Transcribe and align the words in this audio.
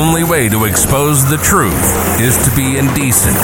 only 0.00 0.24
way 0.24 0.48
to 0.48 0.64
expose 0.64 1.28
the 1.28 1.36
truth 1.36 2.20
is 2.20 2.34
to 2.48 2.56
be 2.56 2.78
indecent. 2.78 3.36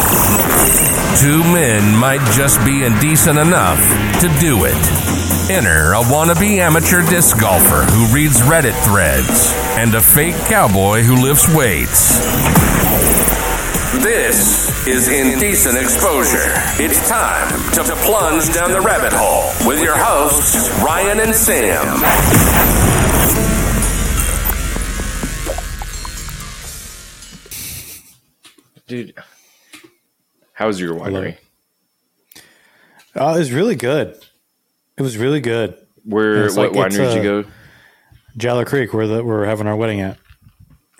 Two 1.21 1.43
men 1.53 1.95
might 1.95 2.25
just 2.33 2.65
be 2.65 2.83
indecent 2.83 3.39
enough 3.39 3.79
to 4.21 4.29
do 4.41 4.65
it. 4.65 5.51
Enter 5.51 5.93
a 5.93 6.01
wannabe 6.01 6.57
amateur 6.57 7.03
disc 7.03 7.39
golfer 7.39 7.83
who 7.83 8.15
reads 8.15 8.41
Reddit 8.41 8.73
threads 8.85 9.53
and 9.77 9.95
a 9.95 10.01
fake 10.01 10.37
cowboy 10.47 11.03
who 11.03 11.23
lifts 11.23 11.47
weights. 11.55 12.17
This 14.03 14.87
is 14.87 15.09
Indecent 15.09 15.77
Exposure. 15.77 16.55
It's 16.83 17.07
time 17.07 17.51
to 17.73 17.95
plunge 17.97 18.55
down 18.55 18.73
the 18.73 18.81
rabbit 18.81 19.13
hole 19.13 19.53
with 19.69 19.83
your 19.83 19.97
hosts, 19.99 20.71
Ryan 20.83 21.21
and 21.21 21.35
Sam. 21.35 23.06
Dude, 28.87 29.15
how's 30.53 30.81
your 30.81 30.95
winery? 30.95 31.37
Oh, 33.15 33.35
it 33.35 33.39
was 33.39 33.53
really 33.53 33.75
good. 33.75 34.17
It 34.97 35.03
was 35.03 35.17
really 35.17 35.41
good. 35.41 35.77
Where 36.05 36.49
what 36.53 36.73
like- 36.73 36.93
winery 36.93 37.15
did 37.15 37.25
you 37.25 37.31
uh, 37.31 37.43
go? 37.43 37.49
Jala 38.37 38.65
Creek, 38.65 38.93
where 38.93 39.07
the, 39.07 39.25
we're 39.25 39.47
having 39.47 39.67
our 39.67 39.77
wedding 39.77 40.01
at. 40.01 40.19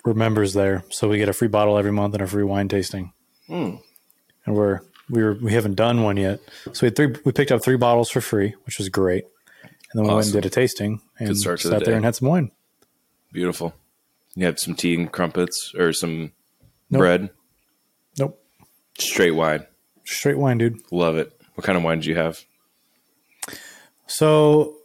We're 0.03 0.13
members 0.15 0.53
there, 0.53 0.83
so 0.89 1.07
we 1.07 1.17
get 1.17 1.29
a 1.29 1.33
free 1.33 1.47
bottle 1.49 1.77
every 1.77 1.91
month 1.91 2.13
and 2.13 2.23
a 2.23 2.27
free 2.27 2.43
wine 2.43 2.67
tasting. 2.67 3.11
Hmm. 3.47 3.75
And 4.45 4.55
we're 4.55 4.79
we 5.09 5.21
were 5.21 5.33
we 5.33 5.53
haven't 5.53 5.75
done 5.75 6.01
one 6.01 6.17
yet, 6.17 6.39
so 6.71 6.79
we 6.81 6.87
had 6.87 6.95
three. 6.95 7.13
We 7.25 7.31
picked 7.31 7.51
up 7.51 7.61
three 7.61 7.75
bottles 7.77 8.09
for 8.09 8.21
free, 8.21 8.55
which 8.65 8.77
was 8.77 8.89
great. 8.89 9.25
And 9.63 9.71
then 9.93 10.03
we 10.03 10.13
went 10.13 10.25
and 10.27 10.33
did 10.33 10.45
a 10.45 10.49
tasting 10.49 11.01
and 11.19 11.37
start 11.37 11.59
sat 11.59 11.79
the 11.79 11.85
there 11.85 11.95
and 11.95 12.05
had 12.05 12.15
some 12.15 12.27
wine. 12.29 12.51
Beautiful. 13.31 13.73
You 14.35 14.45
had 14.45 14.59
some 14.59 14.75
tea 14.75 14.95
and 14.95 15.11
crumpets 15.11 15.73
or 15.77 15.91
some 15.93 16.31
Nope. 16.89 16.99
bread. 16.99 17.29
Straight 18.97 19.31
wine. 19.31 19.65
straight 20.05 20.37
wine, 20.37 20.57
dude. 20.57 20.79
Love 20.91 21.17
it. 21.17 21.31
What 21.55 21.65
kind 21.65 21.77
of 21.77 21.83
wine 21.83 21.99
did 21.99 22.05
you 22.07 22.15
have? 22.15 22.43
So, 24.07 24.75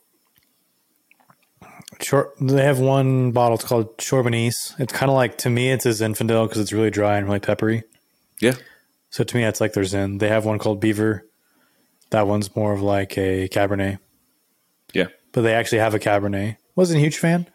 short. 2.01 2.33
They 2.41 2.65
have 2.65 2.79
one 2.81 3.31
bottle. 3.33 3.55
It's 3.57 3.65
called 3.65 3.97
Charbonnier. 4.01 4.51
It's 4.79 4.93
kind 4.93 5.11
of 5.11 5.15
like 5.17 5.39
to 5.39 5.51
me, 5.51 5.71
it's 5.71 5.87
a 5.87 5.91
Zinfandel 5.91 6.47
because 6.49 6.61
it's 6.61 6.73
really 6.73 6.91
dry 6.91 7.17
and 7.19 7.27
really 7.27 7.41
peppery. 7.41 7.85
Yeah. 8.41 8.55
So 9.11 9.23
to 9.25 9.37
me, 9.37 9.45
it's 9.45 9.61
like 9.61 9.75
their 9.75 9.85
Zen. 9.85 10.19
They 10.19 10.29
have 10.29 10.45
one 10.45 10.59
called 10.59 10.81
Beaver. 10.81 11.25
That 12.11 12.27
one's 12.27 12.55
more 12.57 12.73
of 12.73 12.83
like 12.83 13.17
a 13.17 13.49
Cabernet, 13.49 13.99
Yeah. 14.93 15.07
but 15.33 15.43
they 15.43 15.55
actually 15.55 15.79
have 15.79 15.95
a 15.95 15.99
Cabernet. 15.99 16.57
Wasn't 16.75 16.99
a 16.99 17.01
huge 17.01 17.19
fan. 17.19 17.47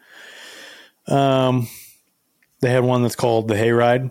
Um, 1.06 1.68
they 2.60 2.70
had 2.70 2.82
one 2.84 3.02
that's 3.02 3.14
called 3.16 3.48
the 3.48 3.54
Hayride. 3.54 4.10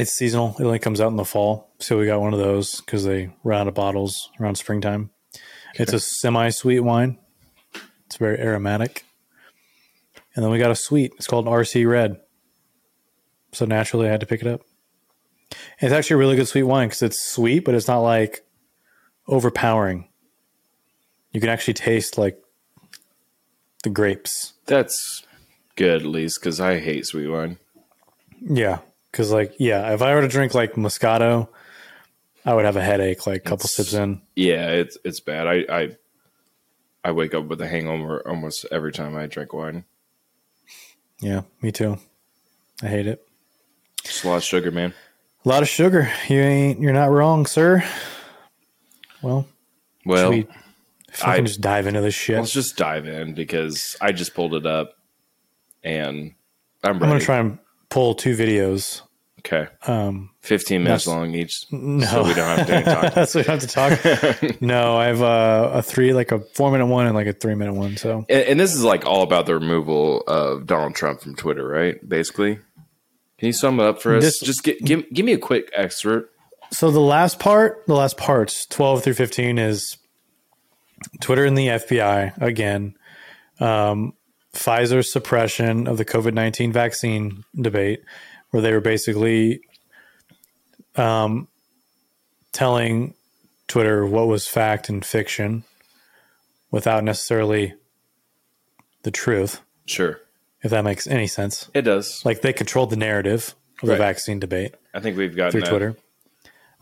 It's 0.00 0.12
seasonal. 0.12 0.56
It 0.58 0.64
only 0.64 0.78
comes 0.78 1.00
out 1.00 1.08
in 1.08 1.16
the 1.16 1.24
fall, 1.24 1.70
so 1.78 1.98
we 1.98 2.06
got 2.06 2.20
one 2.20 2.32
of 2.32 2.38
those 2.38 2.80
because 2.80 3.04
they 3.04 3.30
run 3.44 3.60
out 3.60 3.68
of 3.68 3.74
bottles 3.74 4.30
around 4.40 4.56
springtime. 4.56 5.10
It's 5.74 5.92
a 5.92 6.00
semi-sweet 6.00 6.80
wine. 6.80 7.18
It's 8.06 8.16
very 8.16 8.38
aromatic. 8.38 9.04
And 10.34 10.44
then 10.44 10.50
we 10.50 10.58
got 10.58 10.70
a 10.70 10.76
sweet. 10.76 11.12
It's 11.16 11.26
called 11.26 11.46
RC 11.46 11.88
Red. 11.88 12.20
So 13.52 13.64
naturally, 13.64 14.08
I 14.08 14.10
had 14.10 14.20
to 14.20 14.26
pick 14.26 14.40
it 14.40 14.46
up. 14.46 14.62
It's 15.80 15.92
actually 15.92 16.14
a 16.14 16.18
really 16.18 16.36
good 16.36 16.48
sweet 16.48 16.62
wine 16.64 16.88
because 16.88 17.02
it's 17.02 17.32
sweet, 17.32 17.64
but 17.64 17.74
it's 17.74 17.88
not 17.88 18.00
like 18.00 18.44
overpowering. 19.26 20.08
You 21.32 21.40
can 21.40 21.50
actually 21.50 21.74
taste 21.74 22.18
like 22.18 22.40
the 23.82 23.90
grapes. 23.90 24.54
That's 24.66 25.24
good 25.76 26.02
at 26.02 26.06
least 26.06 26.40
because 26.40 26.60
I 26.60 26.78
hate 26.78 27.06
sweet 27.06 27.28
wine. 27.28 27.58
Yeah, 28.40 28.78
because 29.10 29.30
like 29.32 29.54
yeah, 29.58 29.92
if 29.92 30.02
I 30.02 30.14
were 30.14 30.20
to 30.22 30.28
drink 30.28 30.54
like 30.54 30.74
Moscato, 30.74 31.48
I 32.44 32.54
would 32.54 32.64
have 32.64 32.76
a 32.76 32.82
headache 32.82 33.26
like 33.26 33.38
a 33.38 33.40
couple 33.40 33.64
It's- 33.66 33.74
sips 33.74 33.92
in. 33.94 34.20
Yeah, 34.36 34.70
it's 34.70 34.96
it's 35.04 35.20
bad. 35.20 35.46
I 35.46 35.64
I 35.68 35.96
I 37.04 37.12
wake 37.12 37.34
up 37.34 37.44
with 37.46 37.60
a 37.60 37.68
hangover 37.68 38.26
almost 38.28 38.66
every 38.70 38.92
time 38.92 39.16
I 39.16 39.26
drink 39.26 39.52
wine. 39.52 39.84
Yeah, 41.20 41.42
me 41.62 41.72
too. 41.72 41.98
I 42.82 42.88
hate 42.88 43.06
it. 43.06 43.26
It's 44.04 44.24
a 44.24 44.28
lot 44.28 44.36
of 44.36 44.44
sugar, 44.44 44.70
man. 44.70 44.94
A 45.44 45.48
lot 45.48 45.62
of 45.62 45.68
sugar. 45.68 46.10
You 46.28 46.40
ain't. 46.40 46.80
You're 46.80 46.92
not 46.92 47.10
wrong, 47.10 47.46
sir. 47.46 47.82
Well, 49.22 49.46
Well, 50.06 50.30
we 50.30 50.46
fucking 51.12 51.44
I- 51.44 51.46
just 51.46 51.60
dive 51.60 51.86
into 51.86 52.00
this 52.00 52.14
shit? 52.14 52.38
let's 52.38 52.52
just 52.52 52.76
dive 52.76 53.06
in 53.06 53.34
because 53.34 53.96
I 54.00 54.12
just 54.12 54.34
pulled 54.34 54.54
it 54.54 54.64
up 54.66 54.94
and 55.84 56.34
I'm 56.82 56.92
ready. 56.94 57.04
I'm 57.04 57.10
gonna 57.10 57.20
try 57.20 57.38
and 57.38 57.58
pull 57.90 58.14
two 58.14 58.34
videos. 58.36 59.02
Okay, 59.40 59.68
Um, 59.86 60.30
fifteen 60.40 60.82
minutes 60.82 61.06
long 61.06 61.34
each, 61.34 61.64
no, 61.70 62.04
so 62.10 62.24
we 62.24 62.34
don't 62.34 62.58
have 62.58 62.66
to 62.66 62.82
talk. 62.82 63.14
That's 63.14 63.34
what 63.34 63.46
we 63.46 63.50
have 63.50 63.60
to 63.60 63.66
talk. 63.66 64.60
no, 64.60 64.98
I 64.98 65.06
have 65.06 65.22
a, 65.22 65.78
a 65.78 65.82
three, 65.82 66.12
like 66.12 66.30
a 66.30 66.40
four 66.40 66.70
minute 66.70 66.86
one 66.86 67.06
and 67.06 67.14
like 67.14 67.26
a 67.26 67.32
three 67.32 67.54
minute 67.54 67.72
one. 67.72 67.96
So 67.96 68.26
And, 68.28 68.42
and 68.48 68.60
this 68.60 68.74
is 68.74 68.84
like 68.84 69.06
all 69.06 69.22
about 69.22 69.46
the 69.46 69.54
removal 69.54 70.20
of 70.28 70.66
Donald 70.66 70.94
Trump 70.94 71.22
from 71.22 71.36
Twitter, 71.36 71.66
right? 71.66 71.96
Basically, 72.06 72.56
can 73.38 73.46
you 73.46 73.54
sum 73.54 73.80
it 73.80 73.86
up 73.86 74.02
for 74.02 74.14
us? 74.14 74.22
This- 74.24 74.40
Just 74.40 74.62
gi- 74.62 74.78
give 74.84 75.08
give 75.10 75.24
me 75.24 75.32
a 75.32 75.38
quick 75.38 75.70
excerpt. 75.74 76.34
So 76.70 76.90
the 76.90 77.00
last 77.00 77.38
part, 77.38 77.84
the 77.86 77.94
last 77.94 78.18
parts, 78.18 78.66
12 78.66 79.02
through 79.02 79.14
15 79.14 79.56
is 79.58 79.96
Twitter 81.22 81.46
and 81.46 81.56
the 81.56 81.68
FBI 81.68 82.40
again. 82.42 82.94
Um, 83.58 84.12
Pfizer's 84.54 85.12
suppression 85.12 85.86
of 85.86 85.96
the 85.98 86.04
COVID 86.04 86.34
19 86.34 86.72
vaccine 86.72 87.44
debate, 87.54 88.02
where 88.50 88.60
they 88.62 88.72
were 88.72 88.80
basically 88.80 89.60
um, 90.96 91.48
telling 92.52 93.14
Twitter 93.68 94.04
what 94.04 94.26
was 94.26 94.48
fact 94.48 94.88
and 94.88 95.04
fiction 95.04 95.64
without 96.70 97.04
necessarily 97.04 97.74
the 99.02 99.10
truth, 99.10 99.60
Sure, 99.86 100.20
if 100.62 100.70
that 100.70 100.84
makes 100.84 101.06
any 101.06 101.26
sense. 101.26 101.70
it 101.74 101.82
does. 101.82 102.24
Like 102.24 102.42
they 102.42 102.52
controlled 102.52 102.90
the 102.90 102.96
narrative 102.96 103.54
of 103.82 103.88
the 103.88 103.96
vaccine 103.96 104.38
debate 104.38 104.74
I 104.92 105.00
think 105.00 105.16
we've 105.16 105.34
got 105.34 105.52
through 105.52 105.62
that. 105.62 105.70
Twitter. 105.70 105.96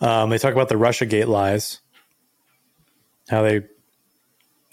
Um, 0.01 0.31
they 0.31 0.39
talk 0.39 0.53
about 0.53 0.69
the 0.69 0.75
RussiaGate 0.75 1.27
lies, 1.29 1.81
how 3.29 3.43
they 3.43 3.63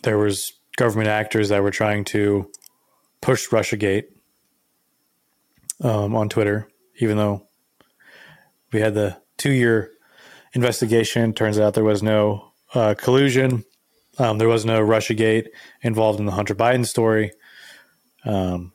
there 0.03 0.17
was 0.17 0.51
government 0.77 1.09
actors 1.09 1.49
that 1.49 1.61
were 1.63 1.71
trying 1.71 2.03
to 2.05 2.49
push 3.25 3.49
RussiaGate 3.49 4.03
um, 5.83 6.15
on 6.15 6.29
Twitter, 6.29 6.69
even 6.99 7.17
though 7.17 7.47
we 8.71 8.79
had 8.81 8.93
the 8.93 9.17
two 9.35 9.49
year 9.49 9.89
investigation. 10.53 11.33
Turns 11.33 11.57
out 11.57 11.73
there 11.73 11.83
was 11.83 12.03
no 12.03 12.51
uh, 12.75 12.93
collusion. 12.95 13.65
Um, 14.19 14.37
there 14.37 14.47
was 14.47 14.63
no 14.63 14.79
RussiaGate 14.79 15.47
involved 15.81 16.19
in 16.19 16.27
the 16.27 16.33
Hunter 16.33 16.53
Biden 16.53 16.85
story. 16.85 17.31
Um, 18.25 18.73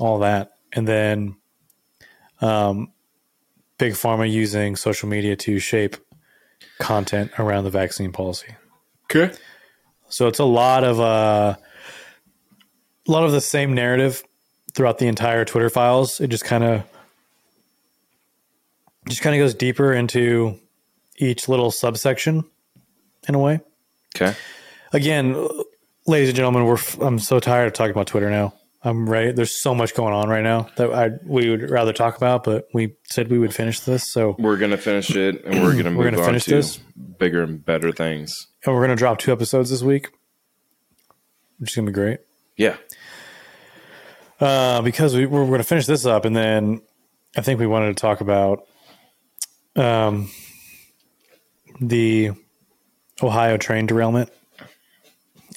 all 0.00 0.18
that, 0.18 0.50
and 0.72 0.86
then 0.86 1.36
um, 2.40 2.90
big 3.78 3.92
pharma 3.92 4.28
using 4.28 4.74
social 4.74 5.08
media 5.08 5.36
to 5.36 5.60
shape 5.60 5.96
content 6.80 7.30
around 7.38 7.64
the 7.64 7.70
vaccine 7.70 8.10
policy. 8.10 8.56
Okay. 9.04 9.32
So 10.08 10.26
it's 10.26 10.40
a 10.40 10.44
lot 10.44 10.82
of 10.82 10.98
uh, 10.98 11.56
a 13.08 13.10
lot 13.12 13.24
of 13.24 13.32
the 13.32 13.40
same 13.40 13.74
narrative 13.74 14.22
throughout 14.74 14.98
the 14.98 15.06
entire 15.08 15.44
Twitter 15.44 15.70
files. 15.70 16.20
It 16.20 16.28
just 16.28 16.44
kind 16.44 16.64
of 16.64 16.84
just 19.08 19.22
kind 19.22 19.34
of 19.34 19.40
goes 19.40 19.54
deeper 19.54 19.92
into 19.92 20.58
each 21.18 21.48
little 21.48 21.70
subsection 21.70 22.44
in 23.28 23.34
a 23.34 23.38
way. 23.38 23.60
Okay. 24.16 24.34
Again, 24.92 25.34
ladies 26.06 26.28
and 26.28 26.36
gentlemen, 26.36 26.64
we're 26.64 26.74
f- 26.74 27.00
I'm 27.00 27.18
so 27.18 27.40
tired 27.40 27.66
of 27.66 27.72
talking 27.72 27.90
about 27.92 28.06
Twitter 28.06 28.30
now. 28.30 28.54
I'm 28.84 29.08
ready. 29.08 29.30
There's 29.32 29.60
so 29.62 29.74
much 29.74 29.94
going 29.94 30.12
on 30.12 30.28
right 30.28 30.42
now 30.42 30.68
that 30.76 30.92
I 30.92 31.10
we 31.24 31.48
would 31.50 31.70
rather 31.70 31.92
talk 31.92 32.16
about, 32.16 32.42
but 32.44 32.66
we 32.74 32.94
said 33.04 33.30
we 33.30 33.38
would 33.38 33.54
finish 33.54 33.80
this, 33.80 34.10
so 34.12 34.34
We're 34.40 34.56
gonna 34.56 34.76
finish 34.76 35.10
it, 35.14 35.44
and 35.44 35.62
we're 35.62 35.76
gonna 35.76 35.90
move 35.90 35.98
We're 35.98 36.10
gonna 36.10 36.18
on 36.20 36.26
finish 36.26 36.44
to 36.46 36.56
this? 36.56 36.78
bigger 37.18 37.42
and 37.44 37.64
better 37.64 37.92
things. 37.92 38.48
and 38.66 38.74
we're 38.74 38.80
gonna 38.82 38.96
drop 38.96 39.18
two 39.18 39.30
episodes 39.32 39.70
this 39.70 39.82
week, 39.82 40.08
which 41.58 41.70
is 41.70 41.76
gonna 41.76 41.86
be 41.86 41.92
great. 41.92 42.18
Yeah. 42.56 42.76
Uh, 44.40 44.82
because 44.82 45.14
we, 45.14 45.26
we're 45.26 45.46
going 45.46 45.58
to 45.58 45.64
finish 45.64 45.86
this 45.86 46.04
up, 46.04 46.24
and 46.24 46.34
then 46.34 46.82
I 47.36 47.42
think 47.42 47.60
we 47.60 47.66
wanted 47.66 47.96
to 47.96 48.00
talk 48.00 48.20
about 48.20 48.66
um, 49.76 50.30
the 51.80 52.32
Ohio 53.22 53.56
train 53.56 53.86
derailment, 53.86 54.30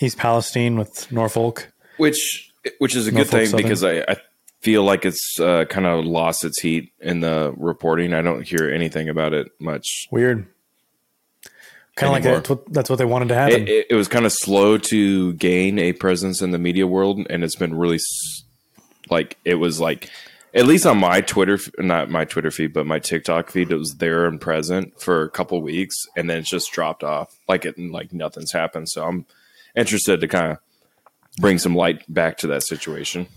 East 0.01 0.17
Palestine 0.17 0.77
with 0.77 1.11
Norfolk. 1.11 1.71
Which 1.97 2.51
which 2.79 2.95
is 2.95 3.07
a 3.07 3.11
good 3.11 3.27
thing 3.27 3.47
Southern. 3.47 3.63
because 3.63 3.83
I, 3.83 3.99
I 3.99 4.17
feel 4.61 4.83
like 4.83 5.05
it's 5.05 5.39
uh, 5.39 5.65
kind 5.65 5.85
of 5.85 6.05
lost 6.05 6.43
its 6.43 6.59
heat 6.59 6.91
in 6.99 7.19
the 7.21 7.53
reporting. 7.57 8.13
I 8.13 8.21
don't 8.21 8.41
hear 8.47 8.69
anything 8.69 9.09
about 9.09 9.33
it 9.33 9.47
much. 9.59 10.07
Weird. 10.11 10.47
Kind 11.95 12.07
of 12.07 12.13
like 12.13 12.23
that's 12.23 12.49
what, 12.49 12.73
that's 12.73 12.89
what 12.89 12.97
they 12.97 13.05
wanted 13.05 13.29
to 13.29 13.35
happen. 13.35 13.61
It, 13.61 13.69
it, 13.69 13.87
it 13.91 13.95
was 13.95 14.09
kind 14.09 14.25
of 14.25 14.33
slow 14.33 14.77
to 14.77 15.33
gain 15.33 15.79
a 15.79 15.93
presence 15.93 16.41
in 16.41 16.51
the 16.51 16.57
media 16.57 16.85
world, 16.85 17.25
and 17.29 17.43
it's 17.43 17.55
been 17.55 17.73
really 17.75 17.99
like 19.09 19.37
it 19.45 19.55
was 19.55 19.79
like 19.79 20.09
at 20.53 20.65
least 20.65 20.85
on 20.85 20.97
my 20.97 21.19
Twitter, 21.21 21.59
not 21.79 22.09
my 22.09 22.23
Twitter 22.23 22.49
feed, 22.49 22.73
but 22.73 22.85
my 22.85 22.97
TikTok 22.97 23.49
feed, 23.49 23.71
it 23.71 23.77
was 23.77 23.95
there 23.99 24.25
and 24.25 24.39
present 24.39 24.99
for 25.01 25.23
a 25.23 25.29
couple 25.29 25.61
weeks, 25.61 25.95
and 26.15 26.29
then 26.29 26.39
it's 26.39 26.49
just 26.49 26.71
dropped 26.71 27.03
off, 27.03 27.35
like 27.47 27.65
it, 27.65 27.77
like 27.77 28.13
nothing's 28.13 28.53
happened. 28.53 28.89
So 28.89 29.05
I'm 29.05 29.25
interested 29.75 30.21
to 30.21 30.27
kind 30.27 30.53
of 30.53 30.57
bring 31.39 31.59
some 31.59 31.75
light 31.75 32.01
back 32.13 32.37
to 32.37 32.47
that 32.47 32.63
situation. 32.63 33.27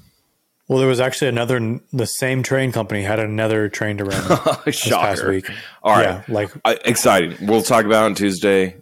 Well, 0.68 0.78
there 0.78 0.88
was 0.88 1.00
actually 1.00 1.28
another. 1.28 1.80
The 1.92 2.06
same 2.06 2.42
train 2.42 2.72
company 2.72 3.02
had 3.02 3.18
another 3.18 3.68
train 3.70 3.96
to 3.98 4.04
run 4.04 4.58
this 4.66 4.86
past 4.86 5.26
week. 5.26 5.50
All 5.82 5.92
right, 5.96 6.02
Yeah, 6.04 6.22
like 6.28 6.50
Uh, 6.64 6.76
exciting. 6.84 7.36
We'll 7.46 7.62
talk 7.62 7.86
about 7.86 8.02
it 8.02 8.06
on 8.06 8.14
Tuesday. 8.14 8.76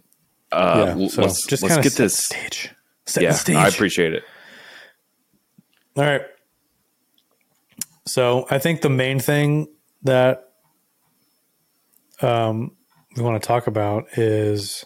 Uh, 0.51 0.95
yeah. 0.97 1.07
So 1.07 1.21
let's 1.21 1.45
just 1.45 1.63
let's 1.63 1.77
get 1.77 1.93
set 1.93 2.03
this. 2.03 2.15
the 2.15 2.35
stage. 2.35 2.69
Set 3.05 3.23
Yeah, 3.23 3.31
the 3.31 3.37
stage. 3.37 3.55
I 3.55 3.67
appreciate 3.69 4.13
it. 4.13 4.23
All 5.95 6.03
right. 6.03 6.21
So 8.05 8.45
I 8.49 8.59
think 8.59 8.81
the 8.81 8.89
main 8.89 9.19
thing 9.19 9.67
that 10.03 10.51
um, 12.21 12.75
we 13.15 13.23
want 13.23 13.41
to 13.41 13.47
talk 13.47 13.67
about 13.67 14.17
is 14.17 14.85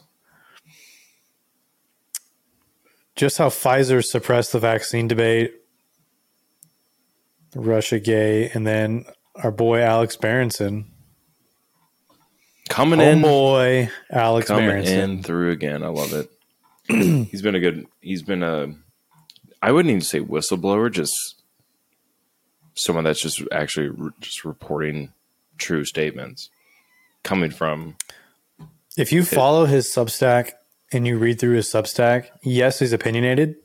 just 3.16 3.38
how 3.38 3.50
Pfizer 3.50 4.04
suppressed 4.04 4.52
the 4.54 4.60
vaccine 4.60 5.08
debate, 5.08 5.54
RussiaGate, 7.54 8.56
and 8.56 8.66
then 8.66 9.06
our 9.36 9.52
boy 9.52 9.82
Alex 9.82 10.16
Berenson. 10.16 10.92
Coming 12.70 13.02
Oh 13.02 13.10
in, 13.10 13.22
boy, 13.22 13.90
Alex 14.10 14.48
coming 14.48 14.68
Berenson. 14.68 15.00
in 15.00 15.24
through 15.24 15.52
again. 15.52 15.84
I 15.84 15.88
love 15.88 16.14
it. 16.14 16.30
he's 17.30 17.42
been 17.42 17.56
a 17.56 17.60
good. 17.60 17.86
He's 18.00 18.22
been 18.24 18.44
a. 18.44 18.68
I 19.62 19.72
wouldn't 19.72 19.90
even 19.90 20.02
say 20.02 20.20
whistleblower, 20.22 20.92
just 20.92 21.14
someone 22.76 23.04
that's 23.04 23.22
just 23.22 23.42
actually 23.52 23.90
re- 23.90 24.12
just 24.22 24.46
reporting 24.46 25.12
true 25.58 25.84
statements 25.84 26.50
coming 27.24 27.52
from. 27.52 27.98
If 28.98 29.12
you 29.12 29.24
follow 29.24 29.66
his 29.66 29.88
Substack 29.88 30.52
and 30.92 31.06
you 31.06 31.18
read 31.18 31.40
through 31.40 31.56
his 31.56 31.68
Substack, 31.68 32.28
yes, 32.42 32.80
he's 32.80 32.94
opinionated, 32.94 33.56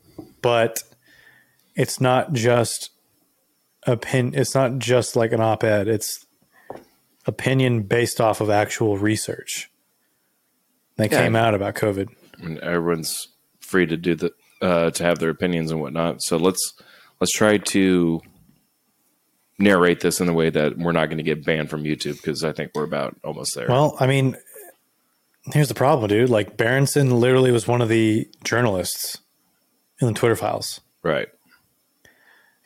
but 0.43 0.83
it's 1.77 2.01
not 2.01 2.33
just 2.33 2.91
opin. 3.87 4.35
It's 4.35 4.55
not 4.55 4.79
just 4.79 5.17
like 5.17 5.33
an 5.33 5.41
op-ed. 5.41 5.89
It's 5.89 6.25
opinion 7.27 7.83
based 7.83 8.21
off 8.21 8.41
of 8.41 8.51
actual 8.51 8.99
research 8.99 9.71
that 10.97 11.11
Yeah. 11.11 11.23
came 11.23 11.37
out 11.37 11.55
about 11.55 11.75
COVID. 11.75 12.09
and 12.41 12.59
everyone's 12.61 13.29
free 13.61 13.87
to 13.87 13.97
do 13.97 14.15
the 14.15 14.31
uh, 14.63 14.91
to 14.91 15.03
have 15.05 15.19
their 15.19 15.31
opinions 15.31 15.71
and 15.71 15.81
whatnot. 15.81 16.23
So 16.23 16.37
let's 16.37 16.75
let's 17.21 17.33
try 17.33 17.57
to 17.59 18.21
narrate 19.59 20.01
this 20.01 20.21
in 20.21 20.29
a 20.29 20.33
way 20.33 20.51
that 20.51 20.77
we're 20.79 20.93
not 20.93 21.07
going 21.07 21.17
to 21.19 21.25
get 21.25 21.45
banned 21.45 21.71
from 21.71 21.83
YouTube 21.85 22.17
because 22.17 22.45
I 22.45 22.53
think 22.53 22.73
we're 22.75 22.85
about 22.85 23.17
almost 23.25 23.55
there. 23.55 23.67
Well, 23.69 23.97
I 23.99 24.07
mean, 24.07 24.37
here's 25.53 25.69
the 25.69 25.75
problem, 25.75 26.09
dude. 26.09 26.29
Like 26.31 26.57
Berenson 26.57 27.19
literally 27.21 27.51
was 27.53 27.67
one 27.67 27.81
of 27.83 27.89
the 27.89 28.29
journalists 28.45 29.19
in 30.01 30.07
the 30.09 30.15
Twitter 30.15 30.37
files. 30.37 30.81
right. 31.03 31.29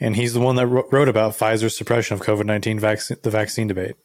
And 0.00 0.16
he's 0.16 0.32
the 0.32 0.40
one 0.40 0.56
that 0.56 0.66
wrote 0.66 1.08
about 1.08 1.32
Pfizer's 1.32 1.76
suppression 1.76 2.14
of 2.14 2.20
COVID 2.26 2.46
nineteen 2.46 2.78
vaccine, 2.78 3.18
the 3.22 3.30
vaccine 3.30 3.66
debate. 3.68 3.96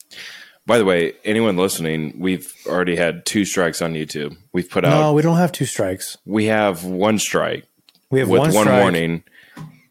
By 0.67 0.77
the 0.77 0.85
way, 0.85 1.13
anyone 1.23 1.57
listening, 1.57 2.15
we've 2.19 2.51
already 2.67 2.95
had 2.95 3.25
two 3.25 3.45
strikes 3.45 3.81
on 3.81 3.93
YouTube. 3.93 4.35
We've 4.51 4.69
put 4.69 4.83
out. 4.83 4.99
No, 4.99 5.13
we 5.13 5.21
don't 5.21 5.37
have 5.37 5.51
two 5.51 5.65
strikes. 5.65 6.17
We 6.25 6.45
have 6.45 6.83
one 6.83 7.19
strike 7.19 7.65
We 8.09 8.19
have 8.19 8.29
with 8.29 8.39
one, 8.41 8.53
one, 8.53 8.67
warning, 8.67 9.23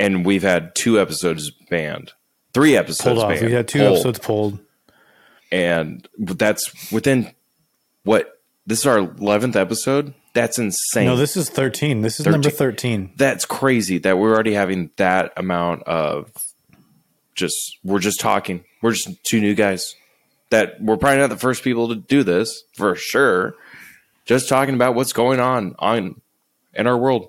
and 0.01 0.27
we've 0.27 0.43
had 0.43 0.75
two 0.75 1.01
episodes 1.01 1.51
banned. 1.71 2.13
Three 2.53 2.77
episodes 2.77 3.03
pulled 3.03 3.19
off. 3.21 3.31
banned. 3.31 3.47
We 3.47 3.53
had 3.53 3.69
two 3.69 3.79
pulled. 3.79 3.93
episodes 3.95 4.19
pulled. 4.19 4.59
and 5.53 6.07
that's 6.19 6.93
within 6.93 7.33
what? 8.03 8.41
This 8.67 8.81
is 8.81 8.87
our 8.87 8.99
eleventh 8.99 9.57
episode. 9.57 10.13
That's 10.35 10.59
insane. 10.59 11.07
No, 11.07 11.17
this 11.17 11.37
is 11.37 11.49
thirteen. 11.49 12.03
This 12.03 12.21
is 12.21 12.27
number 12.27 12.51
13. 12.51 13.13
that's 13.17 13.45
crazy 13.45 13.99
that 13.99 14.19
we're 14.19 14.35
already 14.35 14.53
having 14.55 14.91
that 14.97 15.33
amount 15.37 15.85
of 15.85 16.31
just 17.35 17.79
we're 17.83 17.99
just 18.01 18.21
talking 18.21 18.65
we're 18.83 18.93
just 18.93 19.09
two 19.25 19.41
new 19.41 19.55
guys 19.55 19.95
that 20.51 20.81
we're 20.81 20.97
probably 20.97 21.19
not 21.19 21.31
the 21.31 21.37
first 21.37 21.65
people 21.65 21.89
to 21.89 21.97
do 21.97 22.23
this 22.23 22.63
for 22.77 22.95
sure 22.95 23.55
just 24.25 24.49
talking 24.49 24.75
about 24.75 24.95
what's 24.95 25.13
going 25.13 25.41
on 25.41 25.75
on 25.81 26.21
in 26.75 26.87
our 26.87 26.97
world 26.97 27.29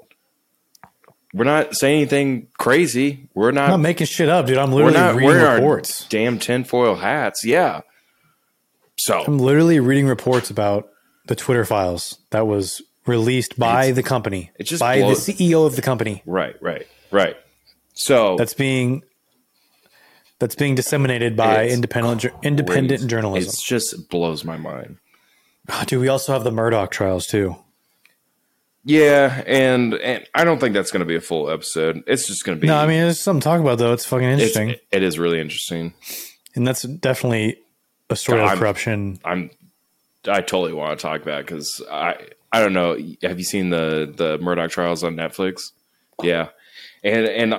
we're 1.33 1.43
not 1.43 1.75
saying 1.75 2.01
anything 2.01 2.47
crazy 2.57 3.27
we're 3.33 3.51
not, 3.51 3.69
not 3.69 3.79
making 3.79 4.05
shit 4.07 4.29
up, 4.29 4.45
dude. 4.45 4.57
I'm 4.57 4.71
we're 4.71 4.85
literally 4.85 4.99
not 4.99 5.15
reading 5.15 5.27
wearing 5.27 5.45
our 5.45 5.55
reports. 5.55 6.05
damn 6.09 6.37
tinfoil 6.39 6.95
hats 6.95 7.43
yeah 7.43 7.81
so 8.97 9.23
I'm 9.25 9.39
literally 9.39 9.79
reading 9.79 10.07
reports 10.07 10.49
about 10.49 10.89
the 11.25 11.35
Twitter 11.35 11.65
files 11.65 12.19
that 12.29 12.45
was 12.45 12.81
released 13.05 13.57
by 13.59 13.91
the 13.91 14.03
company, 14.03 14.51
it 14.57 14.63
just 14.63 14.79
by 14.79 14.99
blows- 14.99 15.25
the 15.25 15.33
CEO 15.33 15.65
of 15.65 15.75
the 15.75 15.81
company. 15.81 16.21
right 16.25 16.55
right 16.61 16.87
right 17.11 17.37
so 17.93 18.35
That's 18.37 18.53
being 18.53 19.03
that's 20.39 20.55
being 20.55 20.75
disseminated 20.75 21.37
by 21.37 21.67
independent 21.69 22.21
ju- 22.21 22.31
independent 22.43 23.07
journalism. 23.09 23.49
it 23.49 23.61
just 23.63 24.09
blows 24.09 24.43
my 24.43 24.57
mind 24.57 24.97
Oh, 25.67 25.83
dude, 25.87 25.99
we 26.01 26.09
also 26.09 26.31
have 26.33 26.43
the 26.43 26.51
Murdaugh 26.51 26.91
trials 26.91 27.25
too. 27.25 27.55
Yeah, 28.83 29.41
and 29.47 29.95
and 29.95 30.27
I 30.35 30.43
don't 30.43 30.59
think 30.59 30.75
that's 30.75 30.91
going 30.91 30.99
to 30.99 31.07
be 31.07 31.15
a 31.15 31.21
full 31.21 31.49
episode. 31.49 32.03
It's 32.05 32.27
just 32.27 32.45
going 32.45 32.55
to 32.55 32.61
be. 32.61 32.67
No, 32.67 32.77
I 32.77 32.85
mean 32.85 33.01
there's 33.01 33.19
something 33.19 33.41
to 33.41 33.45
talk 33.45 33.59
about 33.61 33.79
though. 33.79 33.91
It's 33.93 34.05
fucking 34.05 34.27
interesting, 34.29 34.75
it 34.91 35.01
is 35.01 35.17
really 35.17 35.39
interesting. 35.41 35.93
and 36.53 36.67
that's 36.67 36.83
definitely 36.83 37.57
a 38.11 38.15
story 38.15 38.41
of 38.41 38.59
corruption. 38.59 39.19
I'm. 39.25 39.49
I 40.27 40.41
totally 40.41 40.73
want 40.73 40.99
to 40.99 41.01
talk 41.01 41.21
about 41.23 41.45
because 41.47 41.81
I 41.91 42.17
I 42.55 42.61
don't 42.61 42.71
know. 42.71 42.97
Have 43.21 43.37
you 43.37 43.43
seen 43.43 43.69
the 43.69 44.09
the 44.15 44.39
Murdaugh 44.39 44.69
trials 44.69 45.03
on 45.03 45.17
Netflix? 45.17 45.73
Yeah, 46.23 46.51
and 47.03 47.25
and 47.25 47.55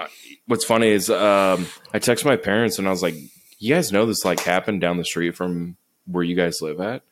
what's 0.47 0.65
funny 0.65 0.89
is 0.89 1.11
um, 1.11 1.67
I 1.93 1.99
text 1.99 2.25
my 2.25 2.37
parents 2.37 2.79
and 2.79 2.89
I 2.89 2.93
was 2.93 3.03
like, 3.03 3.15
"You 3.59 3.75
guys 3.75 3.93
know 3.93 4.07
this 4.07 4.25
like 4.25 4.41
happened 4.41 4.81
down 4.81 4.97
the 4.97 5.05
street 5.05 5.37
from 5.37 5.77
where 6.07 6.25
you 6.25 6.35
guys 6.35 6.63
live 6.63 6.81
at?" 6.81 7.03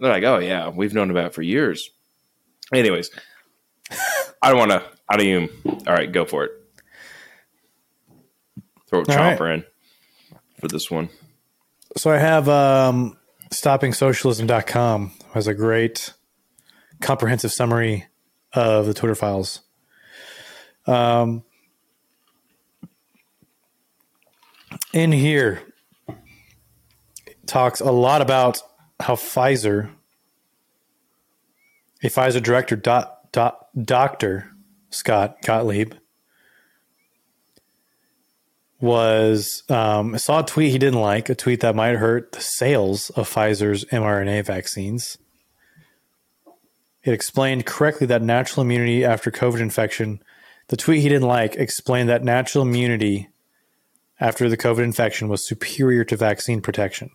they're 0.00 0.10
like, 0.10 0.24
"Oh 0.24 0.38
yeah, 0.38 0.70
we've 0.70 0.92
known 0.92 1.12
about 1.12 1.26
it 1.26 1.34
for 1.34 1.42
years." 1.42 1.90
Anyways, 2.74 3.08
I 4.42 4.48
don't 4.50 4.58
want 4.58 4.72
to. 4.72 4.82
I 5.08 5.16
don't 5.16 5.26
even. 5.26 5.48
All 5.86 5.94
right, 5.94 6.10
go 6.10 6.24
for 6.24 6.42
it. 6.42 6.50
Throw 8.88 9.02
a 9.02 9.04
right. 9.04 9.40
in 9.40 9.64
for 10.60 10.66
this 10.66 10.90
one. 10.90 11.08
So 11.96 12.10
I 12.10 12.18
have 12.18 12.48
um, 12.48 13.16
stoppingsocialism.com 13.50 15.12
has 15.34 15.46
a 15.46 15.54
great 15.54 16.14
comprehensive 17.00 17.52
summary 17.52 18.06
of 18.52 18.86
the 18.86 18.94
Twitter 18.94 19.14
files. 19.14 19.62
Um, 20.86 21.44
in 24.92 25.12
here, 25.12 25.62
talks 27.46 27.80
a 27.80 27.90
lot 27.90 28.22
about 28.22 28.60
how 29.00 29.14
Pfizer, 29.14 29.90
a 32.02 32.06
Pfizer 32.06 32.42
director, 32.42 32.76
dot, 32.76 33.32
dot, 33.32 33.68
Dr. 33.80 34.50
Scott 34.90 35.38
Gottlieb, 35.42 35.94
was 38.80 39.64
um, 39.68 40.16
saw 40.18 40.40
a 40.40 40.46
tweet 40.46 40.70
he 40.70 40.78
didn't 40.78 41.00
like, 41.00 41.28
a 41.28 41.34
tweet 41.34 41.60
that 41.60 41.74
might 41.74 41.96
hurt 41.96 42.32
the 42.32 42.40
sales 42.40 43.10
of 43.10 43.28
Pfizer's 43.28 43.84
mRNA 43.86 44.44
vaccines. 44.44 45.18
It 47.08 47.14
explained 47.14 47.64
correctly 47.64 48.06
that 48.08 48.20
natural 48.20 48.66
immunity 48.66 49.02
after 49.02 49.30
COVID 49.30 49.60
infection. 49.60 50.22
The 50.66 50.76
tweet 50.76 51.00
he 51.00 51.08
didn't 51.08 51.26
like 51.26 51.54
explained 51.56 52.10
that 52.10 52.22
natural 52.22 52.66
immunity 52.66 53.30
after 54.20 54.50
the 54.50 54.58
COVID 54.58 54.84
infection 54.84 55.28
was 55.28 55.48
superior 55.48 56.04
to 56.04 56.16
vaccine 56.18 56.60
protection. 56.60 57.08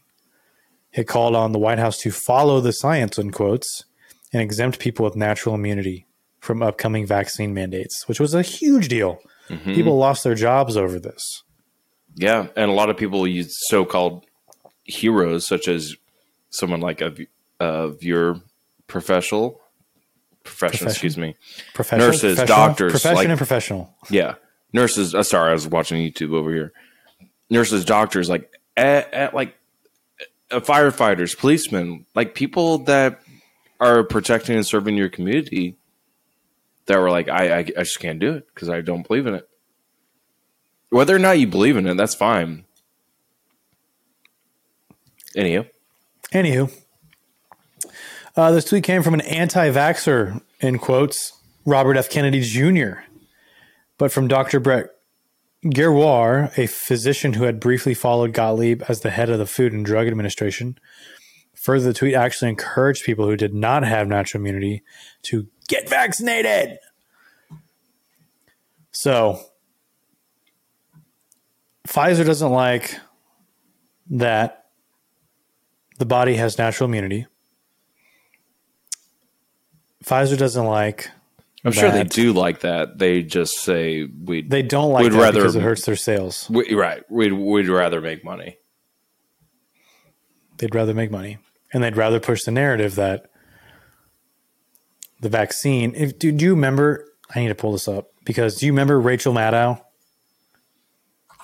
It 0.93 1.07
called 1.07 1.35
on 1.35 1.51
the 1.51 1.59
White 1.59 1.77
House 1.77 1.99
to 1.99 2.09
follow 2.09 2.59
the 2.59 2.73
science, 2.73 3.19
in 3.19 3.29
quotes, 3.29 3.85
and 4.31 4.41
exempt 4.41 4.79
people 4.79 5.05
with 5.05 5.15
natural 5.15 5.53
immunity 5.53 6.07
from 6.39 6.63
upcoming 6.63 7.05
vaccine 7.05 7.53
mandates, 7.53 8.07
which 8.07 8.19
was 8.19 8.33
a 8.33 8.41
huge 8.41 8.87
deal. 8.87 9.19
Mm-hmm. 9.47 9.75
People 9.75 9.97
lost 9.97 10.23
their 10.23 10.33
jobs 10.33 10.75
over 10.75 10.99
this. 10.99 11.43
Yeah, 12.15 12.47
and 12.55 12.71
a 12.71 12.73
lot 12.73 12.89
of 12.89 12.97
people 12.97 13.27
use 13.27 13.53
so-called 13.67 14.25
heroes, 14.85 15.45
such 15.45 15.67
as 15.67 15.95
someone 16.49 16.81
like 16.81 16.99
a 17.01 17.13
of 17.59 18.01
your 18.01 18.41
professional 18.87 19.59
profession, 20.43 20.79
Profession? 20.79 20.87
excuse 20.87 21.17
me. 21.17 21.35
Professional, 21.73 22.07
Nurses, 22.11 22.37
doctors, 22.43 22.91
profession 22.91 23.15
like- 23.15 23.27
and 23.29 23.37
professional. 23.37 23.95
Yeah, 24.09 24.35
nurses. 24.73 25.15
Uh, 25.15 25.23
sorry, 25.23 25.51
I 25.51 25.53
was 25.53 25.67
watching 25.67 25.97
YouTube 25.99 26.33
over 26.33 26.53
here. 26.53 26.73
Nurses, 27.49 27.85
doctors, 27.85 28.29
like 28.29 28.51
at, 28.77 29.13
at 29.13 29.33
like 29.33 29.55
uh, 30.51 30.59
firefighters, 30.59 31.37
policemen, 31.37 32.05
like 32.15 32.35
people 32.35 32.79
that 32.79 33.21
are 33.79 34.03
protecting 34.03 34.55
and 34.55 34.65
serving 34.65 34.95
your 34.97 35.09
community. 35.09 35.75
That 36.87 36.99
were 36.99 37.09
like, 37.09 37.29
I, 37.29 37.47
I, 37.49 37.57
I 37.59 37.83
just 37.83 37.99
can't 38.01 38.19
do 38.19 38.33
it 38.33 38.45
because 38.53 38.67
I 38.67 38.81
don't 38.81 39.07
believe 39.07 39.25
in 39.25 39.35
it. 39.35 39.47
Whether 40.89 41.15
or 41.15 41.19
not 41.19 41.39
you 41.39 41.47
believe 41.47 41.77
in 41.77 41.87
it, 41.87 41.95
that's 41.95 42.13
fine. 42.13 42.65
Anyhow, 45.35 45.63
Anywho, 46.33 46.71
uh, 48.35 48.51
this 48.51 48.65
tweet 48.65 48.83
came 48.83 49.03
from 49.03 49.13
an 49.13 49.21
anti-vaxxer, 49.21 50.41
in 50.59 50.79
quotes, 50.79 51.33
Robert 51.65 51.97
F. 51.97 52.09
Kennedy 52.09 52.41
Jr., 52.41 53.01
but 53.97 54.11
from 54.11 54.27
Dr. 54.27 54.59
Brett 54.59 54.87
Giroir, 55.65 56.57
a 56.57 56.67
physician 56.67 57.33
who 57.33 57.43
had 57.43 57.59
briefly 57.59 57.93
followed 57.93 58.33
Gottlieb 58.33 58.83
as 58.89 59.01
the 59.01 59.11
head 59.11 59.29
of 59.29 59.39
the 59.39 59.45
Food 59.45 59.71
and 59.71 59.85
Drug 59.85 60.07
Administration. 60.07 60.77
Further, 61.55 61.85
the 61.87 61.93
tweet 61.93 62.15
actually 62.15 62.49
encouraged 62.49 63.05
people 63.05 63.25
who 63.25 63.37
did 63.37 63.53
not 63.53 63.83
have 63.83 64.07
natural 64.07 64.41
immunity 64.41 64.83
to 65.23 65.47
get 65.67 65.87
vaccinated. 65.87 66.79
So, 68.91 69.39
Pfizer 71.87 72.25
doesn't 72.25 72.51
like 72.51 72.97
that 74.09 74.65
the 75.99 76.05
body 76.05 76.35
has 76.35 76.57
natural 76.57 76.89
immunity. 76.89 77.27
Pfizer 80.03 80.37
doesn't 80.37 80.65
like. 80.65 81.09
I'm 81.65 81.71
sure 81.71 81.91
they 81.91 82.03
do 82.03 82.33
like 82.33 82.59
that. 82.61 82.97
They 82.97 83.23
just 83.23 83.59
say 83.59 84.03
we 84.03 84.41
They 84.41 84.61
don't 84.63 84.91
like 84.91 85.03
We'd 85.03 85.13
that 85.13 85.17
rather- 85.21 85.39
because 85.39 85.55
it 85.55 85.61
hurts 85.61 85.85
their 85.85 85.95
sales. 85.95 86.49
we, 86.49 86.73
right. 86.73 87.03
We'd 87.09 87.31
we'd 87.31 87.69
rather 87.69 88.01
make 88.01 88.23
money. 88.25 88.57
They'd 90.57 90.75
rather 90.75 90.93
make 90.93 91.09
money, 91.09 91.37
and 91.73 91.83
they'd 91.83 91.95
rather 91.97 92.19
push 92.19 92.43
the 92.43 92.51
narrative 92.51 92.95
that 92.95 93.27
the 95.21 95.29
vaccine. 95.29 95.93
If 95.95 96.19
do, 96.19 96.31
do 96.31 96.45
you 96.45 96.51
remember? 96.53 97.05
I 97.33 97.39
need 97.39 97.47
to 97.47 97.55
pull 97.55 97.71
this 97.71 97.87
up 97.87 98.09
because 98.25 98.57
do 98.57 98.65
you 98.65 98.71
remember 98.73 98.99
Rachel 98.99 99.33
Maddow 99.33 99.81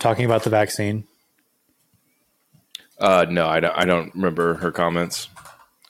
talking 0.02 0.26
about 0.26 0.44
the 0.44 0.50
vaccine? 0.50 1.06
Uh, 3.00 3.26
no, 3.30 3.48
I 3.48 3.62
don't. 3.62 3.74
I 3.78 3.86
don't 3.86 4.14
remember 4.14 4.56
her 4.56 4.72
comments. 4.72 5.30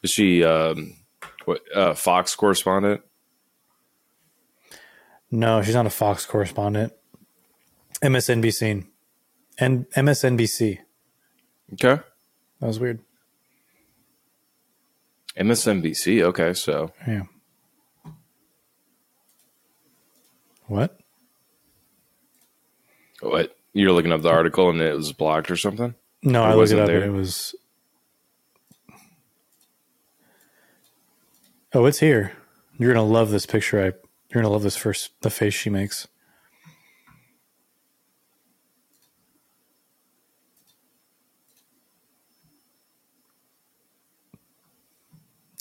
Is 0.04 0.12
she 0.12 0.44
um, 0.44 0.96
what 1.46 1.62
uh, 1.76 1.94
Fox 1.94 2.36
correspondent? 2.36 3.02
No, 5.32 5.62
she's 5.62 5.76
not 5.76 5.86
a 5.86 5.90
Fox 5.92 6.26
correspondent. 6.26 6.94
MSNBC 8.02 8.86
and 9.60 9.86
MSNBC. 9.92 10.80
Okay, 11.74 12.02
That 12.60 12.68
was 12.68 12.80
weird. 12.80 13.00
MSNBC. 15.38 16.24
Okay, 16.24 16.54
so 16.54 16.92
Yeah. 17.08 17.24
What? 20.68 21.00
what? 23.22 23.56
You're 23.74 23.92
looking 23.92 24.12
up 24.12 24.22
the 24.22 24.30
article 24.30 24.70
and 24.70 24.82
it 24.82 24.96
was 24.96 25.14
blocked 25.14 25.50
or 25.52 25.56
something? 25.58 25.94
No, 26.24 26.42
Or 26.42 26.46
I 26.46 26.48
looked 26.50 26.56
it 26.56 26.58
wasn't 26.58 26.82
up 26.82 26.88
there? 26.88 27.02
and 27.02 27.16
it 27.16 27.18
was. 27.18 27.56
Oh, 31.74 31.86
it's 31.86 32.00
here. 32.00 32.34
You're 32.78 32.94
gonna 32.94 33.06
love 33.06 33.30
this 33.30 33.46
picture. 33.46 33.80
I. 33.80 33.84
You're 34.30 34.42
gonna 34.44 34.50
love 34.50 34.64
this 34.64 34.76
first. 34.76 35.12
The 35.22 35.30
face 35.30 35.54
she 35.54 35.70
makes. 35.70 36.08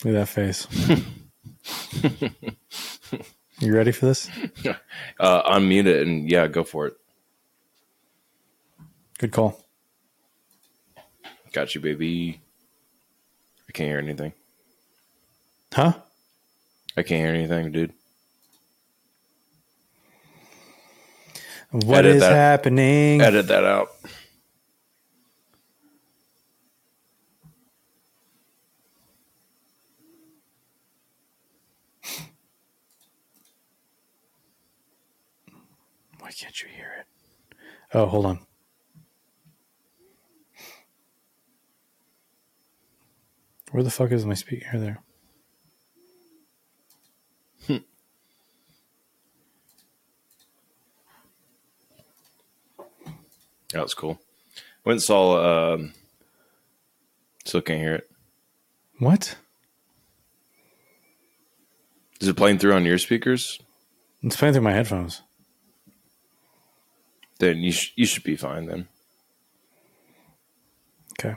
Look 0.03 0.15
at 0.15 0.19
that 0.19 0.27
face. 0.27 0.67
you 3.59 3.73
ready 3.75 3.91
for 3.91 4.05
this? 4.07 4.29
Uh, 5.19 5.57
unmute 5.57 5.85
it 5.85 6.07
and 6.07 6.31
yeah, 6.31 6.47
go 6.47 6.63
for 6.63 6.87
it. 6.87 6.93
Good 9.17 9.33
call. 9.33 9.65
Got 11.51 11.75
you, 11.75 11.81
baby. 11.81 12.41
I 13.67 13.73
can't 13.73 13.89
hear 13.89 13.99
anything. 13.99 14.31
Huh? 15.73 15.93
I 16.97 17.03
can't 17.03 17.21
hear 17.21 17.29
anything, 17.33 17.71
dude. 17.71 17.93
What 21.71 21.99
Edit 21.99 22.15
is 22.15 22.21
that. 22.21 22.31
happening? 22.33 23.21
Edit 23.21 23.47
that 23.47 23.63
out. 23.63 23.89
Why 36.19 36.31
can't 36.31 36.61
you 36.61 36.69
hear 36.69 36.91
it? 36.99 37.05
Oh, 37.93 38.07
hold 38.07 38.25
on. 38.25 38.39
Where 43.71 43.83
the 43.83 43.91
fuck 43.91 44.11
is 44.11 44.25
my 44.25 44.33
speaker 44.33 44.79
there? 44.79 45.03
That 53.73 53.83
was 53.83 53.93
cool. 53.93 54.19
Went 54.85 54.95
and 54.95 55.03
saw. 55.03 55.73
Um, 55.73 55.93
still 57.45 57.61
can't 57.61 57.79
hear 57.79 57.95
it. 57.95 58.09
What? 58.99 59.35
Is 62.19 62.27
it 62.27 62.35
playing 62.35 62.57
through 62.59 62.73
on 62.73 62.85
your 62.85 62.97
speakers? 62.97 63.59
It's 64.21 64.35
playing 64.35 64.53
through 64.53 64.63
my 64.63 64.73
headphones. 64.73 65.21
Then 67.39 67.59
you 67.59 67.71
sh- 67.71 67.93
you 67.95 68.05
should 68.05 68.23
be 68.23 68.35
fine 68.35 68.65
then. 68.65 68.87
Okay. 71.13 71.35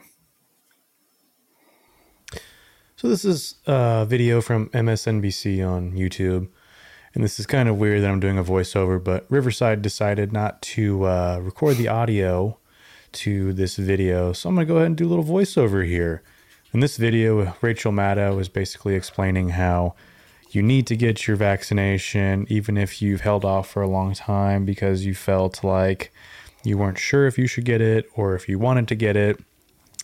So 2.96 3.08
this 3.08 3.24
is 3.24 3.56
a 3.66 4.04
video 4.08 4.40
from 4.40 4.68
MSNBC 4.70 5.66
on 5.68 5.92
YouTube, 5.92 6.48
and 7.14 7.22
this 7.22 7.38
is 7.38 7.46
kind 7.46 7.68
of 7.68 7.76
weird 7.76 8.02
that 8.02 8.10
I'm 8.10 8.20
doing 8.20 8.38
a 8.38 8.44
voiceover, 8.44 9.02
but 9.02 9.26
Riverside 9.28 9.82
decided 9.82 10.32
not 10.32 10.62
to 10.62 11.04
uh, 11.04 11.40
record 11.42 11.76
the 11.76 11.88
audio 11.88 12.58
to 13.12 13.52
this 13.52 13.76
video, 13.76 14.32
so 14.32 14.48
I'm 14.48 14.54
gonna 14.54 14.66
go 14.66 14.76
ahead 14.76 14.86
and 14.86 14.96
do 14.96 15.06
a 15.06 15.10
little 15.10 15.24
voiceover 15.24 15.86
here. 15.86 16.22
In 16.72 16.80
this 16.80 16.96
video, 16.96 17.54
Rachel 17.60 17.92
Maddow 17.92 18.40
is 18.40 18.48
basically 18.48 18.94
explaining 18.94 19.50
how 19.50 19.94
you 20.50 20.62
need 20.62 20.86
to 20.86 20.96
get 20.96 21.26
your 21.26 21.36
vaccination, 21.36 22.46
even 22.48 22.78
if 22.78 23.02
you've 23.02 23.22
held 23.22 23.44
off 23.44 23.68
for 23.68 23.82
a 23.82 23.88
long 23.88 24.14
time 24.14 24.64
because 24.64 25.04
you 25.04 25.14
felt 25.14 25.62
like 25.62 26.12
you 26.64 26.78
weren't 26.78 26.98
sure 26.98 27.26
if 27.26 27.36
you 27.36 27.46
should 27.46 27.64
get 27.64 27.80
it 27.80 28.08
or 28.14 28.34
if 28.34 28.48
you 28.48 28.58
wanted 28.58 28.88
to 28.88 28.94
get 28.94 29.16
it 29.16 29.38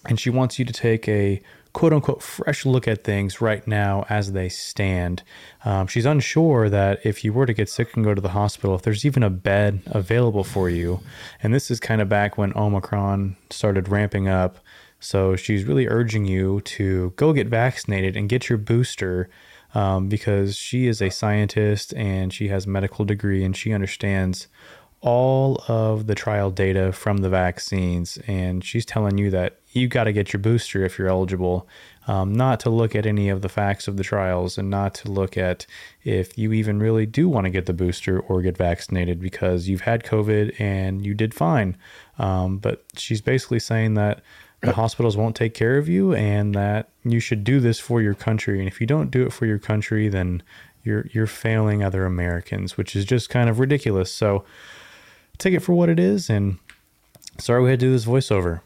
and 0.06 0.18
she 0.18 0.30
wants 0.30 0.58
you 0.58 0.64
to 0.64 0.72
take 0.72 1.08
a 1.08 1.40
quote 1.72 1.92
unquote 1.92 2.22
fresh 2.22 2.64
look 2.66 2.88
at 2.88 3.04
things 3.04 3.40
right 3.40 3.66
now 3.66 4.04
as 4.08 4.32
they 4.32 4.48
stand. 4.48 5.22
Um, 5.64 5.86
she's 5.86 6.06
unsure 6.06 6.68
that 6.68 7.00
if 7.04 7.24
you 7.24 7.32
were 7.32 7.46
to 7.46 7.52
get 7.52 7.68
sick 7.68 7.94
and 7.94 8.04
go 8.04 8.14
to 8.14 8.20
the 8.20 8.30
hospital, 8.30 8.74
if 8.74 8.82
there's 8.82 9.04
even 9.04 9.22
a 9.22 9.30
bed 9.30 9.82
available 9.86 10.44
for 10.44 10.68
you. 10.68 11.00
And 11.42 11.54
this 11.54 11.70
is 11.70 11.80
kind 11.80 12.00
of 12.00 12.08
back 12.08 12.38
when 12.38 12.56
Omicron 12.56 13.36
started 13.50 13.88
ramping 13.88 14.28
up. 14.28 14.58
So 15.00 15.36
she's 15.36 15.64
really 15.64 15.86
urging 15.86 16.24
you 16.24 16.60
to 16.62 17.12
go 17.16 17.32
get 17.32 17.46
vaccinated 17.46 18.16
and 18.16 18.28
get 18.28 18.48
your 18.48 18.58
booster 18.58 19.30
um, 19.74 20.08
because 20.08 20.56
she 20.56 20.86
is 20.86 21.00
a 21.02 21.10
scientist 21.10 21.94
and 21.94 22.32
she 22.32 22.48
has 22.48 22.66
a 22.66 22.70
medical 22.70 23.04
degree 23.04 23.44
and 23.44 23.56
she 23.56 23.72
understands 23.72 24.48
all 25.00 25.62
of 25.68 26.06
the 26.06 26.14
trial 26.14 26.50
data 26.50 26.92
from 26.92 27.18
the 27.18 27.28
vaccines, 27.28 28.18
and 28.26 28.64
she's 28.64 28.84
telling 28.84 29.16
you 29.16 29.30
that 29.30 29.60
you 29.70 29.86
got 29.86 30.04
to 30.04 30.12
get 30.12 30.32
your 30.32 30.40
booster 30.40 30.84
if 30.84 30.98
you're 30.98 31.08
eligible, 31.08 31.68
um, 32.08 32.32
not 32.32 32.58
to 32.60 32.70
look 32.70 32.96
at 32.96 33.06
any 33.06 33.28
of 33.28 33.42
the 33.42 33.48
facts 33.48 33.86
of 33.86 33.96
the 33.96 34.02
trials, 34.02 34.58
and 34.58 34.70
not 34.70 34.94
to 34.94 35.10
look 35.10 35.36
at 35.36 35.66
if 36.02 36.36
you 36.36 36.52
even 36.52 36.78
really 36.80 37.06
do 37.06 37.28
want 37.28 37.44
to 37.44 37.50
get 37.50 37.66
the 37.66 37.72
booster 37.72 38.18
or 38.18 38.42
get 38.42 38.56
vaccinated 38.56 39.20
because 39.20 39.68
you've 39.68 39.82
had 39.82 40.02
COVID 40.02 40.58
and 40.60 41.06
you 41.06 41.14
did 41.14 41.32
fine. 41.32 41.76
Um, 42.18 42.58
but 42.58 42.84
she's 42.96 43.20
basically 43.20 43.60
saying 43.60 43.94
that 43.94 44.22
the 44.60 44.72
hospitals 44.72 45.16
won't 45.16 45.36
take 45.36 45.54
care 45.54 45.78
of 45.78 45.88
you 45.88 46.14
and 46.14 46.54
that 46.54 46.88
you 47.04 47.20
should 47.20 47.44
do 47.44 47.60
this 47.60 47.78
for 47.78 48.02
your 48.02 48.14
country. 48.14 48.58
And 48.58 48.66
if 48.66 48.80
you 48.80 48.86
don't 48.88 49.10
do 49.10 49.22
it 49.22 49.32
for 49.32 49.46
your 49.46 49.58
country, 49.58 50.08
then 50.08 50.42
you're 50.82 51.06
you're 51.12 51.26
failing 51.26 51.84
other 51.84 52.04
Americans, 52.04 52.76
which 52.76 52.96
is 52.96 53.04
just 53.04 53.30
kind 53.30 53.48
of 53.48 53.60
ridiculous. 53.60 54.12
So 54.12 54.44
take 55.38 55.54
it 55.54 55.60
for 55.60 55.72
what 55.72 55.88
it 55.88 55.98
is 55.98 56.28
and 56.28 56.58
sorry 57.38 57.62
we 57.62 57.70
had 57.70 57.80
to 57.80 57.86
do 57.86 57.92
this 57.92 58.04
voiceover. 58.04 58.60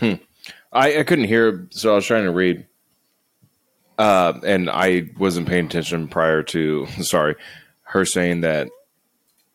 Hmm. 0.00 0.14
I, 0.72 1.00
I 1.00 1.02
couldn't 1.04 1.26
hear, 1.26 1.68
so 1.70 1.92
I 1.92 1.96
was 1.96 2.06
trying 2.06 2.24
to 2.24 2.30
read. 2.32 2.66
Uh, 4.00 4.40
and 4.44 4.70
I 4.70 5.10
wasn't 5.18 5.46
paying 5.46 5.66
attention 5.66 6.08
prior 6.08 6.42
to, 6.44 6.86
sorry, 7.02 7.36
her 7.82 8.06
saying 8.06 8.40
that 8.40 8.70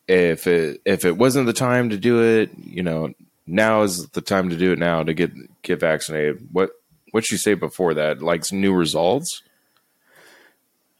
if 0.07 0.45
it 0.45 0.81
if 0.85 1.03
it 1.03 1.17
wasn't 1.17 1.47
the 1.47 1.53
time 1.53 1.89
to 1.89 1.97
do 1.97 2.21
it, 2.21 2.51
you 2.63 2.83
know, 2.83 3.11
now 3.47 3.81
is 3.81 4.07
the 4.09 4.21
time 4.21 4.51
to 4.51 4.55
do 4.55 4.71
it 4.71 4.77
now 4.77 5.01
to 5.01 5.15
get 5.15 5.31
get 5.63 5.79
vaccinated. 5.79 6.47
What 6.51 6.69
what 7.09 7.25
she 7.25 7.37
say 7.37 7.55
before 7.55 7.95
that? 7.95 8.21
Like 8.21 8.51
new 8.51 8.71
results? 8.71 9.41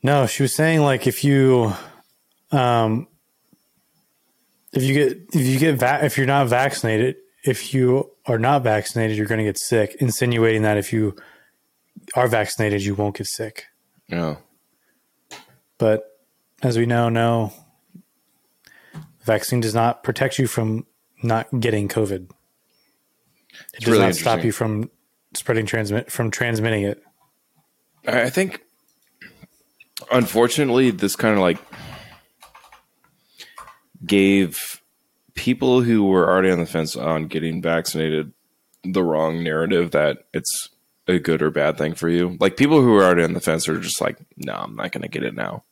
No, 0.01 0.25
she 0.25 0.41
was 0.41 0.55
saying 0.55 0.81
like 0.81 1.05
if 1.05 1.23
you, 1.23 1.71
um, 2.51 3.07
if 4.73 4.81
you 4.81 4.95
get 4.95 5.17
if 5.33 5.45
you 5.45 5.59
get 5.59 5.75
va- 5.75 6.03
if 6.03 6.17
you're 6.17 6.25
not 6.25 6.47
vaccinated, 6.47 7.17
if 7.43 7.75
you 7.75 8.09
are 8.25 8.39
not 8.39 8.63
vaccinated, 8.63 9.17
you're 9.17 9.27
going 9.27 9.37
to 9.37 9.45
get 9.45 9.59
sick. 9.59 9.95
Insinuating 9.99 10.63
that 10.63 10.77
if 10.77 10.91
you 10.91 11.15
are 12.15 12.27
vaccinated, 12.27 12.81
you 12.84 12.95
won't 12.95 13.17
get 13.17 13.27
sick. 13.27 13.65
No. 14.10 14.38
But 15.77 16.05
as 16.63 16.77
we 16.77 16.86
now 16.86 17.10
know, 17.10 17.50
no, 17.50 17.53
vaccine 19.24 19.60
does 19.60 19.75
not 19.75 20.03
protect 20.03 20.39
you 20.39 20.48
from 20.48 20.86
not 21.22 21.48
getting 21.60 21.88
COVID. 21.88 22.29
It 23.74 23.81
does 23.81 23.88
really 23.88 24.05
not 24.05 24.15
stop 24.15 24.43
you 24.43 24.51
from 24.51 24.89
spreading 25.34 25.65
transmit 25.65 26.12
from 26.12 26.31
transmitting 26.31 26.84
it. 26.84 27.03
I 28.07 28.29
think, 28.29 28.62
unfortunately, 30.12 30.91
this 30.91 31.15
kind 31.15 31.34
of 31.36 31.41
like 31.41 31.57
gave 34.05 34.81
people 35.34 35.81
who 35.81 36.05
were 36.05 36.29
already 36.29 36.51
on 36.51 36.60
the 36.60 36.65
fence 36.65 36.95
on 36.95 37.27
getting 37.27 37.62
vaccinated 37.62 38.31
the 38.84 39.03
wrong 39.03 39.43
narrative 39.43 39.91
that 39.91 40.19
it's 40.34 40.69
a 41.07 41.19
good 41.19 41.41
or 41.41 41.51
bad 41.51 41.77
thing 41.77 41.93
for 41.93 42.09
you. 42.09 42.38
Like 42.39 42.57
people 42.57 42.81
who 42.81 42.95
are 42.95 43.03
already 43.03 43.24
on 43.24 43.33
the 43.33 43.39
fence 43.39 43.67
are 43.69 43.79
just 43.79 44.01
like, 44.01 44.17
no, 44.38 44.53
I'm 44.53 44.75
not 44.75 44.91
going 44.91 45.03
to 45.03 45.07
get 45.07 45.24
it 45.24 45.35
now. 45.35 45.63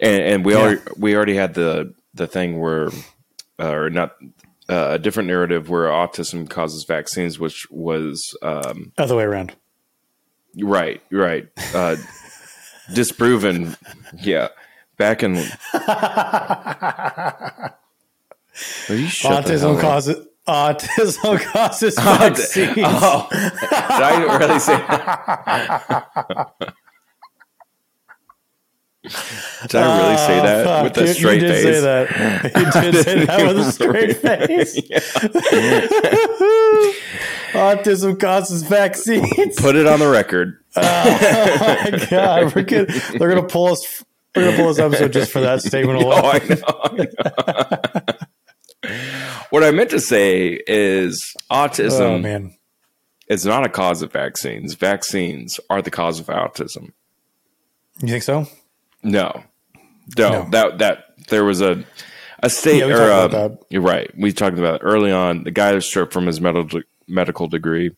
And, 0.00 0.22
and 0.22 0.44
we 0.44 0.52
Yeah. 0.54 0.58
already 0.60 0.80
we 0.96 1.16
already 1.16 1.34
had 1.36 1.54
the 1.54 1.94
the 2.14 2.26
thing 2.26 2.58
where, 2.58 2.88
uh, 3.58 3.70
or 3.72 3.90
not. 3.90 4.16
Uh, 4.68 4.94
a 4.94 4.98
different 4.98 5.28
narrative 5.28 5.68
where 5.70 5.84
autism 5.84 6.50
causes 6.50 6.82
vaccines, 6.82 7.38
which 7.38 7.70
was 7.70 8.36
um, 8.42 8.92
Other 8.98 9.14
way 9.14 9.22
around. 9.22 9.54
Right, 10.60 11.00
right. 11.12 11.46
Uh, 11.72 11.94
disproven. 12.92 13.76
Yeah. 14.20 14.48
Back 14.96 15.22
in. 15.22 15.34
Will 18.88 18.96
you 18.96 19.06
shut 19.06 19.44
the 19.44 19.58
hell 19.58 19.76
autism 19.76 19.80
causes 19.80 20.26
autism 20.46 21.40
causes 21.52 21.94
oh, 21.98 22.02
vaccines. 22.18 22.76
Oh, 22.78 23.28
did 23.30 23.72
I 23.72 24.38
really 24.38 24.58
say 24.58 24.76
that? 24.76 26.46
Did 29.68 29.76
I 29.76 30.02
really 30.02 30.16
say 30.16 30.40
Oh, 30.40 30.42
that 30.42 30.64
fuck. 30.64 30.82
with 30.84 30.98
a 30.98 31.14
straight 31.14 31.42
you 31.42 31.48
did 31.48 31.54
face? 31.54 31.62
Say 31.62 31.80
that. 31.80 32.08
You 32.56 32.90
did 32.92 33.04
say 33.04 33.24
that 33.24 33.46
with 33.46 33.58
a 33.58 33.72
straight 33.72 34.16
face. 34.16 34.80
Autism 37.52 38.18
causes 38.18 38.62
vaccines. 38.64 39.56
Put 39.56 39.76
it 39.76 39.86
on 39.86 40.00
the 40.00 40.08
record. 40.08 40.58
oh 40.76 41.88
my 41.92 42.06
god, 42.10 42.54
we're 42.54 42.62
good. 42.62 42.88
They're 42.88 43.28
gonna 43.28 43.44
pull 43.46 43.66
us. 43.68 44.04
They're 44.34 44.44
gonna 44.44 44.56
pull 44.56 44.68
this 44.68 44.78
episode 44.78 45.12
just 45.12 45.30
for 45.30 45.40
that 45.40 45.62
statement 45.62 46.02
alone. 46.02 46.20
Oh, 46.24 46.30
I 46.32 46.38
know. 46.48 46.62
I 46.84 48.02
know. 48.12 48.26
What 49.50 49.62
I 49.64 49.70
meant 49.70 49.90
to 49.90 50.00
say 50.00 50.60
is 50.66 51.34
autism 51.50 52.00
Oh 52.00 52.18
man, 52.18 52.56
is 53.28 53.44
not 53.46 53.64
a 53.66 53.68
cause 53.68 54.02
of 54.02 54.12
vaccines. 54.12 54.74
Vaccines 54.74 55.58
are 55.70 55.82
the 55.82 55.90
cause 55.90 56.20
of 56.20 56.26
autism. 56.26 56.92
you 58.00 58.08
think 58.08 58.22
so? 58.22 58.46
No, 59.02 59.42
no, 60.18 60.30
No. 60.30 60.48
that 60.50 60.78
that 60.78 61.04
there 61.28 61.44
was 61.44 61.60
a 61.60 61.84
a 62.42 62.50
state 62.50 62.78
Yeah, 62.80 62.86
or 63.40 63.58
you're 63.70 63.82
right. 63.82 64.10
We 64.16 64.32
talked 64.32 64.58
about 64.58 64.76
it 64.76 64.84
early 64.84 65.10
on. 65.10 65.44
The 65.44 65.50
guy 65.50 65.72
that 65.72 65.80
stripped 65.82 66.12
from 66.12 66.26
his 66.26 66.40
medical 66.40 66.82
medical 67.08 67.46
degree, 67.48 67.92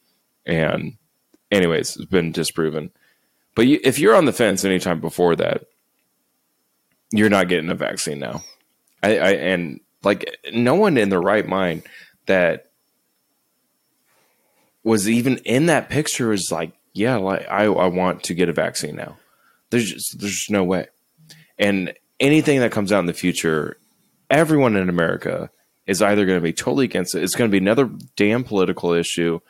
and 0.46 0.94
anyways, 1.50 1.96
it's 1.96 2.04
been 2.04 2.30
disproven. 2.32 2.90
But 3.54 3.66
you, 3.66 3.80
if 3.82 3.98
you're 3.98 4.14
on 4.14 4.26
the 4.26 4.32
fence 4.32 4.64
anytime 4.64 5.00
before 5.00 5.34
that, 5.36 5.64
you're 7.10 7.28
not 7.30 7.48
getting 7.48 7.70
a 7.70 7.74
vaccine 7.74 8.20
now. 8.20 8.42
I, 9.02 9.18
I 9.18 9.30
and 9.30 9.80
like 10.02 10.38
no 10.52 10.74
one 10.74 10.96
in 10.96 11.08
their 11.08 11.20
right 11.20 11.46
mind 11.46 11.82
that 12.26 12.66
was 14.82 15.08
even 15.08 15.38
in 15.38 15.66
that 15.66 15.88
picture 15.88 16.32
is 16.32 16.50
like, 16.50 16.72
yeah, 16.92 17.16
like 17.16 17.46
I, 17.48 17.64
I 17.64 17.86
want 17.86 18.24
to 18.24 18.34
get 18.34 18.48
a 18.48 18.52
vaccine 18.52 18.96
now. 18.96 19.16
There's 19.70 19.92
just 19.92 20.18
there's 20.18 20.32
just 20.32 20.50
no 20.50 20.64
way. 20.64 20.86
And 21.58 21.92
anything 22.20 22.60
that 22.60 22.72
comes 22.72 22.92
out 22.92 23.00
in 23.00 23.06
the 23.06 23.12
future, 23.12 23.76
everyone 24.30 24.76
in 24.76 24.88
America 24.88 25.50
is 25.86 26.02
either 26.02 26.26
going 26.26 26.38
to 26.38 26.42
be 26.42 26.52
totally 26.52 26.84
against 26.84 27.14
it. 27.14 27.22
It's 27.22 27.34
going 27.34 27.50
to 27.50 27.52
be 27.52 27.58
another 27.58 27.90
damn 28.16 28.44
political 28.44 28.92
issue, 28.92 29.40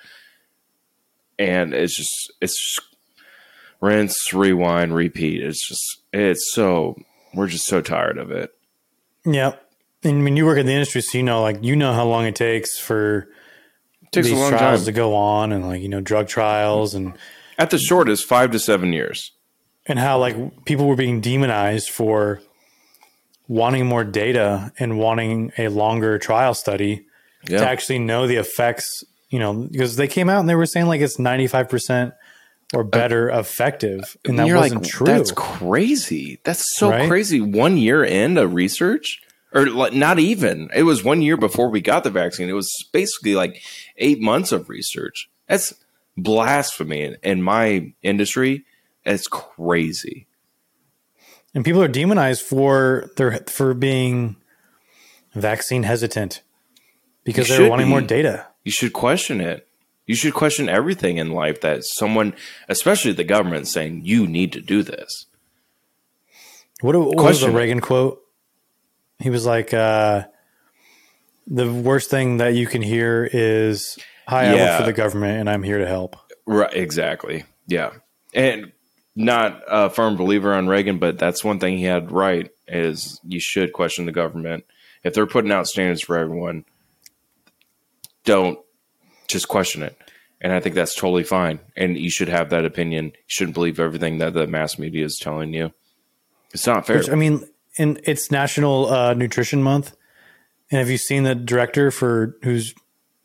and 1.38 1.74
it's 1.74 1.94
just 1.94 2.32
it's 2.40 2.56
just 2.56 2.88
rinse, 3.80 4.32
rewind, 4.32 4.94
repeat. 4.94 5.42
It's 5.42 5.66
just 5.68 6.02
it's 6.12 6.52
so 6.52 6.96
we're 7.34 7.48
just 7.48 7.66
so 7.66 7.80
tired 7.80 8.18
of 8.18 8.30
it. 8.30 8.50
Yeah. 9.24 9.56
And 10.04 10.22
when 10.22 10.36
you 10.36 10.46
work 10.46 10.58
in 10.58 10.66
the 10.66 10.72
industry, 10.72 11.00
so 11.00 11.18
you 11.18 11.24
know, 11.24 11.42
like 11.42 11.62
you 11.62 11.74
know 11.76 11.92
how 11.92 12.04
long 12.06 12.24
it 12.26 12.36
takes 12.36 12.78
for 12.78 13.28
It 14.02 14.12
takes 14.12 14.28
a 14.28 14.30
these 14.30 14.38
long 14.38 14.50
trials 14.50 14.80
time. 14.80 14.86
to 14.86 14.92
go 14.92 15.14
on, 15.14 15.52
and 15.52 15.66
like 15.66 15.82
you 15.82 15.88
know, 15.88 16.00
drug 16.00 16.28
trials, 16.28 16.94
and 16.94 17.14
At 17.58 17.70
the 17.70 17.78
shortest, 17.78 18.24
five 18.26 18.50
to 18.52 18.58
seven 18.58 18.92
years. 18.92 19.32
and 19.86 19.98
how 19.98 20.18
like 20.18 20.64
people 20.66 20.86
were 20.86 20.96
being 20.96 21.20
demonized 21.20 21.90
for 21.90 22.40
wanting 23.48 23.86
more 23.86 24.04
data 24.04 24.72
and 24.78 24.98
wanting 24.98 25.50
a 25.58 25.68
longer 25.68 26.18
trial 26.18 26.54
study 26.54 27.06
Yeah, 27.48 27.58
to 27.60 27.66
actually 27.68 27.98
know 27.98 28.26
the 28.26 28.36
effects. 28.36 29.04
You 29.30 29.38
know, 29.40 29.52
because 29.70 29.96
they 29.96 30.08
came 30.08 30.30
out 30.30 30.40
and 30.40 30.48
they 30.48 30.54
were 30.54 30.64
saying 30.66 30.86
like 30.86 31.00
it's 31.00 31.18
ninety 31.18 31.48
five 31.48 31.68
percent 31.68 32.14
or 32.72 32.80
uh, 32.80 32.84
better 32.84 33.28
effective, 33.30 34.16
and 34.24 34.38
that 34.38 34.46
You're 34.46 34.56
wasn't 34.58 34.82
like, 34.84 34.90
true. 34.90 35.06
That's 35.06 35.32
crazy. 35.32 36.38
That's 36.44 36.76
so 36.76 36.90
Right? 36.90 37.08
crazy. 37.08 37.40
One 37.40 37.76
year 37.76 38.04
in 38.04 38.30
into 38.30 38.46
research, 38.46 39.20
or 39.52 39.90
not 39.90 40.18
even. 40.18 40.68
It 40.74 40.82
was 40.82 41.02
one 41.02 41.22
year 41.22 41.36
before 41.36 41.68
we 41.68 41.80
got 41.80 42.04
the 42.04 42.10
vaccine. 42.10 42.48
It 42.48 42.54
was 42.54 42.70
basically 42.92 43.34
like 43.34 43.62
eight 43.96 44.20
months 44.20 44.52
of 44.52 44.68
research. 44.68 45.28
That's 45.46 45.74
blasphemy 46.16 47.16
in, 47.22 47.42
my 47.42 47.92
industry. 48.02 48.64
It's 49.04 49.26
crazy. 49.26 50.26
and 51.54 51.64
people 51.64 51.82
are 51.82 51.88
demonized 51.88 52.42
for 52.42 53.10
their 53.16 53.38
for 53.46 53.72
being 53.72 54.36
vaccine 55.34 55.84
hesitant 55.84 56.42
because 57.24 57.48
they're 57.48 57.70
wanting 57.70 57.86
be. 57.86 57.90
more 57.90 58.00
data. 58.02 58.46
You 58.64 58.72
should 58.72 58.92
question 58.92 59.40
it. 59.40 59.66
You 60.06 60.14
should 60.14 60.34
question 60.34 60.68
everything 60.68 61.18
in 61.18 61.32
life 61.32 61.60
that 61.60 61.84
someone, 61.84 62.34
especially 62.68 63.12
the 63.12 63.24
government, 63.24 63.62
is 63.62 63.72
saying 63.72 64.02
you 64.04 64.26
need 64.26 64.52
to 64.52 64.60
do 64.60 64.82
this. 64.82 65.26
What, 66.80 66.96
what 66.96 67.16
was 67.16 67.40
the. 67.40 67.50
Reagan 67.50 67.80
quote? 67.80 68.22
He 69.18 69.30
was 69.30 69.46
like, 69.46 69.74
uh, 69.74 70.24
"The 71.46 71.70
worst 71.72 72.10
thing 72.10 72.38
that 72.38 72.54
you 72.54 72.66
can 72.66 72.82
hear 72.82 73.28
is, 73.30 73.98
hi, 74.26 74.46
I 74.46 74.54
work 74.54 74.80
for 74.80 74.86
the 74.86 74.92
government 74.92 75.40
and 75.40 75.50
I'm 75.50 75.62
here 75.62 75.78
to 75.78 75.86
help.'" 75.86 76.16
Right, 76.46 76.72
exactly. 76.72 77.44
Yeah. 77.66 77.90
And 78.32 78.72
not 79.16 79.62
a 79.66 79.90
firm 79.90 80.16
believer 80.16 80.54
on 80.54 80.68
Reagan, 80.68 80.98
but 80.98 81.18
that's 81.18 81.44
one 81.44 81.58
thing 81.58 81.76
he 81.76 81.84
had 81.84 82.12
right 82.12 82.50
is 82.68 83.20
you 83.24 83.40
should 83.40 83.72
question 83.72 84.06
the 84.06 84.12
government. 84.12 84.64
If 85.02 85.14
they're 85.14 85.26
putting 85.26 85.52
out 85.52 85.66
standards 85.66 86.02
for 86.02 86.16
everyone, 86.16 86.64
don't 88.24 88.58
just 89.26 89.48
question 89.48 89.82
it. 89.82 89.96
And 90.40 90.52
I 90.52 90.60
think 90.60 90.74
that's 90.74 90.94
totally 90.94 91.24
fine. 91.24 91.58
And 91.76 91.98
you 91.98 92.10
should 92.10 92.28
have 92.28 92.50
that 92.50 92.64
opinion. 92.64 93.06
You 93.06 93.12
shouldn't 93.26 93.54
believe 93.54 93.80
everything 93.80 94.18
that 94.18 94.34
the 94.34 94.46
mass 94.46 94.78
media 94.78 95.04
is 95.04 95.18
telling 95.18 95.52
you. 95.52 95.72
It's 96.52 96.66
not 96.66 96.86
fair. 96.86 96.98
Which 96.98 97.10
I 97.10 97.16
mean, 97.16 97.44
and 97.78 98.00
it's 98.04 98.30
National 98.30 98.88
uh, 98.88 99.14
Nutrition 99.14 99.62
Month. 99.62 99.96
And 100.70 100.78
have 100.78 100.90
you 100.90 100.98
seen 100.98 101.22
the 101.22 101.34
director 101.34 101.90
for 101.90 102.36
who's 102.42 102.74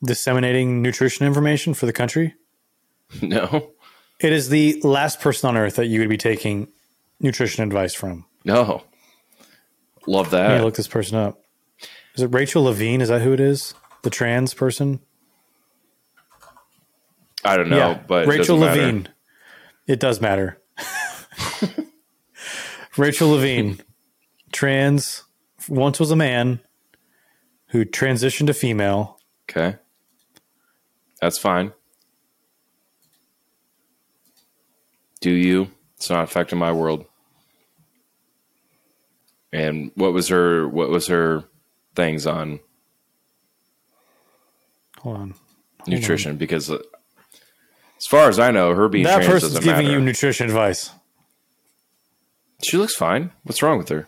disseminating 0.04 0.82
nutrition 0.82 1.26
information 1.26 1.74
for 1.74 1.86
the 1.86 1.94
country? 1.94 2.36
no. 3.22 3.72
It 4.20 4.32
is 4.32 4.50
the 4.50 4.80
last 4.84 5.20
person 5.20 5.50
on 5.50 5.58
earth 5.58 5.76
that 5.76 5.88
you 5.88 6.00
would 6.00 6.10
be 6.10 6.18
taking 6.18 6.70
nutrition 7.20 7.64
advice 7.64 7.94
from. 7.94 8.26
No. 8.46 8.84
Love 10.08 10.32
Let 10.32 10.50
me 10.50 10.56
that. 10.58 10.64
look 10.64 10.76
this 10.76 10.88
person 10.88 11.18
up. 11.18 11.42
Is 12.16 12.22
it 12.22 12.28
Rachel 12.28 12.64
Levine? 12.64 13.02
Is 13.02 13.10
that 13.10 13.22
who 13.22 13.34
it 13.34 13.40
is? 13.40 13.74
The 14.04 14.10
trans 14.10 14.54
person? 14.54 15.00
I 17.46 17.58
don't 17.58 17.70
know, 17.70 18.00
but 18.08 18.28
Rachel 18.28 18.58
matter. 18.58 18.82
Levine. 18.82 19.10
It 19.88 20.00
does 20.00 20.22
matter. 20.22 20.62
Rachel 22.98 23.30
Levine, 23.30 23.80
trans, 24.64 25.24
once 25.68 26.00
was 26.00 26.10
a 26.10 26.16
man 26.16 26.62
who 27.68 27.84
transitioned 27.84 28.48
to 28.48 28.54
female. 28.54 29.20
Okay. 29.50 29.76
That's 31.20 31.38
fine. 31.38 31.74
Do 35.20 35.32
you? 35.32 35.70
It's 35.98 36.10
not 36.10 36.24
affecting 36.24 36.60
my 36.60 36.72
world. 36.72 37.06
And 39.52 39.92
what 39.96 40.14
was 40.14 40.30
her 40.30 40.66
what 40.70 40.90
was 40.90 41.08
her 41.08 41.44
things 41.96 42.26
on 42.26 42.62
Hold 45.00 45.18
on. 45.18 45.34
nutrition? 45.88 46.38
Because 46.38 46.70
uh, 46.72 46.78
as 47.98 48.08
far 48.08 48.30
as 48.30 48.40
I 48.40 48.52
know, 48.52 48.74
her 48.74 48.88
being 48.88 49.04
That 49.04 49.16
trans 49.24 49.30
person's 49.30 49.60
giving 49.60 49.88
matter. 49.88 49.92
you 49.92 50.00
nutrition 50.00 50.48
advice. 50.48 50.92
she 52.64 52.78
looks 52.78 52.96
fine. 52.96 53.32
What's 53.44 53.62
wrong 53.62 53.78
with 53.78 53.90
her? 53.90 54.08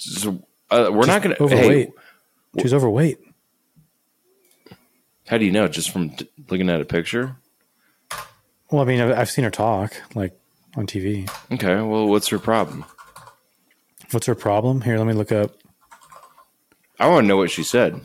So, 0.00 0.42
uh, 0.70 0.90
we're 0.92 1.06
not 1.06 1.22
going 1.22 1.36
to. 1.36 1.42
Overweight. 1.42 1.88
Hey, 1.88 2.62
She's 2.62 2.74
overweight. 2.74 3.18
how 5.28 5.38
do 5.38 5.44
you 5.44 5.52
know? 5.52 5.68
Just 5.68 5.90
from 5.90 6.10
t- 6.10 6.28
looking 6.48 6.68
at 6.70 6.80
a 6.80 6.84
picture? 6.84 7.36
Well, 8.70 8.82
I 8.82 8.84
mean, 8.84 9.00
I've, 9.00 9.16
I've 9.18 9.30
seen 9.30 9.44
her 9.44 9.50
talk 9.50 9.94
like 10.14 10.38
on 10.76 10.86
TV. 10.86 11.30
Okay. 11.52 11.74
Well, 11.82 12.06
what's 12.08 12.28
her 12.28 12.38
problem? 12.38 12.84
What's 14.10 14.26
her 14.26 14.34
problem? 14.34 14.80
Here, 14.80 14.96
let 14.98 15.06
me 15.06 15.12
look 15.12 15.30
up. 15.32 15.52
I 16.98 17.08
want 17.08 17.24
to 17.24 17.28
know 17.28 17.36
what 17.36 17.50
she 17.50 17.62
said. 17.62 18.00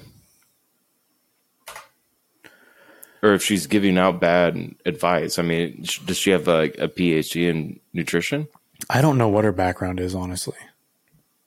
Or 3.23 3.33
if 3.33 3.41
she's 3.43 3.65
giving 3.65 3.97
out 3.97 4.19
bad 4.19 4.75
advice. 4.85 5.39
I 5.39 5.41
mean, 5.41 5.83
does 6.05 6.17
she 6.17 6.29
have 6.29 6.47
a, 6.47 6.65
a 6.77 6.87
PhD 6.87 7.49
in 7.49 7.79
nutrition? 7.91 8.47
I 8.89 9.01
don't 9.01 9.17
know 9.17 9.29
what 9.29 9.45
her 9.45 9.51
background 9.51 9.99
is, 9.99 10.13
honestly. 10.13 10.57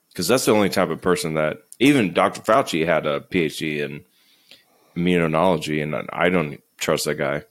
Because 0.09 0.27
that's 0.27 0.45
the 0.45 0.53
only 0.53 0.69
type 0.69 0.89
of 0.89 1.01
person 1.01 1.35
that 1.35 1.59
even 1.79 2.13
Dr. 2.13 2.41
Fauci 2.41 2.85
had 2.85 3.05
a 3.05 3.21
PhD 3.21 3.79
in 3.79 4.03
immunology, 4.95 5.81
and 5.81 6.09
I 6.11 6.29
don't 6.29 6.61
trust 6.77 7.05
that 7.05 7.15
guy. 7.15 7.43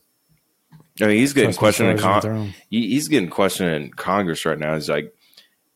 I 1.01 1.07
mean, 1.07 1.17
he's 1.17 1.33
getting 1.33 1.49
Trust 1.49 1.59
questioned 1.59 1.91
in 1.91 1.99
con- 1.99 2.21
their 2.23 2.33
own. 2.33 2.55
he, 2.71 2.89
he's 2.89 3.09
getting 3.09 3.31
questioned 3.31 3.71
in 3.71 3.91
Congress 3.93 4.45
right 4.45 4.59
now. 4.59 4.75
He's 4.75 4.89
like 4.89 5.15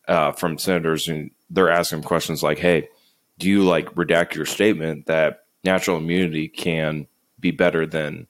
uh, 0.08 0.32
from 0.32 0.58
senators, 0.58 1.08
and 1.08 1.30
they're 1.48 1.70
asking 1.70 1.98
him 1.98 2.04
questions 2.04 2.42
like, 2.42 2.58
"Hey, 2.58 2.88
do 3.38 3.48
you 3.48 3.62
like 3.62 3.94
redact 3.94 4.34
your 4.34 4.46
statement 4.46 5.06
that 5.06 5.44
natural 5.64 5.96
immunity 5.98 6.48
can 6.48 7.06
be 7.38 7.52
better 7.52 7.86
than 7.86 8.26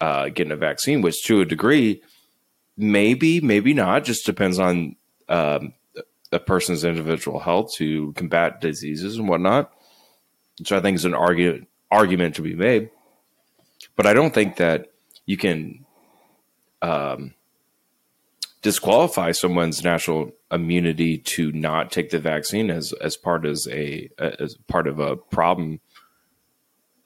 uh, 0.00 0.28
getting 0.30 0.52
a 0.52 0.56
vaccine?" 0.56 1.02
Which, 1.02 1.22
to 1.26 1.40
a 1.40 1.44
degree, 1.44 2.02
maybe, 2.76 3.40
maybe 3.40 3.72
not. 3.72 4.02
Just 4.04 4.26
depends 4.26 4.58
on 4.58 4.96
um, 5.28 5.72
a 6.32 6.38
person's 6.38 6.84
individual 6.84 7.38
health 7.40 7.72
to 7.74 8.12
combat 8.14 8.60
diseases 8.60 9.16
and 9.16 9.28
whatnot. 9.28 9.72
Which 10.58 10.72
I 10.72 10.80
think 10.80 10.96
is 10.96 11.04
an 11.04 11.14
argument 11.14 11.68
argument 11.90 12.34
to 12.36 12.42
be 12.42 12.54
made. 12.54 12.90
But 13.96 14.06
I 14.06 14.12
don't 14.12 14.34
think 14.34 14.56
that 14.56 14.88
you 15.24 15.36
can 15.36 15.84
um, 16.82 17.34
disqualify 18.62 19.32
someone's 19.32 19.84
natural 19.84 20.32
immunity 20.50 21.18
to 21.18 21.52
not 21.52 21.92
take 21.92 22.10
the 22.10 22.18
vaccine 22.18 22.70
as 22.70 22.92
as 23.00 23.16
part 23.16 23.46
as 23.46 23.68
a 23.70 24.08
as 24.18 24.56
part 24.66 24.86
of 24.88 24.98
a 24.98 25.16
problem 25.16 25.80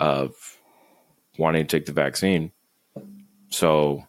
of 0.00 0.34
wanting 1.38 1.66
to 1.66 1.76
take 1.76 1.86
the 1.86 1.92
vaccine. 1.92 2.52
So, 3.50 4.06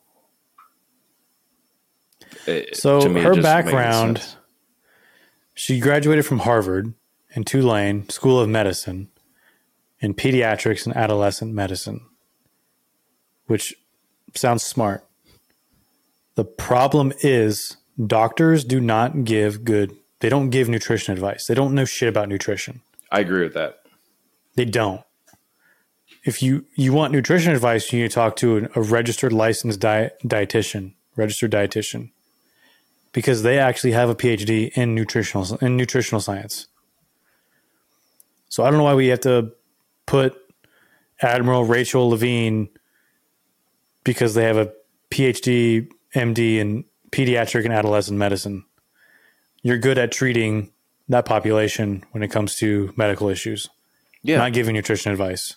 it- 2.47 2.76
So 2.78 3.02
to 3.02 3.10
me, 3.10 3.21
it 3.21 3.23
her 3.26 3.36
background. 3.41 4.36
She 5.54 5.80
graduated 5.80 6.26
from 6.26 6.39
Harvard 6.39 6.94
and 7.36 7.46
Tulane 7.46 8.10
School 8.10 8.39
of 8.39 8.50
Medicine 8.50 9.10
in 10.00 10.13
pediatrics 10.13 10.86
and 10.86 10.96
adolescent 10.96 11.54
medicine, 11.54 12.02
which 13.48 13.74
sounds 14.36 14.63
smart. 14.63 15.06
The 16.36 16.46
problem 16.46 17.13
is 17.22 17.78
doctors 18.06 18.63
do 18.63 18.80
not 18.80 19.24
give 19.24 19.63
good 19.63 19.96
they 20.24 20.30
don't 20.30 20.52
give 20.52 20.70
nutrition 20.70 21.12
advice. 21.12 21.48
They 21.48 21.54
don't 21.54 21.76
know 21.76 21.84
shit 21.84 22.08
about 22.08 22.30
nutrition. 22.30 22.80
I 23.12 23.20
agree 23.20 23.44
with 23.44 23.56
that. 23.56 23.82
They 24.56 24.63
don't. 24.63 25.02
If 26.24 26.42
you 26.42 26.66
you 26.76 26.94
want 26.94 27.12
nutrition 27.12 27.52
advice, 27.52 27.92
you 27.92 28.02
need 28.02 28.10
to 28.10 28.16
talk 28.16 28.38
to 28.38 28.56
an, 28.56 28.70
a 28.74 28.82
registered 28.82 29.34
licensed 29.34 29.82
diet, 29.82 30.16
dietitian, 30.24 30.94
registered 31.18 31.52
dietitian, 31.52 32.12
because 33.13 33.43
they 33.43 33.60
actually 33.60 33.93
have 33.93 34.10
a 34.10 34.15
PhD 34.15 34.71
in 34.73 34.93
nutritional 34.93 35.56
in 35.58 35.78
nutritional 35.78 36.19
science. 36.19 36.67
So 38.49 38.63
I 38.63 38.69
don't 38.69 38.78
know 38.78 38.84
why 38.84 38.95
we 38.95 39.08
have 39.08 39.21
to 39.21 39.54
put 40.06 40.36
Admiral 41.21 41.63
Rachel 41.63 42.10
Levine 42.10 42.69
because 44.04 44.34
they 44.34 44.43
have 44.43 44.58
a 44.58 44.73
PhD, 45.10 45.89
MD 46.13 46.58
in 46.58 46.84
pediatric 47.12 47.63
and 47.63 47.73
adolescent 47.73 48.17
medicine. 48.17 48.65
You're 49.62 49.78
good 49.78 49.97
at 49.97 50.12
treating 50.12 50.71
that 51.08 51.26
population 51.26 52.04
when 52.12 52.23
it 52.23 52.30
comes 52.30 52.56
to 52.56 52.93
medical 52.97 53.30
issues 53.30 53.69
Yeah, 54.23 54.38
not 54.38 54.54
giving 54.54 54.73
nutrition 54.73 55.12
advice. 55.12 55.56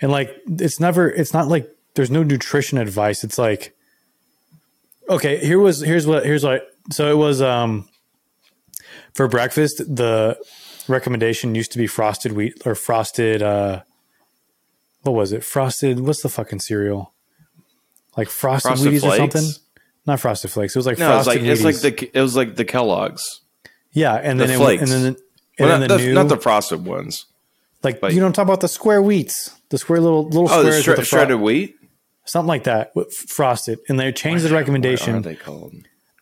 And 0.00 0.12
like 0.12 0.34
it's 0.46 0.80
never 0.80 1.08
it's 1.08 1.34
not 1.34 1.48
like 1.48 1.68
there's 1.94 2.10
no 2.10 2.22
nutrition 2.22 2.78
advice. 2.78 3.24
It's 3.24 3.38
like 3.38 3.74
okay, 5.10 5.38
here 5.44 5.58
was 5.58 5.80
here's 5.80 6.06
what 6.06 6.24
here's 6.24 6.44
what 6.44 6.62
so 6.90 7.10
it 7.10 7.16
was 7.16 7.42
um 7.42 7.88
for 9.14 9.28
breakfast 9.28 9.78
the 9.78 10.38
recommendation 10.88 11.54
used 11.54 11.72
to 11.72 11.78
be 11.78 11.86
frosted 11.86 12.32
wheat 12.32 12.54
or 12.64 12.74
frosted 12.74 13.42
uh 13.42 13.82
what 15.02 15.12
was 15.12 15.32
it? 15.32 15.44
Frosted 15.44 16.00
what's 16.00 16.22
the 16.22 16.28
fucking 16.28 16.60
cereal? 16.60 17.12
Like 18.16 18.28
frosted, 18.28 18.70
Frosted 18.70 18.92
Wheaties 18.92 19.04
or 19.04 19.16
something? 19.16 19.62
Not 20.06 20.20
frosted 20.20 20.50
flakes. 20.50 20.74
It 20.74 20.78
was 20.78 20.86
like 20.86 20.98
no, 20.98 21.16
it's 21.16 21.26
frosted 21.26 21.42
like 21.42 21.50
it's 21.50 21.62
like 21.62 21.76
the 21.96 22.10
it 22.18 22.20
was 22.20 22.36
like 22.36 22.56
the 22.56 22.64
Kellogg's, 22.64 23.42
yeah, 23.92 24.14
and 24.14 24.40
the 24.40 24.46
then 24.46 24.54
it, 24.54 24.58
flakes. 24.58 24.82
and 24.82 24.90
then 24.90 25.06
and 25.06 25.16
well, 25.58 25.68
then 25.68 25.80
not, 25.80 25.88
the, 25.88 25.96
the, 25.96 26.06
new 26.08 26.14
not 26.14 26.28
the 26.28 26.36
frosted 26.36 26.84
ones. 26.84 27.26
like 27.82 28.02
you 28.10 28.20
don't 28.20 28.32
talk 28.32 28.44
about 28.44 28.60
the 28.60 28.68
square 28.68 29.02
wheats, 29.02 29.54
the 29.68 29.78
square 29.78 30.00
little 30.00 30.24
little 30.24 30.48
Oh, 30.50 30.62
the 30.62 30.72
squares 30.72 30.84
shre- 30.84 30.88
with 30.88 30.96
the 30.96 31.04
fro- 31.04 31.18
shredded 31.18 31.40
wheat. 31.40 31.76
Something 32.24 32.48
like 32.48 32.64
that, 32.64 32.90
with 32.94 33.12
frosted, 33.12 33.78
and 33.88 33.98
they 33.98 34.12
changed 34.12 34.44
the 34.44 34.52
recommendation. 34.54 35.14
What 35.14 35.26
are 35.26 35.28
they 35.30 35.36
called? 35.36 35.72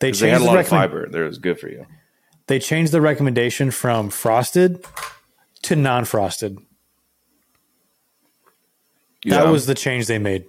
they 0.01 0.11
'Cause 0.13 0.21
they 0.21 0.29
had 0.31 0.37
changed 0.39 0.43
a 0.43 0.51
the 0.51 0.55
lot 0.55 0.61
of 0.61 0.69
fiber. 0.69 1.09
They're 1.09 1.31
good 1.33 1.59
for 1.59 1.69
you. 1.69 1.87
They 2.47 2.59
changed 2.59 2.93
the 2.93 3.01
recommendation 3.01 3.71
from 3.71 4.09
frosted 4.11 4.85
to 5.63 5.77
non-frosted. 5.77 6.59
That 9.27 9.49
was 9.49 9.67
the 9.67 9.75
change 9.75 10.07
they 10.07 10.19
made. 10.19 10.45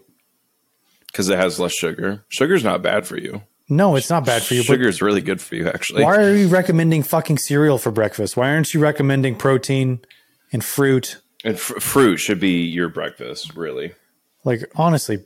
because 1.08 1.28
it 1.30 1.38
has 1.40 1.60
less 1.60 1.74
sugar. 1.74 2.24
Sugar's 2.30 2.64
not 2.64 2.82
bad 2.84 3.08
for 3.08 3.18
you. 3.18 3.42
No, 3.68 3.96
it's 3.96 4.10
not 4.12 4.26
bad 4.26 4.44
for 4.44 4.54
you. 4.54 4.62
Sugar 4.64 4.88
is 4.88 5.02
really 5.02 5.22
good 5.22 5.42
for 5.42 5.56
you, 5.56 5.68
actually. 5.68 6.04
why 6.04 6.18
are 6.18 6.36
you 6.36 6.48
recommending 6.48 7.02
fucking 7.04 7.38
cereal 7.40 7.78
for 7.80 7.92
breakfast? 7.92 8.38
Why 8.38 8.50
aren't 8.52 8.74
you 8.74 8.80
recommending 8.80 9.36
protein 9.36 10.00
and 10.54 10.64
fruit? 10.64 11.18
And 11.44 11.60
fr- 11.60 11.80
fruit 11.80 12.18
should 12.18 12.40
be 12.40 12.62
your 12.64 12.90
breakfast, 12.90 13.56
really. 13.56 13.94
Like 14.44 14.62
honestly, 14.76 15.24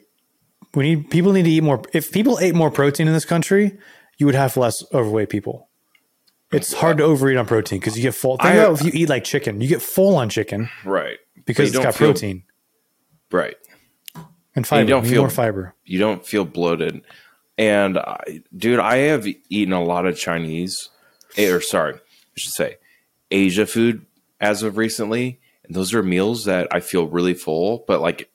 we 0.75 0.83
need 0.95 1.09
people 1.09 1.31
need 1.33 1.43
to 1.45 1.51
eat 1.51 1.63
more. 1.63 1.81
If 1.93 2.11
people 2.11 2.39
ate 2.39 2.55
more 2.55 2.71
protein 2.71 3.07
in 3.07 3.13
this 3.13 3.25
country, 3.25 3.77
you 4.17 4.25
would 4.25 4.35
have 4.35 4.55
less 4.57 4.83
overweight 4.93 5.29
people. 5.29 5.69
It's 6.51 6.73
hard 6.73 6.97
to 6.97 7.03
overeat 7.03 7.37
on 7.37 7.45
protein 7.47 7.79
because 7.79 7.97
you 7.97 8.03
get 8.03 8.13
full. 8.13 8.37
Think 8.37 8.49
I- 8.53 8.53
about 8.57 8.79
if 8.79 8.85
you 8.85 8.91
eat 9.01 9.09
like 9.09 9.23
chicken, 9.23 9.59
you 9.61 9.67
get 9.67 9.81
full 9.81 10.15
on 10.15 10.29
chicken 10.29 10.69
Right. 10.85 11.17
because 11.45 11.69
it's 11.69 11.79
got 11.83 11.95
feel- 11.95 12.09
protein 12.09 12.43
Right. 13.31 13.55
and 14.55 14.65
fiber. 14.67 14.87
don't 14.87 15.03
You 15.05 15.11
feel- 15.11 15.21
more 15.23 15.29
fiber. 15.31 15.73
You 15.83 15.97
don't 15.99 16.25
feel 16.25 16.45
bloated. 16.45 17.01
And 17.57 17.97
I, 17.97 18.41
dude, 18.55 18.79
I 18.79 18.97
have 18.97 19.27
eaten 19.49 19.73
a 19.73 19.83
lot 19.83 20.05
of 20.05 20.17
Chinese, 20.17 20.89
eh, 21.37 21.49
or 21.51 21.59
sorry, 21.61 21.95
I 21.95 21.99
should 22.35 22.53
say 22.53 22.77
Asia 23.31 23.65
food 23.65 24.05
as 24.39 24.61
of 24.63 24.77
recently. 24.77 25.39
And 25.63 25.75
those 25.75 25.93
are 25.93 26.03
meals 26.03 26.45
that 26.45 26.67
I 26.71 26.79
feel 26.81 27.07
really 27.07 27.33
full, 27.33 27.83
but 27.87 28.01
like 28.01 28.29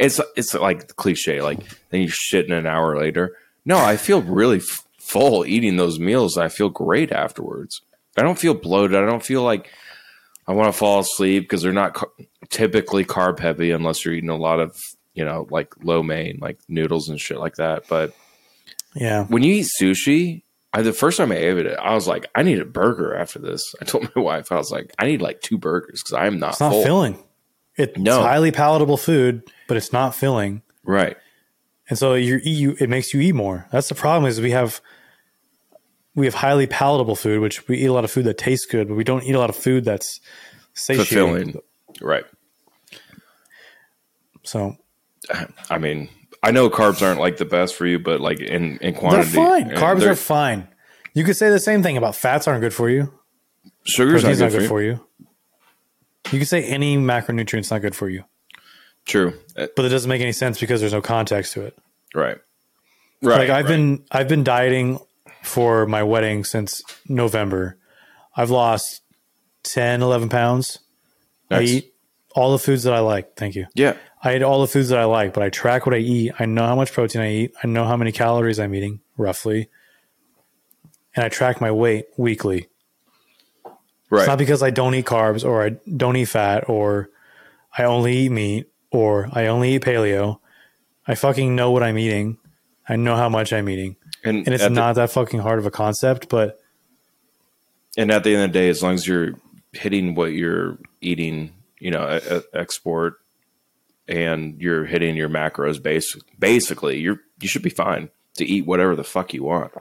it's 0.00 0.20
it's 0.34 0.54
like 0.54 0.96
cliche, 0.96 1.40
like 1.42 1.60
then 1.90 2.00
you 2.00 2.08
shit 2.08 2.46
in 2.46 2.52
an 2.52 2.66
hour 2.66 2.98
later. 2.98 3.36
No, 3.64 3.78
I 3.78 3.96
feel 3.96 4.22
really 4.22 4.56
f- 4.58 4.82
full 4.98 5.44
eating 5.46 5.76
those 5.76 5.98
meals. 6.00 6.36
I 6.38 6.48
feel 6.48 6.70
great 6.70 7.12
afterwards. 7.12 7.82
I 8.16 8.22
don't 8.22 8.38
feel 8.38 8.54
bloated. 8.54 8.96
I 8.96 9.06
don't 9.06 9.22
feel 9.24 9.42
like 9.42 9.70
I 10.48 10.52
want 10.52 10.68
to 10.68 10.72
fall 10.72 11.00
asleep 11.00 11.44
because 11.44 11.62
they're 11.62 11.72
not 11.72 11.94
car- 11.94 12.10
typically 12.48 13.04
carb 13.04 13.38
heavy 13.38 13.70
unless 13.70 14.04
you're 14.04 14.14
eating 14.14 14.30
a 14.30 14.36
lot 14.36 14.58
of 14.58 14.76
you 15.14 15.24
know 15.24 15.46
like 15.50 15.74
lo 15.84 16.02
mein, 16.02 16.38
like 16.40 16.58
noodles 16.68 17.08
and 17.08 17.20
shit 17.20 17.38
like 17.38 17.56
that. 17.56 17.84
But 17.88 18.14
Yeah, 18.94 19.24
when 19.26 19.42
you 19.42 19.52
eat 19.54 19.68
sushi, 19.80 20.42
I, 20.72 20.82
the 20.82 20.92
first 20.94 21.18
time 21.18 21.30
I 21.32 21.36
ate 21.36 21.58
it, 21.66 21.78
I 21.78 21.94
was 21.94 22.06
like, 22.08 22.26
I 22.34 22.42
need 22.42 22.58
a 22.60 22.64
burger 22.64 23.14
after 23.14 23.38
this. 23.38 23.74
I 23.80 23.84
told 23.84 24.08
my 24.16 24.22
wife, 24.30 24.50
I 24.50 24.56
was 24.56 24.70
like, 24.70 24.92
I 24.98 25.06
need 25.06 25.20
like 25.20 25.40
two 25.42 25.58
burgers 25.58 26.00
because 26.02 26.14
I 26.14 26.26
am 26.26 26.38
not 26.38 26.52
it's 26.52 26.60
not 26.60 26.72
full. 26.72 26.82
filling. 26.84 27.18
It's 27.76 27.96
No. 27.98 28.22
highly 28.22 28.50
palatable 28.50 28.96
food, 28.96 29.42
but 29.68 29.76
it's 29.76 29.92
not 29.92 30.14
filling. 30.14 30.62
Right. 30.84 31.16
and 31.88 31.98
so 31.98 32.14
you 32.14 32.40
you 32.42 32.76
it 32.80 32.88
makes 32.88 33.12
you 33.14 33.20
eat 33.20 33.34
more. 33.34 33.66
That's 33.72 33.88
the 33.88 33.94
problem 33.94 34.28
is 34.28 34.40
we 34.40 34.50
have 34.52 34.80
we 36.14 36.26
have 36.26 36.34
highly 36.34 36.66
palatable 36.66 37.16
food, 37.16 37.40
which 37.40 37.66
we 37.68 37.78
eat 37.78 37.86
a 37.86 37.92
lot 37.92 38.04
of 38.04 38.10
food 38.10 38.24
that 38.24 38.38
tastes 38.38 38.66
good, 38.66 38.88
but 38.88 38.94
we 38.94 39.04
don't 39.04 39.22
eat 39.24 39.34
a 39.34 39.38
lot 39.38 39.50
of 39.50 39.56
food 39.56 39.84
that's 39.84 40.20
satiating. 40.74 41.06
Fulfilling. 41.52 41.54
Right. 42.00 42.24
So 44.42 44.76
I 45.68 45.78
mean, 45.78 46.08
I 46.42 46.50
know 46.50 46.70
carbs 46.70 47.06
aren't 47.06 47.20
like 47.20 47.36
the 47.36 47.44
best 47.44 47.74
for 47.76 47.86
you, 47.86 47.98
but 47.98 48.20
like 48.20 48.40
in, 48.40 48.78
in 48.78 48.92
they're 48.92 48.92
quantity, 48.92 49.30
fine. 49.36 49.72
uh, 49.74 49.80
Carbs 49.80 50.00
they're- 50.00 50.12
are 50.12 50.16
fine. 50.16 50.68
You 51.12 51.24
could 51.24 51.36
say 51.36 51.50
the 51.50 51.58
same 51.58 51.82
thing 51.82 51.96
about 51.96 52.14
fats 52.14 52.46
aren't 52.46 52.60
good 52.60 52.72
for 52.74 52.88
you. 52.88 53.12
Sugar's 53.84 54.22
not 54.22 54.30
good, 54.34 54.40
not 54.40 54.50
good 54.52 54.62
for, 54.62 54.68
for 54.68 54.82
you. 54.82 55.04
You. 56.32 56.38
can 56.38 56.46
say 56.46 56.64
any 56.64 56.96
macronutrient's 56.96 57.70
not 57.70 57.82
good 57.82 57.94
for 57.94 58.08
you, 58.08 58.24
True. 59.06 59.34
Uh, 59.56 59.66
but 59.76 59.84
it 59.84 59.88
doesn't 59.88 60.08
make 60.08 60.20
any 60.20 60.32
sense 60.32 60.60
because 60.60 60.80
there's 60.80 60.92
no 60.92 61.00
context 61.00 61.54
to 61.54 61.62
it. 61.62 61.76
Right. 62.14 62.38
Right. 63.22 63.38
like 63.38 63.50
I've 63.50 63.66
right. 63.66 63.70
been 63.70 64.04
I've 64.10 64.28
been 64.28 64.44
dieting 64.44 64.98
for 65.42 65.86
my 65.86 66.02
wedding 66.02 66.44
since 66.44 66.82
November. 67.08 67.76
I've 68.36 68.50
lost 68.50 69.02
10, 69.64 70.02
11 70.02 70.28
pounds. 70.28 70.78
Nice. 71.50 71.60
I 71.60 71.62
eat 71.64 71.94
all 72.34 72.52
the 72.52 72.58
foods 72.58 72.84
that 72.84 72.94
I 72.94 73.00
like. 73.00 73.34
Thank 73.36 73.56
you. 73.56 73.66
Yeah. 73.74 73.96
I 74.22 74.36
eat 74.36 74.42
all 74.42 74.60
the 74.60 74.68
foods 74.68 74.90
that 74.90 74.98
I 74.98 75.04
like, 75.04 75.34
but 75.34 75.42
I 75.42 75.50
track 75.50 75.86
what 75.86 75.94
I 75.94 75.98
eat. 75.98 76.32
I 76.38 76.46
know 76.46 76.66
how 76.66 76.76
much 76.76 76.92
protein 76.92 77.22
I 77.22 77.32
eat. 77.32 77.54
I 77.62 77.66
know 77.66 77.84
how 77.84 77.96
many 77.96 78.12
calories 78.12 78.58
I'm 78.58 78.74
eating 78.74 79.00
roughly. 79.16 79.68
And 81.14 81.24
I 81.24 81.28
track 81.28 81.60
my 81.60 81.72
weight 81.72 82.06
weekly. 82.16 82.68
Right. 84.10 84.22
It's 84.22 84.28
not 84.28 84.38
because 84.38 84.62
I 84.62 84.70
don't 84.70 84.94
eat 84.94 85.06
carbs 85.06 85.44
or 85.44 85.64
I 85.64 85.70
don't 85.96 86.16
eat 86.16 86.24
fat 86.26 86.68
or 86.68 87.10
I 87.76 87.84
only 87.84 88.16
eat 88.16 88.30
meat 88.32 88.68
or 88.90 89.28
I 89.32 89.46
only 89.46 89.74
eat 89.74 89.82
paleo. 89.82 90.40
I 91.06 91.14
fucking 91.14 91.54
know 91.54 91.70
what 91.70 91.82
I'm 91.84 91.96
eating. 91.96 92.36
I 92.88 92.96
know 92.96 93.14
how 93.16 93.28
much 93.28 93.52
I'm 93.52 93.68
eating. 93.68 93.96
and, 94.24 94.38
And 94.38 94.48
it's 94.48 94.64
at 94.64 94.68
the- 94.70 94.74
not 94.74 94.94
that 94.96 95.10
fucking 95.10 95.40
hard 95.40 95.58
of 95.60 95.66
a 95.66 95.70
concept, 95.70 96.28
but 96.28 96.58
and 97.96 98.10
at 98.10 98.24
the 98.24 98.34
end 98.34 98.44
of 98.44 98.52
the 98.52 98.58
day, 98.58 98.68
as 98.68 98.82
long 98.82 98.94
as 98.94 99.06
you're 99.06 99.34
hitting 99.72 100.14
what 100.14 100.32
you're 100.32 100.78
eating, 101.00 101.52
you 101.78 101.90
know, 101.90 102.16
e- 102.16 102.36
e- 102.36 102.40
export, 102.54 103.14
and 104.08 104.60
you're 104.60 104.84
hitting 104.84 105.16
your 105.16 105.28
macros, 105.28 105.80
base 105.82 106.16
basically, 106.38 106.98
you're 106.98 107.20
you 107.40 107.48
should 107.48 107.62
be 107.62 107.70
fine 107.70 108.10
to 108.34 108.44
eat 108.44 108.66
whatever 108.66 108.94
the 108.96 109.04
fuck 109.04 109.32
you 109.34 109.44
want. 109.44 109.72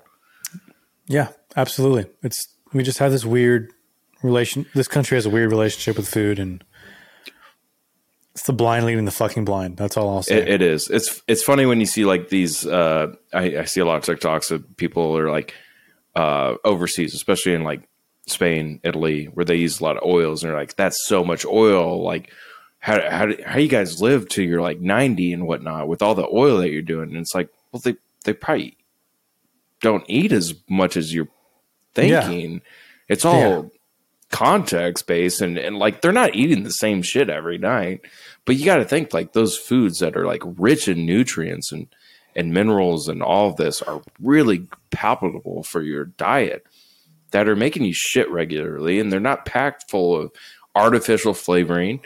yeah, 1.08 1.30
absolutely. 1.56 2.06
It's 2.24 2.48
we 2.74 2.84
just 2.84 3.00
have 3.00 3.12
this 3.12 3.26
weird 3.26 3.72
relation 4.22 4.66
this 4.76 4.88
country 4.88 5.16
has 5.16 5.26
a 5.26 5.30
weird 5.30 5.50
relationship 5.50 5.98
with 5.98 6.08
food 6.08 6.40
and 6.40 6.64
it's 8.40 8.46
the 8.46 8.54
blind 8.54 8.86
leading 8.86 9.06
the 9.06 9.12
fucking 9.12 9.44
blind. 9.44 9.76
That's 9.76 9.98
all 9.98 10.10
I'll 10.10 10.24
say. 10.24 10.38
It, 10.38 10.48
it 10.48 10.62
is. 10.62 10.90
It's 10.90 11.22
it's 11.28 11.44
funny 11.44 11.66
when 11.66 11.80
you 11.80 11.86
see 11.86 12.06
like 12.06 12.30
these. 12.30 12.66
Uh, 12.66 13.14
I, 13.34 13.58
I 13.58 13.66
see 13.66 13.82
a 13.82 13.86
lot 13.86 13.98
of 13.98 14.20
TikToks 14.20 14.52
of 14.52 14.78
people 14.78 15.18
are 15.18 15.30
like 15.30 15.54
uh, 16.16 16.56
overseas, 16.64 17.14
especially 17.14 17.54
in 17.54 17.64
like 17.64 17.90
Spain, 18.28 18.80
Italy, 18.84 19.26
where 19.26 19.44
they 19.44 19.56
use 19.56 19.80
a 19.80 19.84
lot 19.84 19.98
of 19.98 20.04
oils, 20.04 20.42
and 20.42 20.50
they're 20.50 20.58
like, 20.58 20.76
"That's 20.78 21.06
so 21.06 21.26
much 21.26 21.46
oil." 21.46 22.02
Like, 22.02 22.32
how 22.80 23.02
how 23.10 23.26
do, 23.26 23.38
how 23.46 23.58
you 23.58 23.68
guys 23.68 24.02
live 24.02 24.30
to 24.30 24.44
you're 24.44 24.62
like 24.62 24.80
ninety 24.80 25.34
and 25.34 25.46
whatnot 25.46 25.90
with 25.90 26.02
all 26.02 26.16
the 26.16 26.28
oil 26.32 26.58
that 26.60 26.70
you're 26.70 26.82
doing? 26.82 27.10
And 27.10 27.18
it's 27.18 27.36
like, 27.36 27.50
well, 27.74 27.82
they 27.84 27.96
they 28.24 28.34
probably 28.34 28.78
don't 29.82 30.06
eat 30.08 30.32
as 30.32 30.54
much 30.70 30.96
as 30.96 31.14
you're 31.14 31.30
thinking. 31.94 32.62
It's 33.10 33.26
all 33.26 33.64
Yeah. 33.64 33.70
Context 34.30 35.08
based, 35.08 35.42
and 35.42 35.58
and 35.58 35.78
like 35.78 36.02
they're 36.02 36.12
not 36.12 36.36
eating 36.36 36.64
the 36.64 36.72
same 36.72 37.02
shit 37.02 37.30
every 37.30 37.58
night. 37.58 38.02
But 38.46 38.56
you 38.56 38.66
got 38.66 38.78
to 38.78 38.86
think 38.86 39.14
like 39.14 39.34
those 39.34 39.58
foods 39.58 40.00
that 40.00 40.16
are 40.16 40.26
like 40.26 40.42
rich 40.44 40.88
in 40.88 41.06
nutrients 41.06 41.72
and 41.72 41.88
and 42.36 42.54
minerals 42.54 43.08
and 43.08 43.22
all 43.22 43.50
of 43.50 43.58
this 43.58 43.82
are 43.82 44.02
really 44.22 44.68
palatable 44.92 45.64
for 45.64 45.82
your 45.82 46.06
diet 46.06 46.66
that 47.32 47.48
are 47.48 47.56
making 47.56 47.84
you 47.84 47.94
shit 47.94 48.30
regularly 48.32 49.00
and 49.00 49.12
they're 49.12 49.20
not 49.20 49.46
packed 49.46 49.90
full 49.90 50.16
of 50.16 50.32
artificial 50.76 51.34
flavoring 51.34 52.00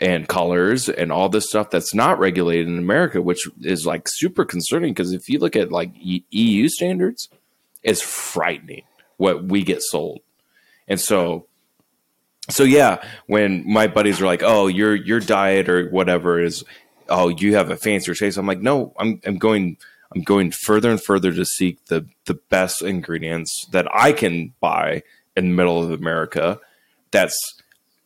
and 0.00 0.28
colors 0.28 0.88
and 0.88 1.12
all 1.12 1.28
this 1.28 1.48
stuff 1.48 1.70
that's 1.70 1.94
not 1.94 2.18
regulated 2.18 2.66
in 2.66 2.78
America, 2.78 3.20
which 3.20 3.46
is 3.62 3.84
like 3.84 4.06
super 4.06 4.44
concerning 4.44 4.92
because 4.92 5.12
if 5.12 5.28
you 5.28 5.38
look 5.38 5.56
at 5.56 5.70
like 5.70 5.90
EU 6.00 6.68
standards, 6.68 7.28
it's 7.82 8.00
frightening 8.00 8.82
what 9.18 9.44
we 9.44 9.62
get 9.62 9.82
sold. 9.82 10.20
And 10.88 10.98
so 10.98 11.46
so 12.48 12.64
yeah, 12.64 13.02
when 13.26 13.64
my 13.70 13.86
buddies 13.86 14.20
are 14.20 14.26
like, 14.26 14.42
"Oh, 14.42 14.66
your 14.66 14.94
your 14.94 15.20
diet 15.20 15.68
or 15.68 15.88
whatever 15.90 16.40
is, 16.40 16.64
oh, 17.08 17.28
you 17.28 17.54
have 17.54 17.70
a 17.70 17.76
fancier 17.76 18.14
taste," 18.14 18.38
I'm 18.38 18.46
like, 18.46 18.60
"No, 18.60 18.92
I'm 18.98 19.20
I'm 19.24 19.36
going 19.38 19.76
I'm 20.14 20.22
going 20.22 20.50
further 20.50 20.90
and 20.90 21.00
further 21.02 21.32
to 21.32 21.44
seek 21.44 21.84
the 21.86 22.06
the 22.26 22.34
best 22.34 22.82
ingredients 22.82 23.66
that 23.72 23.86
I 23.94 24.12
can 24.12 24.52
buy 24.60 25.02
in 25.36 25.48
the 25.50 25.54
middle 25.54 25.82
of 25.82 25.90
America. 25.90 26.58
That's 27.12 27.38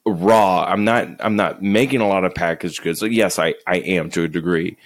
raw. 0.04 0.64
I'm 0.64 0.84
not 0.84 1.08
I'm 1.20 1.36
not 1.36 1.62
making 1.62 2.00
a 2.00 2.08
lot 2.08 2.24
of 2.24 2.34
packaged 2.34 2.82
goods. 2.82 3.00
Like, 3.00 3.12
yes, 3.12 3.38
I 3.38 3.54
I 3.66 3.76
am 3.78 4.10
to 4.10 4.24
a 4.24 4.28
degree 4.28 4.76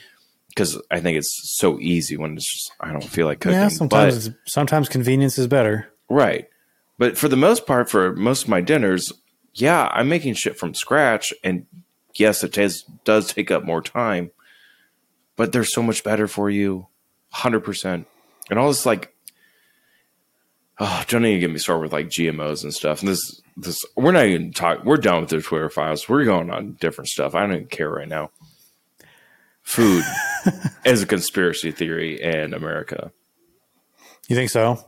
because 0.48 0.80
I 0.90 1.00
think 1.00 1.18
it's 1.18 1.56
so 1.58 1.78
easy 1.80 2.16
when 2.16 2.36
it's 2.36 2.52
just 2.52 2.72
I 2.80 2.92
don't 2.92 3.02
feel 3.02 3.26
like 3.26 3.40
cooking. 3.40 3.58
yeah, 3.58 3.68
sometimes 3.68 4.28
but- 4.28 4.38
sometimes 4.46 4.88
convenience 4.88 5.38
is 5.38 5.46
better. 5.46 5.88
Right. 6.08 6.48
But 6.98 7.16
for 7.16 7.28
the 7.28 7.36
most 7.36 7.66
part, 7.66 7.88
for 7.88 8.14
most 8.16 8.44
of 8.44 8.48
my 8.48 8.60
dinners, 8.60 9.12
yeah, 9.60 9.88
I'm 9.92 10.08
making 10.08 10.34
shit 10.34 10.58
from 10.58 10.74
scratch. 10.74 11.32
And 11.42 11.66
yes, 12.14 12.44
it 12.44 12.52
does, 12.52 12.84
does 13.04 13.32
take 13.32 13.50
up 13.50 13.64
more 13.64 13.82
time, 13.82 14.30
but 15.36 15.52
they're 15.52 15.64
so 15.64 15.82
much 15.82 16.04
better 16.04 16.26
for 16.26 16.50
you. 16.50 16.86
100%. 17.34 18.06
And 18.50 18.58
all 18.58 18.68
this, 18.68 18.86
like, 18.86 19.14
oh, 20.78 21.04
don't 21.08 21.26
even 21.26 21.40
get 21.40 21.50
me 21.50 21.58
started 21.58 21.82
with 21.82 21.92
like 21.92 22.08
GMOs 22.08 22.62
and 22.62 22.72
stuff. 22.72 23.00
And 23.00 23.08
this, 23.08 23.42
this, 23.56 23.78
we're 23.96 24.12
not 24.12 24.26
even 24.26 24.52
talking, 24.52 24.84
we're 24.84 24.96
done 24.96 25.20
with 25.20 25.30
the 25.30 25.42
Twitter 25.42 25.68
files. 25.68 26.08
We're 26.08 26.24
going 26.24 26.50
on 26.50 26.76
different 26.80 27.08
stuff. 27.08 27.34
I 27.34 27.40
don't 27.40 27.52
even 27.54 27.66
care 27.66 27.90
right 27.90 28.08
now. 28.08 28.30
Food 29.62 30.02
is 30.84 31.02
a 31.02 31.06
conspiracy 31.06 31.72
theory 31.72 32.20
in 32.22 32.54
America. 32.54 33.12
You 34.28 34.36
think 34.36 34.50
so? 34.50 34.82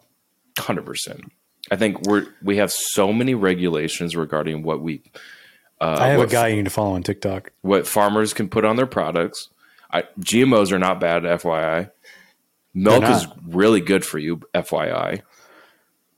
Hundred 0.59 0.87
percent. 0.87 1.33
I 1.71 1.77
think 1.77 2.03
we're 2.03 2.27
we 2.43 2.57
have 2.57 2.73
so 2.73 3.13
many 3.13 3.35
regulations 3.35 4.17
regarding 4.17 4.63
what 4.63 4.81
we 4.81 5.03
uh, 5.81 5.97
I 5.99 6.09
have 6.09 6.19
what, 6.19 6.29
a 6.29 6.33
guy 6.33 6.49
you 6.49 6.57
need 6.57 6.65
to 6.65 6.71
follow 6.71 6.95
on 6.95 7.03
TikTok. 7.03 7.53
what 7.63 7.87
farmers 7.87 8.35
can 8.35 8.49
put 8.49 8.65
on 8.65 8.77
their 8.77 8.87
products. 8.87 9.49
I, 9.93 10.03
GMOs 10.21 10.73
are 10.73 10.79
not 10.79 11.01
bad, 11.01 11.23
FYI. 11.23 11.91
Milk 12.75 13.03
is 13.05 13.27
really 13.49 13.81
good 13.81 14.05
for 14.05 14.19
you, 14.19 14.37
FYI. 14.55 15.23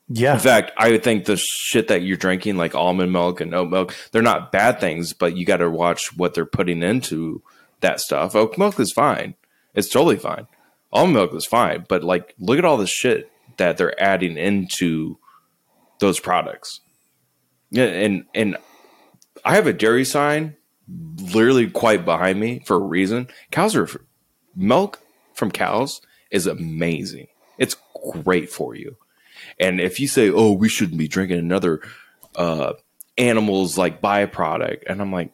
Yeah, 0.08 0.34
In 0.34 0.40
fact, 0.40 0.72
I 0.76 0.90
would 0.90 1.02
think 1.02 1.24
the 1.24 1.38
shit 1.38 1.88
that 1.88 2.02
you're 2.02 2.18
drinking, 2.18 2.58
like 2.58 2.74
almond 2.74 3.12
milk 3.12 3.40
and 3.40 3.54
oat 3.54 3.70
milk, 3.70 3.94
they're 4.10 4.20
not 4.20 4.52
bad 4.52 4.78
things, 4.78 5.14
but 5.14 5.36
you 5.36 5.46
got 5.46 5.58
to 5.58 5.70
watch 5.70 6.14
what 6.16 6.34
they're 6.34 6.44
putting 6.44 6.82
into 6.82 7.42
that 7.80 8.00
stuff. 8.00 8.36
Oat 8.36 8.58
milk 8.58 8.78
is 8.78 8.92
fine; 8.92 9.34
it's 9.74 9.88
totally 9.88 10.16
fine. 10.16 10.46
Almond 10.92 11.14
milk 11.14 11.34
is 11.34 11.46
fine, 11.46 11.86
but 11.88 12.04
like, 12.04 12.34
look 12.38 12.58
at 12.58 12.64
all 12.66 12.76
the 12.76 12.86
shit 12.86 13.30
that 13.56 13.78
they're 13.78 14.00
adding 14.02 14.36
into 14.36 15.18
those 16.02 16.20
products. 16.20 16.80
Yeah, 17.70 17.84
and 17.84 18.26
and 18.34 18.58
I 19.46 19.54
have 19.54 19.66
a 19.66 19.72
dairy 19.72 20.04
sign 20.04 20.56
literally 21.32 21.70
quite 21.70 22.04
behind 22.04 22.38
me 22.38 22.62
for 22.66 22.76
a 22.76 22.80
reason. 22.80 23.28
Cows 23.50 23.74
are 23.74 23.88
milk 24.54 25.00
from 25.34 25.50
cows 25.50 26.02
is 26.30 26.46
amazing. 26.46 27.28
It's 27.56 27.76
great 28.24 28.50
for 28.50 28.74
you. 28.74 28.96
And 29.58 29.80
if 29.80 29.98
you 30.00 30.06
say, 30.08 30.28
"Oh, 30.30 30.52
we 30.52 30.68
shouldn't 30.68 30.98
be 30.98 31.08
drinking 31.08 31.38
another 31.38 31.80
uh, 32.36 32.74
animals 33.16 33.78
like 33.78 34.02
byproduct," 34.02 34.82
and 34.86 35.00
I'm 35.00 35.12
like, 35.12 35.30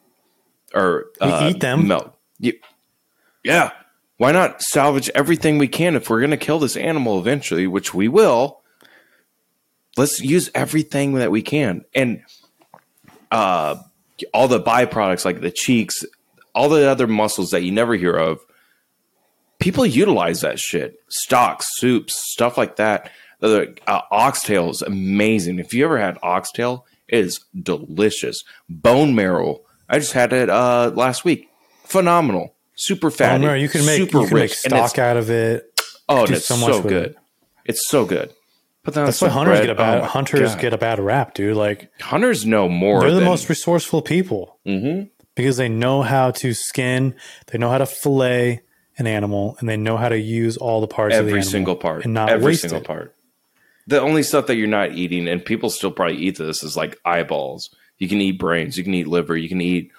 or 0.73 1.07
uh, 1.19 1.49
eat 1.53 1.59
them. 1.59 1.87
milk, 1.87 2.15
You- 2.39 2.59
yeah. 3.43 3.71
Why 4.17 4.33
not 4.33 4.61
salvage 4.61 5.09
everything 5.15 5.57
we 5.57 5.69
can 5.69 5.95
if 5.95 6.09
we're 6.09 6.19
going 6.19 6.31
to 6.31 6.37
kill 6.37 6.59
this 6.59 6.75
animal 6.75 7.19
eventually, 7.19 7.67
which 7.67 7.93
we 7.93 8.09
will? 8.09 8.58
Let's 9.97 10.21
use 10.21 10.49
everything 10.55 11.15
that 11.15 11.31
we 11.31 11.41
can, 11.41 11.83
and 11.93 12.21
uh, 13.31 13.75
all 14.33 14.47
the 14.47 14.61
byproducts 14.61 15.25
like 15.25 15.41
the 15.41 15.51
cheeks, 15.51 16.05
all 16.55 16.69
the 16.69 16.89
other 16.89 17.07
muscles 17.07 17.51
that 17.51 17.63
you 17.63 17.71
never 17.71 17.95
hear 17.95 18.15
of. 18.15 18.39
People 19.59 19.85
utilize 19.85 20.41
that 20.41 20.57
shit. 20.57 20.95
Stocks, 21.09 21.67
soups, 21.77 22.15
stuff 22.31 22.57
like 22.57 22.77
that. 22.77 23.11
The 23.39 23.77
uh, 23.87 24.01
oxtail 24.11 24.69
is 24.69 24.81
amazing. 24.81 25.59
If 25.59 25.73
you 25.73 25.83
ever 25.83 25.99
had 25.99 26.17
oxtail, 26.23 26.85
it 27.07 27.19
is 27.19 27.39
delicious. 27.61 28.41
Bone 28.69 29.15
marrow. 29.15 29.61
I 29.89 29.99
just 29.99 30.13
had 30.13 30.31
it 30.33 30.49
uh, 30.49 30.91
last 30.95 31.25
week. 31.25 31.49
Phenomenal. 31.83 32.53
Super 32.75 33.11
fatty. 33.11 33.43
no, 33.43 33.53
you 33.53 33.67
can 33.67 33.85
make 33.85 33.97
super 33.97 34.19
you 34.21 34.27
can 34.27 34.35
make 34.35 34.43
rich. 34.43 34.65
It's- 34.65 34.91
stock 34.91 34.99
out 34.99 35.17
of 35.17 35.29
it. 35.29 35.65
Oh, 36.07 36.23
and 36.23 36.31
it's 36.31 36.45
so 36.45 36.81
good. 36.81 37.11
it. 37.11 37.17
It's 37.65 37.87
so 37.87 38.05
good. 38.05 38.33
But 38.83 38.93
then 38.93 39.05
That's 39.05 39.21
why 39.21 39.29
hunters 39.29 39.57
bread. 39.59 39.63
get 39.63 39.69
a 39.71 39.75
bad 39.75 40.01
Oh 40.01 40.05
hunters 40.05 40.51
God. 40.51 40.61
get 40.61 40.73
a 40.73 40.77
bad 40.77 40.99
rap, 40.99 41.33
dude. 41.33 41.55
Like 41.55 41.91
hunters 42.01 42.45
know 42.45 42.69
more. 42.69 43.01
they're 43.01 43.11
the 43.11 43.21
most 43.21 43.49
resourceful 43.49 44.01
people 44.01 44.57
Mhm. 44.65 45.09
because 45.35 45.57
they 45.57 45.67
know 45.69 46.01
how 46.01 46.31
to 46.31 46.53
skin, 46.53 47.13
they 47.47 47.57
know 47.57 47.69
how 47.69 47.77
to 47.77 47.85
fillet 47.85 48.61
an 48.97 49.05
animal, 49.07 49.55
and 49.59 49.67
they 49.69 49.77
know 49.77 49.95
how 49.97 50.09
to 50.09 50.17
use 50.19 50.57
all 50.57 50.81
the 50.81 50.87
parts 50.87 51.15
of 51.15 51.25
the 51.25 51.31
every 51.31 51.43
single 51.43 51.75
part, 51.75 52.03
and 52.05 52.13
not 52.13 52.29
every 52.29 52.45
waste 52.47 52.61
single 52.61 52.79
it. 52.79 52.85
part. 52.85 53.15
The 53.87 53.99
only 54.01 54.23
stuff 54.23 54.47
that 54.47 54.55
you're 54.55 54.67
not 54.67 54.93
eating, 54.93 55.27
and 55.27 55.43
people 55.43 55.69
still 55.69 55.91
probably 55.91 56.17
eat 56.17 56.37
this, 56.37 56.63
is 56.63 56.75
like 56.77 56.99
eyeballs. 57.05 57.69
You 57.97 58.07
can 58.07 58.21
eat 58.21 58.37
brains, 58.39 58.77
you 58.77 58.83
can 58.83 58.93
eat 58.93 59.07
liver, 59.07 59.35
you 59.37 59.49
can 59.49 59.61
eat 59.61 59.91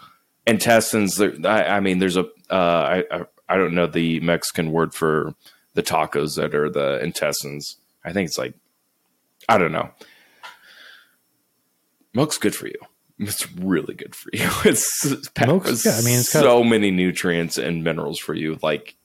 intestines. 0.47 1.21
I, 1.21 1.64
I 1.64 1.81
mean, 1.81 1.99
there's 1.99 2.16
a 2.16 2.25
uh, 2.51 3.03
I, 3.03 3.05
I 3.11 3.25
I 3.49 3.57
don't 3.57 3.75
know 3.75 3.87
the 3.87 4.21
Mexican 4.21 4.71
word 4.73 4.95
for 4.95 5.35
the 5.75 5.83
tacos 5.83 6.37
that 6.37 6.55
are 6.55 6.71
the 6.71 7.01
intestines. 7.03 7.77
I 8.05 8.12
think 8.12 8.29
it's 8.29 8.38
like 8.38 8.55
I 9.48 9.59
don't 9.59 9.72
know. 9.72 9.90
Milk's 12.14 12.38
good 12.38 12.55
for 12.55 12.66
you. 12.66 12.74
It's 13.18 13.50
really 13.53 13.94
good 13.94 14.14
for 14.14 14.31
you. 14.33 14.48
It's 14.64 15.14
Milk's- 15.38 15.85
yeah, 15.85 15.96
I 15.98 16.03
mean, 16.03 16.20
it's 16.20 16.33
got- 16.33 16.42
so 16.42 16.64
many 16.64 16.90
nutrients 16.90 17.59
and 17.59 17.85
minerals 17.85 18.18
for 18.18 18.35
you. 18.35 18.59
Like 18.62 18.96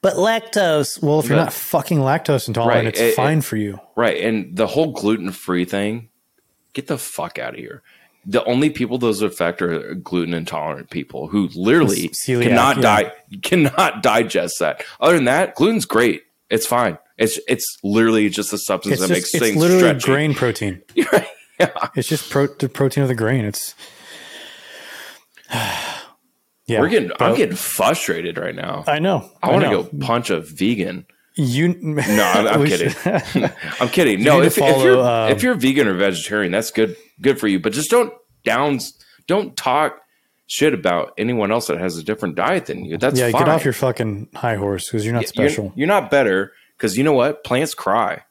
But 0.00 0.14
lactose. 0.14 1.02
Well, 1.02 1.20
if 1.20 1.28
you're 1.28 1.36
not 1.36 1.52
fucking 1.52 1.98
lactose 1.98 2.48
intolerant, 2.48 2.76
Right, 2.76 2.86
it's 2.86 3.00
it- 3.00 3.14
fine 3.14 3.42
for 3.42 3.56
you. 3.56 3.78
Right. 3.96 4.22
And 4.22 4.56
the 4.56 4.66
whole 4.66 4.92
gluten 4.92 5.30
free 5.32 5.64
thing, 5.64 6.08
get 6.72 6.86
the 6.86 6.98
fuck 6.98 7.38
out 7.38 7.54
of 7.54 7.60
here. 7.60 7.82
The 8.28 8.42
only 8.44 8.70
people 8.70 8.98
those 8.98 9.22
affect 9.22 9.62
are 9.62 9.94
gluten 9.94 10.34
intolerant 10.34 10.90
people 10.90 11.28
who 11.28 11.48
literally 11.54 12.08
Celiac, 12.08 12.42
cannot 12.42 12.76
yeah. 12.76 12.82
die 12.82 13.12
cannot 13.42 14.02
digest 14.02 14.56
that. 14.58 14.82
Other 14.98 15.14
than 15.14 15.26
that, 15.26 15.54
gluten's 15.54 15.84
great. 15.84 16.22
It's 16.50 16.66
fine. 16.66 16.98
It's 17.18 17.38
it's 17.48 17.78
literally 17.82 18.28
just 18.28 18.52
a 18.52 18.58
substance 18.58 19.00
It's 19.00 19.08
that 19.08 19.08
just 19.08 19.16
makes 19.16 19.34
it's 19.34 19.42
things 19.44 19.56
literally 19.56 19.80
stretchy. 20.00 20.06
grain 20.06 20.34
protein. 20.34 20.82
Right. 21.12 21.26
Yeah. 21.58 21.88
It's 21.94 22.06
just 22.08 22.28
pro- 22.28 22.48
the 22.48 22.68
protein 22.68 23.02
of 23.02 23.08
the 23.08 23.14
grain. 23.14 23.46
It's 23.46 23.74
yeah. 26.66 26.80
We're 26.80 26.88
getting 26.88 27.10
I'm 27.18 27.34
getting 27.34 27.56
frustrated 27.56 28.36
right 28.38 28.54
now. 28.54 28.84
I 28.86 28.98
know. 28.98 29.30
I 29.42 29.50
want 29.52 29.64
to 29.64 29.70
go 29.70 29.84
punch 30.06 30.30
a 30.30 30.40
vegan. 30.40 31.06
You 31.34 31.68
No, 31.80 32.02
I'm, 32.02 32.46
I'm 32.60 32.66
kidding. 32.66 33.50
I'm 33.80 33.88
kidding. 33.88 34.22
No, 34.22 34.40
if, 34.42 34.58
if 34.58 34.82
you're 34.82 35.00
um, 35.00 35.30
if 35.32 35.42
you're 35.42 35.54
vegan 35.54 35.86
or 35.86 35.94
vegetarian, 35.94 36.52
that's 36.52 36.70
good 36.70 36.96
good 37.20 37.38
for 37.38 37.46
you. 37.48 37.60
But 37.60 37.72
just 37.72 37.90
don't 37.90 38.12
downs 38.44 38.92
don't 39.26 39.56
talk 39.56 40.00
shit 40.46 40.72
about 40.74 41.12
anyone 41.18 41.50
else 41.50 41.66
that 41.66 41.78
has 41.78 41.96
a 41.96 42.02
different 42.02 42.36
diet 42.36 42.66
than 42.66 42.84
you. 42.84 42.96
That's 42.98 43.18
yeah, 43.18 43.30
fine. 43.30 43.42
get 43.42 43.48
off 43.48 43.64
your 43.64 43.72
fucking 43.72 44.28
high 44.34 44.56
horse 44.56 44.86
because 44.88 45.04
you're 45.04 45.14
not 45.14 45.22
You're- 45.34 45.48
special. 45.48 45.72
You're, 45.74 45.88
not 45.88 46.10
better 46.10 46.52
because 46.76 46.96
you 46.96 47.04
know 47.04 47.12
what? 47.12 47.44
Plants 47.44 47.74
cry. 47.74 48.22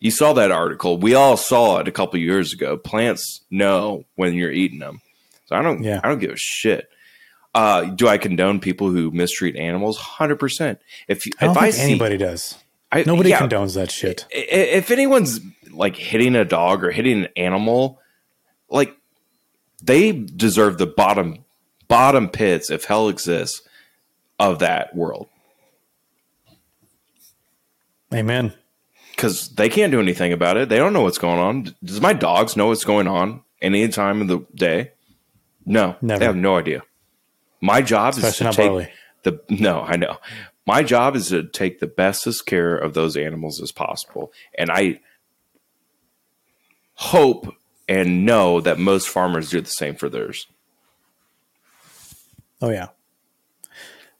You 0.00 0.10
saw 0.10 0.32
that 0.34 0.52
article. 0.52 0.98
We 0.98 1.14
all 1.14 1.36
saw 1.36 1.78
it 1.78 1.88
a 1.88 1.92
couple 1.92 2.20
years 2.20 2.52
ago. 2.52 2.76
Plants 2.76 3.40
know 3.50 4.04
when 4.14 4.34
you're 4.34 4.52
eating 4.52 4.78
them. 4.78 5.00
So 5.46 5.56
I 5.56 5.62
don't. 5.62 5.82
Yeah. 5.82 6.00
I 6.02 6.08
don't 6.08 6.18
give 6.18 6.30
a 6.30 6.36
shit. 6.36 6.88
Uh, 7.54 7.84
do 7.84 8.06
I 8.06 8.18
condone 8.18 8.60
people 8.60 8.90
who 8.90 9.10
mistreat 9.10 9.56
animals? 9.56 9.96
Hundred 9.98 10.36
percent. 10.36 10.78
If 11.08 11.24
I 11.40 11.46
don't 11.46 11.56
if 11.56 11.62
I 11.62 11.70
think 11.70 11.74
see 11.74 11.82
anybody 11.82 12.16
does. 12.16 12.56
I, 12.90 13.02
Nobody 13.04 13.30
yeah, 13.30 13.40
condones 13.40 13.74
that 13.74 13.90
shit. 13.90 14.26
if 14.30 14.90
anyone's 14.90 15.40
like 15.70 15.94
hitting 15.94 16.34
a 16.36 16.44
dog 16.44 16.84
or 16.84 16.90
hitting 16.90 17.24
an 17.24 17.28
animal, 17.36 18.00
like 18.70 18.96
they 19.82 20.12
deserve 20.12 20.78
the 20.78 20.86
bottom 20.86 21.44
bottom 21.86 22.28
pits 22.28 22.70
if 22.70 22.84
hell 22.84 23.08
exists 23.08 23.62
of 24.38 24.60
that 24.60 24.94
world 24.94 25.28
Amen. 28.12 28.52
because 29.10 29.50
they 29.50 29.68
can't 29.68 29.92
do 29.92 30.00
anything 30.00 30.32
about 30.32 30.56
it. 30.56 30.68
They 30.68 30.78
don't 30.78 30.92
know 30.92 31.02
what's 31.02 31.18
going 31.18 31.38
on. 31.38 31.74
Does 31.84 32.00
my 32.00 32.12
dogs 32.12 32.56
know 32.56 32.68
what's 32.68 32.84
going 32.84 33.06
on 33.06 33.42
any 33.60 33.86
time 33.88 34.20
of 34.22 34.28
the 34.28 34.46
day? 34.54 34.92
No, 35.66 35.96
Never. 36.00 36.18
they 36.18 36.24
have 36.24 36.36
no 36.36 36.56
idea. 36.56 36.82
My 37.60 37.82
job 37.82 38.14
Especially 38.14 38.46
is 38.48 38.56
to 38.56 38.62
take 38.62 38.88
the 39.24 39.40
no. 39.50 39.82
I 39.82 39.96
know. 39.96 40.16
My 40.66 40.82
job 40.82 41.16
is 41.16 41.28
to 41.28 41.42
take 41.44 41.80
the 41.80 41.86
bestest 41.86 42.46
care 42.46 42.76
of 42.76 42.94
those 42.94 43.16
animals 43.16 43.60
as 43.60 43.72
possible, 43.72 44.32
and 44.56 44.70
I 44.70 45.00
hope 46.94 47.54
and 47.88 48.24
know 48.24 48.60
that 48.60 48.78
most 48.78 49.08
farmers 49.08 49.50
do 49.50 49.60
the 49.60 49.68
same 49.70 49.94
for 49.96 50.08
theirs. 50.08 50.46
Oh 52.60 52.70
yeah. 52.70 52.88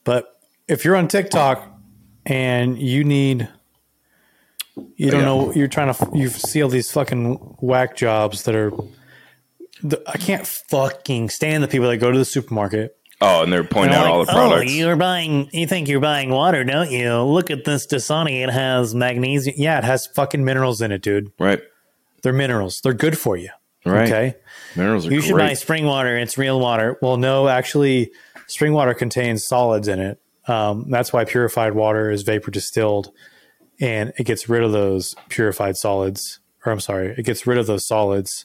But 0.04 0.40
if 0.68 0.84
you're 0.84 0.96
on 0.96 1.08
TikTok 1.08 1.66
and 2.24 2.78
you 2.80 3.04
need 3.04 3.48
you 4.98 5.10
don't 5.10 5.20
Yeah. 5.20 5.26
know 5.26 5.52
you're 5.54 5.68
trying 5.68 5.94
to 5.94 6.10
you 6.14 6.28
see 6.28 6.62
all 6.62 6.68
these 6.68 6.90
fucking 6.90 7.34
whack 7.60 7.96
jobs 7.96 8.42
that 8.42 8.54
are 8.54 8.70
the, 9.82 10.02
I 10.06 10.18
can't 10.18 10.46
fucking 10.46 11.30
stand 11.30 11.62
the 11.62 11.68
people 11.68 11.88
that 11.88 11.96
go 11.98 12.10
to 12.12 12.18
the 12.18 12.24
supermarket. 12.24 12.94
Oh, 13.20 13.42
and 13.42 13.52
they're 13.52 13.64
pointing 13.64 13.94
And 13.94 13.94
out 13.94 14.02
they're 14.04 14.12
all 14.12 14.18
like, 14.18 14.26
the 14.28 14.32
products. 14.32 14.70
Oh, 14.72 14.74
you're 14.74 14.96
buying 14.96 15.48
you 15.52 15.66
think 15.66 15.88
you're 15.88 16.00
buying 16.00 16.30
water, 16.30 16.62
don't 16.64 16.90
you? 16.90 17.20
Look 17.22 17.50
at 17.50 17.64
this 17.64 17.86
Dasani. 17.86 18.42
It 18.44 18.50
has 18.50 18.94
magnesium. 18.94 19.56
Yeah, 19.58 19.78
it 19.78 19.84
has 19.84 20.06
fucking 20.14 20.44
minerals 20.44 20.80
in 20.80 20.92
it, 20.92 21.02
dude. 21.02 21.32
right, 21.38 21.60
They're 22.22 22.32
minerals. 22.32 22.80
They're 22.82 22.92
good 22.92 23.18
for 23.18 23.36
you. 23.36 23.50
right. 23.84 24.08
Okay. 24.08 24.34
Minerals 24.76 25.06
are 25.06 25.12
You 25.12 25.20
should 25.20 25.36
buy 25.36 25.54
spring 25.54 25.84
water. 25.86 26.16
It's 26.16 26.36
real 26.38 26.60
water. 26.60 26.96
Well, 27.02 27.16
no, 27.16 27.48
actually, 27.48 28.10
spring 28.46 28.72
water 28.72 28.94
contains 28.94 29.46
solids 29.46 29.88
in 29.88 29.98
it. 30.00 30.20
Um, 30.46 30.86
that's 30.88 31.12
why 31.12 31.24
purified 31.24 31.74
water 31.74 32.10
is 32.10 32.22
vapor 32.22 32.50
distilled, 32.50 33.10
and 33.80 34.12
it 34.18 34.24
gets 34.24 34.48
rid 34.48 34.62
of 34.62 34.72
those 34.72 35.14
purified 35.28 35.76
solids. 35.76 36.40
Or 36.66 36.72
I'm 36.72 36.80
sorry, 36.80 37.14
it 37.16 37.24
gets 37.24 37.46
rid 37.46 37.58
of 37.58 37.66
those 37.66 37.86
solids, 37.86 38.44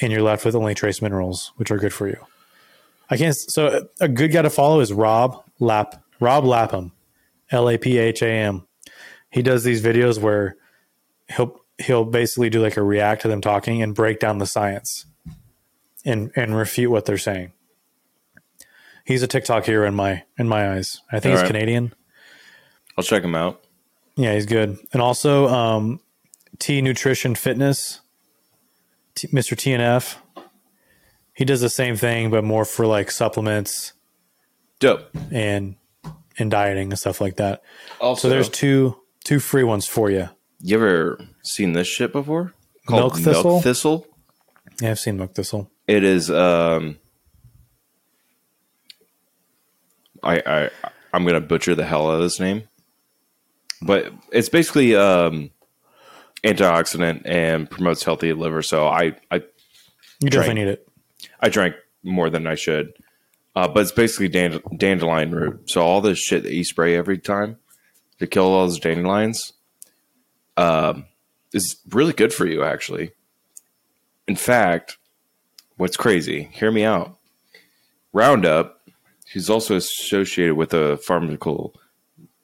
and 0.00 0.12
you're 0.12 0.22
left 0.22 0.44
with 0.44 0.54
only 0.54 0.74
trace 0.74 1.00
minerals, 1.00 1.52
which 1.56 1.70
are 1.70 1.78
good 1.78 1.92
for 1.92 2.06
you. 2.06 2.18
I 3.08 3.16
can't. 3.16 3.34
So 3.34 3.88
a 4.00 4.08
good 4.08 4.32
guy 4.32 4.42
to 4.42 4.50
follow 4.50 4.80
is 4.80 4.92
Rob 4.92 5.42
Lap. 5.58 6.02
Rob 6.20 6.44
Lapham, 6.44 6.92
L 7.50 7.68
A 7.70 7.78
P 7.78 7.96
H 7.98 8.22
A 8.22 8.30
M. 8.30 8.66
He 9.30 9.42
does 9.42 9.64
these 9.64 9.82
videos 9.82 10.18
where 10.18 10.56
he'll 11.34 11.58
he'll 11.78 12.04
basically 12.04 12.50
do 12.50 12.60
like 12.60 12.76
a 12.76 12.82
react 12.82 13.22
to 13.22 13.28
them 13.28 13.40
talking 13.40 13.82
and 13.82 13.94
break 13.94 14.20
down 14.20 14.38
the 14.38 14.46
science 14.46 15.06
and 16.04 16.30
and 16.36 16.54
refute 16.54 16.90
what 16.90 17.06
they're 17.06 17.16
saying. 17.16 17.52
He's 19.06 19.22
a 19.22 19.26
TikTok 19.26 19.64
hero 19.64 19.88
in 19.88 19.94
my 19.94 20.24
in 20.38 20.46
my 20.46 20.74
eyes. 20.74 21.00
I 21.10 21.20
think 21.20 21.32
All 21.32 21.38
he's 21.38 21.42
right. 21.42 21.46
Canadian. 21.46 21.94
I'll 22.98 23.04
check 23.04 23.24
him 23.24 23.34
out. 23.34 23.64
Yeah, 24.20 24.34
he's 24.34 24.44
good. 24.44 24.76
And 24.92 25.00
also 25.00 25.48
um, 25.48 26.00
T 26.58 26.82
Nutrition 26.82 27.34
Fitness, 27.34 28.00
T, 29.14 29.28
Mr. 29.28 29.56
TNF. 29.56 30.16
He 31.32 31.46
does 31.46 31.62
the 31.62 31.70
same 31.70 31.96
thing, 31.96 32.30
but 32.30 32.44
more 32.44 32.66
for 32.66 32.86
like 32.86 33.10
supplements 33.10 33.94
Dope. 34.78 35.08
and 35.30 35.76
and 36.38 36.50
dieting 36.50 36.90
and 36.90 36.98
stuff 36.98 37.18
like 37.20 37.36
that. 37.36 37.62
Also, 37.98 38.22
So 38.22 38.28
there's 38.28 38.50
two 38.50 39.00
two 39.24 39.40
free 39.40 39.64
ones 39.64 39.86
for 39.86 40.10
you. 40.10 40.28
You 40.60 40.76
ever 40.76 41.18
seen 41.42 41.72
this 41.72 41.86
shit 41.88 42.12
before? 42.12 42.52
Milk 42.90 43.16
thistle? 43.16 43.62
thistle. 43.62 44.06
Yeah, 44.82 44.90
I've 44.90 44.98
seen 44.98 45.16
Milk 45.16 45.34
Thistle. 45.34 45.70
It 45.86 46.04
is. 46.04 46.30
Um, 46.30 46.98
I 50.22 50.42
I 50.44 50.70
I'm 51.14 51.24
gonna 51.24 51.40
butcher 51.40 51.74
the 51.74 51.86
hell 51.86 52.10
out 52.10 52.16
of 52.16 52.20
this 52.22 52.38
name, 52.38 52.64
but 53.82 54.12
it's 54.32 54.48
basically 54.48 54.94
um, 54.94 55.50
antioxidant 56.44 57.22
and 57.24 57.70
promotes 57.70 58.04
healthy 58.04 58.32
liver. 58.32 58.62
So 58.62 58.86
I 58.86 59.16
I 59.30 59.42
You 60.20 60.30
definitely 60.30 60.64
need 60.64 60.70
it. 60.70 60.88
I 61.40 61.48
drank 61.48 61.74
more 62.02 62.30
than 62.30 62.46
I 62.46 62.54
should, 62.54 62.92
uh, 63.54 63.68
but 63.68 63.80
it's 63.80 63.92
basically 63.92 64.28
dand- 64.28 64.62
dandelion 64.76 65.34
root. 65.34 65.70
So 65.70 65.82
all 65.82 66.00
this 66.00 66.18
shit 66.18 66.42
that 66.44 66.52
you 66.52 66.64
spray 66.64 66.96
every 66.96 67.18
time 67.18 67.58
to 68.18 68.26
kill 68.26 68.44
all 68.44 68.66
those 68.66 68.78
dandelions, 68.78 69.52
um, 70.56 71.06
is 71.52 71.76
really 71.90 72.12
good 72.12 72.32
for 72.32 72.46
you. 72.46 72.62
Actually, 72.62 73.12
in 74.28 74.36
fact, 74.36 74.98
what's 75.76 75.96
crazy? 75.96 76.48
Hear 76.52 76.70
me 76.70 76.84
out. 76.84 77.16
Roundup, 78.12 78.80
who's 79.32 79.48
also 79.48 79.76
associated 79.76 80.54
with 80.56 80.74
a 80.74 80.96
pharmaceutical 80.98 81.74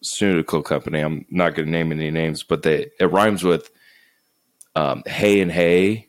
pharmaceutical 0.07 0.62
company. 0.62 1.01
I'm 1.01 1.27
not 1.31 1.55
going 1.55 1.66
to 1.66 1.73
name 1.73 1.92
any 1.92 2.11
names, 2.11 2.42
but 2.42 2.62
they 2.62 2.90
it 2.99 3.11
rhymes 3.11 3.42
with 3.45 3.71
um, 4.75 5.03
hay 5.07 5.40
and 5.40 5.51
hay. 5.51 6.09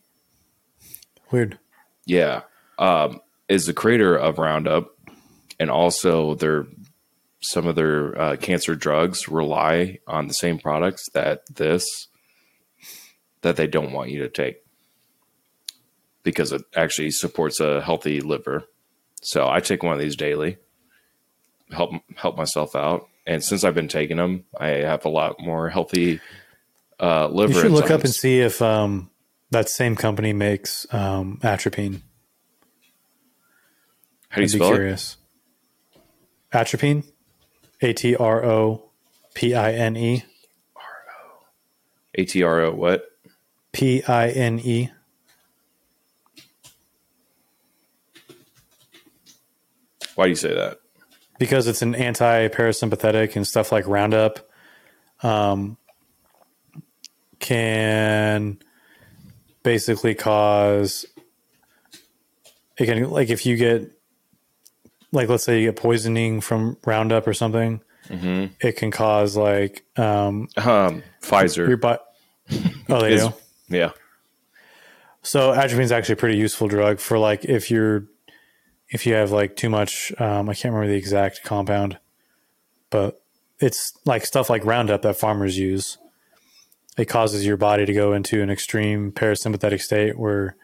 Weird. 1.31 1.59
Yeah, 2.05 2.41
um, 2.77 3.21
is 3.49 3.65
the 3.65 3.73
creator 3.73 4.15
of 4.15 4.37
Roundup, 4.37 4.95
and 5.59 5.69
also 5.69 6.35
their 6.35 6.67
some 7.41 7.67
of 7.67 7.75
their 7.75 8.19
uh, 8.19 8.35
cancer 8.37 8.75
drugs 8.75 9.27
rely 9.27 9.99
on 10.07 10.27
the 10.27 10.33
same 10.33 10.57
products 10.57 11.09
that 11.13 11.43
this 11.53 12.07
that 13.41 13.55
they 13.55 13.67
don't 13.67 13.91
want 13.93 14.09
you 14.09 14.19
to 14.19 14.29
take 14.29 14.57
because 16.23 16.51
it 16.51 16.61
actually 16.75 17.11
supports 17.11 17.59
a 17.59 17.81
healthy 17.81 18.19
liver. 18.19 18.65
So 19.21 19.47
I 19.47 19.59
take 19.59 19.83
one 19.83 19.93
of 19.93 19.99
these 19.99 20.15
daily, 20.15 20.57
help 21.71 21.91
help 22.15 22.37
myself 22.37 22.75
out, 22.75 23.07
and 23.27 23.43
since 23.43 23.65
I've 23.65 23.75
been 23.75 23.89
taking 23.89 24.17
them, 24.17 24.45
I 24.57 24.67
have 24.67 25.03
a 25.03 25.09
lot 25.09 25.35
more 25.39 25.69
healthy 25.69 26.21
uh, 26.99 27.27
liver. 27.27 27.53
You 27.53 27.61
should 27.61 27.71
look 27.71 27.91
up 27.91 28.05
and 28.05 28.13
see 28.13 28.39
if 28.39 28.61
um, 28.61 29.11
that 29.51 29.69
same 29.69 29.97
company 29.97 30.31
makes 30.31 30.91
um, 30.93 31.39
atropine. 31.43 32.01
How 34.29 34.37
do 34.37 34.41
you 34.41 34.45
I'd 34.45 34.51
be 34.53 34.57
spell 34.57 34.71
it? 34.71 34.75
curious. 34.75 35.17
Atropine, 36.53 37.03
A 37.81 37.91
T 37.91 38.15
R 38.15 38.45
O 38.45 38.89
P 39.33 39.53
I 39.53 39.73
N 39.73 39.97
E, 39.97 40.23
A 42.15 42.23
T 42.25 42.41
R 42.43 42.61
O 42.61 42.73
what? 42.73 43.09
P 43.73 44.01
I 44.03 44.29
N 44.29 44.59
E. 44.59 44.89
Why 50.15 50.23
do 50.23 50.29
you 50.29 50.35
say 50.35 50.55
that? 50.55 50.79
Because 51.39 51.67
it's 51.67 51.81
an 51.81 51.95
anti-parasympathetic 51.95 53.35
and 53.35 53.45
stuff 53.45 53.71
like 53.71 53.87
Roundup 53.87 54.39
um, 55.23 55.77
can 57.39 58.57
basically 59.63 60.15
cause 60.15 61.05
it 62.77 62.85
can 62.85 63.09
like 63.09 63.29
if 63.29 63.45
you 63.45 63.55
get 63.57 63.91
like 65.11 65.29
let's 65.29 65.43
say 65.43 65.59
you 65.61 65.67
get 65.67 65.75
poisoning 65.75 66.41
from 66.41 66.77
Roundup 66.85 67.27
or 67.27 67.33
something, 67.33 67.81
it 68.09 68.77
can 68.77 68.91
cause 68.91 69.35
like 69.35 69.83
um 69.97 70.47
Um, 70.57 71.03
Pfizer. 71.21 71.67
your 71.67 71.77
butt. 71.77 72.03
Oh, 72.89 73.01
they 73.01 73.13
is- 73.15 73.23
do. 73.27 73.33
yeah. 73.69 73.91
So 75.23 75.51
atropine 75.51 75.81
is 75.81 75.91
actually 75.91 76.13
a 76.13 76.17
pretty 76.17 76.37
useful 76.37 76.69
drug 76.69 76.99
for 76.99 77.19
like 77.19 77.43
if 77.43 77.69
you're 77.69 78.05
if 78.89 79.05
you 79.05 79.13
have 79.13 79.31
like 79.31 79.55
too 79.55 79.69
much. 79.69 80.13
Um, 80.19 80.49
I 80.49 80.53
can't 80.53 80.73
remember 80.73 80.91
the 80.91 80.97
exact 80.97 81.43
compound, 81.43 81.97
but 82.89 83.21
it's 83.59 83.93
like 84.05 84.25
stuff 84.25 84.49
like 84.49 84.65
Roundup 84.65 85.01
that 85.01 85.17
farmers 85.17 85.57
use. 85.57 85.97
It 86.97 87.05
causes 87.05 87.45
your 87.45 87.57
body 87.57 87.85
to 87.85 87.93
go 87.93 88.13
into 88.13 88.41
an 88.41 88.49
extreme 88.49 89.11
parasympathetic 89.11 89.81
state 89.81 90.17
where 90.17 90.55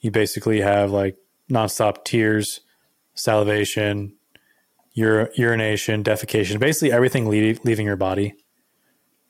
you 0.00 0.10
basically 0.10 0.60
have 0.60 0.90
like 0.90 1.16
nonstop 1.50 2.04
tears, 2.04 2.60
salivation, 3.14 4.14
ur- 4.98 5.30
urination, 5.34 6.04
defecation, 6.04 6.58
basically 6.58 6.92
everything 6.92 7.28
le- 7.28 7.58
leaving 7.64 7.86
your 7.86 7.96
body. 7.96 8.34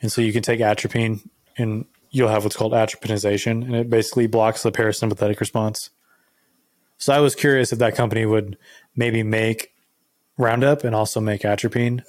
And 0.02 0.12
so 0.12 0.20
you 0.20 0.32
can 0.32 0.42
take 0.42 0.60
atropine 0.60 1.28
and 1.56 1.86
you'll 2.10 2.28
have 2.28 2.44
what's 2.44 2.56
called 2.56 2.72
atropinization, 2.72 3.64
and 3.64 3.74
it 3.74 3.90
basically 3.90 4.26
blocks 4.26 4.62
the 4.62 4.70
parasympathetic 4.70 5.40
response. 5.40 5.90
So 7.04 7.12
I 7.12 7.20
was 7.20 7.34
curious 7.34 7.70
if 7.70 7.80
that 7.80 7.96
company 7.96 8.24
would 8.24 8.56
maybe 8.96 9.22
make 9.22 9.74
Roundup 10.38 10.84
and 10.84 10.94
also 10.94 11.20
make 11.20 11.44
atropine, 11.44 12.02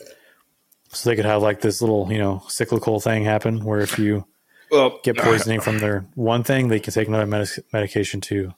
so 0.88 1.10
they 1.10 1.18
could 1.18 1.26
have 1.26 1.42
like 1.42 1.60
this 1.60 1.82
little 1.82 2.10
you 2.10 2.18
know 2.18 2.44
cyclical 2.48 3.02
thing 3.02 3.26
happen 3.26 3.66
where 3.66 3.82
if 3.82 4.00
you 4.00 4.26
Well, 4.72 5.02
get 5.04 5.18
poisoning 5.18 5.60
from 5.60 5.80
their 5.80 6.06
one 6.16 6.46
thing, 6.46 6.70
they 6.70 6.80
can 6.80 6.94
take 6.94 7.10
another 7.10 7.26
medic- 7.26 7.66
medication 7.74 8.22
to 8.22 8.54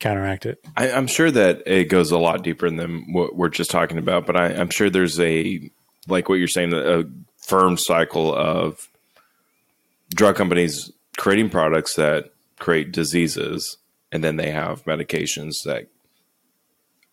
counteract 0.00 0.44
it. 0.44 0.58
I, 0.76 0.90
I'm 0.90 1.06
sure 1.06 1.30
that 1.30 1.62
it 1.66 1.84
goes 1.84 2.10
a 2.10 2.18
lot 2.18 2.42
deeper 2.42 2.68
than 2.68 3.12
what 3.12 3.36
we're 3.36 3.48
just 3.48 3.70
talking 3.70 3.96
about, 3.96 4.26
but 4.26 4.34
I, 4.34 4.46
I'm 4.46 4.70
sure 4.70 4.90
there's 4.90 5.20
a 5.20 5.70
like 6.08 6.28
what 6.28 6.40
you're 6.40 6.48
saying, 6.48 6.72
a 6.74 7.04
firm 7.36 7.76
cycle 7.76 8.34
of 8.34 8.88
drug 10.10 10.34
companies 10.34 10.90
creating 11.16 11.48
products 11.48 11.94
that 11.94 12.32
create 12.58 12.90
diseases, 12.90 13.76
and 14.12 14.22
then 14.24 14.36
they 14.36 14.50
have 14.50 14.84
medications 14.84 15.62
that 15.64 15.86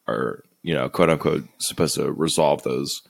are 0.07 0.43
you 0.61 0.73
know 0.73 0.89
quote 0.89 1.09
unquote 1.09 1.43
supposed 1.59 1.95
to 1.95 2.11
resolve 2.11 2.63
those. 2.63 3.01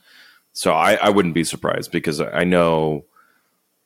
So 0.52 0.72
I, 0.72 0.94
I 0.94 1.08
wouldn't 1.10 1.34
be 1.34 1.44
surprised 1.44 1.90
because 1.90 2.20
I 2.20 2.44
know 2.44 3.04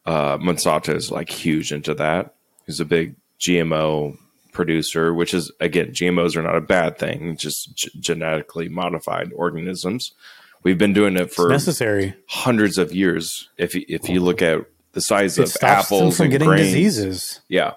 uh, 0.04 0.36
Monsanto 0.38 0.94
is 0.94 1.10
like 1.10 1.30
huge 1.30 1.72
into 1.72 1.94
that. 1.94 2.34
He's 2.66 2.80
a 2.80 2.84
big 2.84 3.14
GMO 3.40 4.18
producer, 4.52 5.14
which 5.14 5.32
is 5.32 5.50
again, 5.60 5.88
GMOs 5.92 6.36
are 6.36 6.42
not 6.42 6.56
a 6.56 6.60
bad 6.60 6.98
thing, 6.98 7.36
just 7.38 7.74
g- 7.74 7.90
genetically 7.98 8.68
modified 8.68 9.32
organisms. 9.34 10.12
We've 10.62 10.76
been 10.76 10.92
doing 10.92 11.16
it 11.16 11.32
for 11.32 11.48
Necessary. 11.48 12.14
hundreds 12.26 12.76
of 12.78 12.92
years. 12.92 13.48
If 13.56 13.74
you, 13.74 13.84
if 13.88 14.08
you 14.08 14.20
look 14.20 14.42
at 14.42 14.66
the 14.92 15.00
size 15.00 15.38
It 15.38 15.54
of 15.54 15.62
apples 15.62 16.16
from 16.16 16.24
and 16.24 16.32
getting 16.32 16.48
grains, 16.48 16.66
diseases. 16.66 17.40
yeah, 17.48 17.74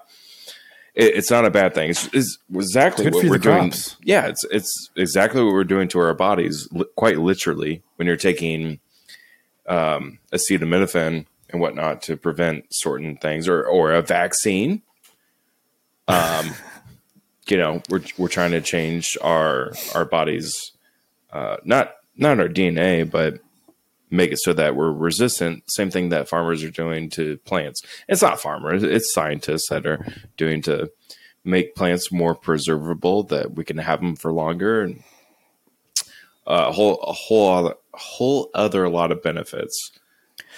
it, 0.94 1.16
it's 1.16 1.30
not 1.30 1.44
a 1.44 1.50
bad 1.50 1.74
thing. 1.74 1.90
It's, 1.90 2.08
it's 2.12 2.38
exactly 2.54 3.06
It's 3.06 3.14
what 3.14 3.24
we're 3.26 3.38
doing. 3.38 3.72
Yeah, 4.02 4.26
it's 4.26 4.44
it's 4.50 4.90
exactly 4.96 5.42
what 5.42 5.52
we're 5.52 5.64
doing 5.64 5.88
to 5.88 5.98
our 6.00 6.14
bodies, 6.14 6.68
li- 6.72 6.84
quite 6.96 7.18
literally. 7.18 7.82
When 7.96 8.06
you're 8.06 8.16
taking 8.16 8.80
um, 9.66 10.18
acetaminophen 10.32 11.26
and 11.50 11.60
whatnot 11.60 12.02
to 12.02 12.16
prevent 12.16 12.66
certain 12.70 13.16
things, 13.16 13.48
or 13.48 13.64
or 13.64 13.92
a 13.92 14.02
vaccine. 14.02 14.82
Um, 16.08 16.54
you 17.48 17.56
know, 17.56 17.82
we're 17.88 18.02
we're 18.18 18.28
trying 18.28 18.52
to 18.52 18.60
change 18.60 19.16
our 19.22 19.72
our 19.94 20.04
bodies, 20.04 20.72
uh, 21.32 21.56
not 21.64 21.94
not 22.16 22.38
our 22.40 22.48
DNA, 22.48 23.08
but 23.10 23.40
make 24.12 24.30
it 24.30 24.38
so 24.38 24.52
that 24.52 24.76
we're 24.76 24.92
resistant. 24.92 25.64
Same 25.70 25.90
thing 25.90 26.10
that 26.10 26.28
farmers 26.28 26.62
are 26.62 26.70
doing 26.70 27.10
to 27.10 27.38
plants. 27.38 27.82
It's 28.08 28.22
not 28.22 28.40
farmers; 28.40 28.82
it's 28.84 29.12
scientists 29.12 29.68
that 29.70 29.86
are 29.86 30.06
doing 30.36 30.62
to 30.62 30.92
make 31.44 31.74
plants 31.74 32.12
more 32.12 32.34
preservable, 32.36 33.24
that 33.24 33.54
we 33.56 33.64
can 33.64 33.78
have 33.78 34.00
them 34.00 34.14
for 34.14 34.32
longer, 34.32 34.82
and 34.82 35.02
uh, 36.46 36.66
a 36.68 36.72
whole 36.72 36.96
a 37.02 37.12
whole 37.12 37.48
other, 37.50 37.74
whole 37.94 38.50
other 38.54 38.88
lot 38.88 39.10
of 39.10 39.22
benefits. 39.22 39.90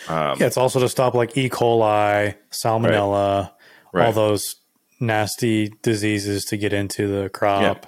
yeah, 0.09 0.34
it's 0.40 0.57
also 0.57 0.80
to 0.80 0.88
stop 0.88 1.14
like 1.14 1.36
E. 1.38 1.48
coli, 1.48 2.34
salmonella, 2.50 3.52
all 3.94 4.12
those 4.12 4.57
nasty 5.00 5.68
diseases 5.82 6.44
to 6.46 6.57
get 6.57 6.72
into 6.72 7.07
the 7.07 7.28
crop. 7.28 7.86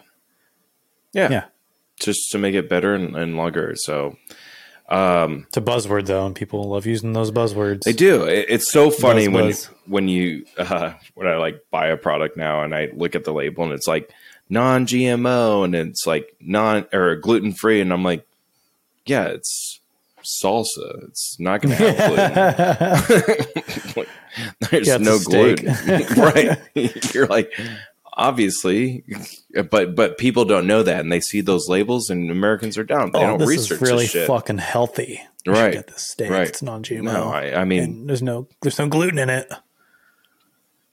Yeah, 1.13 1.29
Yeah. 1.31 1.45
just 1.99 2.31
to 2.33 2.39
make 2.39 2.55
it 2.55 2.69
better 2.69 2.95
and, 2.95 3.17
and 3.17 3.37
longer. 3.37 3.73
So 3.77 4.17
It's 4.89 5.57
a 5.57 5.61
buzzword 5.61 6.07
though, 6.07 6.27
and 6.27 6.35
people 6.35 6.63
love 6.65 6.87
using 6.87 7.13
those 7.13 7.31
buzzwords. 7.31 7.83
They 7.83 7.93
do. 7.93 8.25
It, 8.25 8.47
it's 8.49 8.71
so 8.71 8.91
funny 8.91 9.27
Buzz, 9.29 9.35
when 9.35 9.45
buzz. 9.47 9.65
when 9.87 10.09
you 10.09 10.45
uh, 10.59 10.93
when 11.15 11.27
I 11.27 11.37
like 11.37 11.65
buy 11.71 11.89
a 11.89 11.97
product 11.97 12.37
now 12.37 12.63
and 12.63 12.75
I 12.75 12.91
look 12.95 13.15
at 13.15 13.25
the 13.25 13.33
label 13.33 13.65
and 13.65 13.73
it's 13.73 13.89
like 13.89 14.11
non-GMO 14.49 15.65
and 15.65 15.75
it's 15.75 16.07
like 16.07 16.35
non 16.41 16.87
or 16.93 17.17
gluten 17.17 17.53
free 17.53 17.81
and 17.81 17.93
I'm 17.93 18.05
like, 18.05 18.25
yeah, 19.07 19.25
it's 19.27 19.81
salsa. 20.23 21.05
It's 21.09 21.39
not 21.41 21.63
going 21.63 21.77
to 21.77 21.93
have 21.93 23.07
gluten. 23.07 23.97
Like, 23.97 24.09
There's 24.71 24.87
Yeah, 24.87 24.99
no 24.99 25.19
gluten, 25.19 25.67
right? 26.17 26.59
You're 27.15 27.27
like, 27.27 27.51
obviously, 28.17 29.05
but 29.71 29.95
but 29.95 30.19
people 30.19 30.45
don't 30.45 30.67
know 30.67 30.83
that 30.83 31.01
and 31.01 31.13
they 31.13 31.21
see 31.21 31.41
those 31.41 31.69
labels 31.69 32.11
and 32.11 32.31
Americans 32.31 32.79
are 32.79 32.85
dumb. 32.85 33.11
They 33.11 33.19
oh, 33.19 33.27
don't 33.27 33.39
this 33.39 33.49
research 33.49 33.83
is 33.83 33.89
really 33.91 34.07
this 34.07 34.27
fucking 34.27 34.59
healthy. 34.59 35.21
You 35.45 35.53
Right. 35.53 35.75
Get 35.75 35.87
this 35.89 36.09
steak. 36.09 36.31
Right. 36.31 36.49
It's 36.49 36.63
non-GMO. 36.63 37.03
No, 37.03 37.29
I, 37.29 37.61
I 37.61 37.65
mean, 37.65 37.83
and 37.83 38.09
there's 38.09 38.23
no 38.23 38.49
there's 38.63 38.79
no 38.79 38.89
gluten 38.89 39.19
in 39.19 39.31
it. 39.31 39.53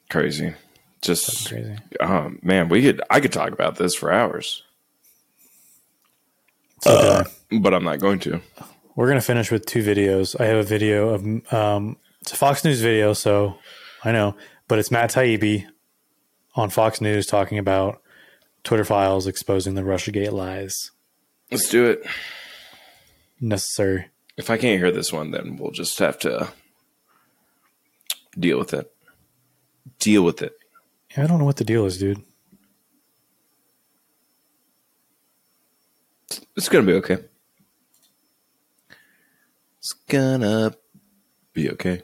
crazy. 0.09 0.53
Just 1.01 1.49
Crazy. 1.49 1.75
Oh 1.99 2.31
man, 2.41 2.69
we 2.69 2.81
could 2.81 3.01
I 3.09 3.19
could 3.19 3.33
talk 3.33 3.51
about 3.51 3.75
this 3.75 3.93
for 3.93 4.11
hours, 4.11 4.63
So 6.81 6.91
uh, 6.91 7.23
but 7.59 7.73
I'm 7.73 7.83
not 7.83 7.99
going 7.99 8.19
to. 8.19 8.39
we're 8.95 9.09
gonna 9.09 9.19
finish 9.21 9.51
with 9.51 9.65
two 9.65 9.83
videos. 9.83 10.39
I 10.39 10.45
have 10.45 10.57
a 10.57 10.63
video 10.63 11.09
of 11.09 11.53
um, 11.53 11.97
it's 12.21 12.31
a 12.31 12.37
Fox 12.37 12.63
News 12.63 12.79
video, 12.79 13.11
so 13.11 13.57
I 14.05 14.13
know, 14.13 14.37
but 14.69 14.79
it's 14.79 14.91
Matt 14.91 15.11
Taibbi 15.11 15.65
on 16.55 16.69
Fox 16.69 17.01
News 17.01 17.25
talking 17.25 17.57
about 17.57 18.01
Twitter 18.63 18.85
files 18.85 19.27
exposing 19.27 19.75
the 19.75 19.81
RussiaGate 19.81 20.31
lies. 20.31 20.91
Let's 21.51 21.69
do 21.69 21.85
it. 21.85 22.05
Necessary. 23.39 24.07
If 24.37 24.49
I 24.49 24.57
can't 24.57 24.79
hear 24.79 24.91
this 24.91 25.11
one, 25.13 25.31
then 25.31 25.57
we'll 25.57 25.71
just 25.71 25.99
have 25.99 26.17
to 26.19 26.49
deal 28.37 28.57
with 28.57 28.73
it. 28.73 28.91
Deal 29.99 30.23
with 30.23 30.41
it. 30.41 30.53
Yeah, 31.15 31.23
I 31.23 31.27
don't 31.27 31.39
know 31.39 31.45
what 31.45 31.57
the 31.57 31.63
deal 31.63 31.85
is, 31.85 31.97
dude. 31.97 32.23
It's 36.55 36.69
gonna 36.69 36.85
be 36.85 36.93
okay. 36.93 37.17
It's 39.79 39.93
gonna 39.93 40.73
be 41.53 41.69
okay. 41.71 41.91
Okay. 41.91 42.03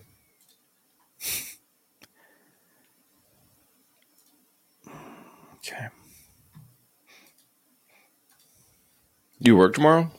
Do 9.41 9.51
you 9.51 9.57
work 9.57 9.75
tomorrow? 9.75 10.11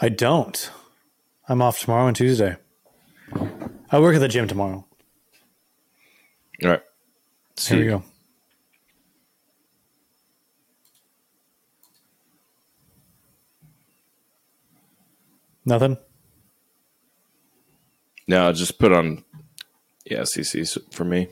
I 0.00 0.08
don't. 0.08 0.70
I'm 1.48 1.60
off 1.60 1.78
tomorrow 1.80 2.06
and 2.06 2.16
Tuesday. 2.16 2.56
I 3.90 3.98
work 3.98 4.14
at 4.14 4.20
the 4.20 4.28
gym 4.28 4.48
tomorrow. 4.48 4.86
All 6.62 6.70
right. 6.70 6.82
Here 7.58 7.78
we 7.78 7.86
go. 7.86 8.02
Nothing. 15.66 15.98
No, 18.26 18.52
just 18.52 18.78
put 18.78 18.92
on 18.92 19.24
yeah, 20.04 20.20
CC's 20.20 20.78
for 20.90 21.04
me. 21.04 21.28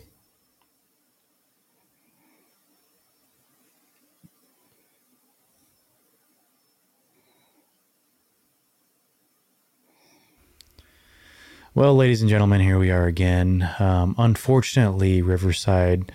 Well, 11.78 11.94
ladies 11.94 12.22
and 12.22 12.28
gentlemen, 12.28 12.60
here 12.60 12.76
we 12.76 12.90
are 12.90 13.06
again. 13.06 13.72
Um, 13.78 14.16
unfortunately, 14.18 15.22
Riverside 15.22 16.10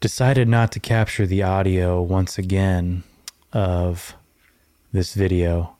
decided 0.00 0.48
not 0.48 0.72
to 0.72 0.80
capture 0.80 1.24
the 1.24 1.44
audio 1.44 2.02
once 2.02 2.36
again 2.36 3.04
of 3.52 4.16
this 4.92 5.14
video. 5.14 5.76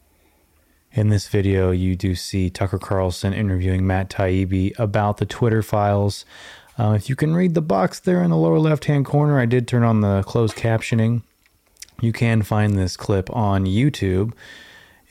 In 0.93 1.09
this 1.09 1.27
video, 1.27 1.73
you 1.73 1.97
do 1.97 2.15
see 2.15 2.49
Tucker 2.49 2.79
Carlson 2.79 3.33
interviewing 3.33 3.85
Matt 3.85 4.09
Taibbi 4.09 4.79
about 4.79 5.17
the 5.17 5.27
Twitter 5.27 5.65
files. 5.65 6.25
Uh, 6.79 6.93
if 6.93 7.09
you 7.09 7.17
can 7.17 7.35
read 7.35 7.55
the 7.55 7.61
box 7.61 7.99
there 7.99 8.23
in 8.23 8.31
the 8.31 8.37
lower 8.37 8.61
left 8.61 8.85
hand 8.85 9.05
corner, 9.05 9.41
I 9.41 9.47
did 9.47 9.67
turn 9.67 9.83
on 9.83 10.01
the 10.01 10.23
closed 10.23 10.55
captioning. 10.55 11.23
You 12.01 12.13
can 12.13 12.43
find 12.43 12.79
this 12.79 12.97
clip 12.97 13.35
on 13.35 13.65
YouTube. 13.65 14.33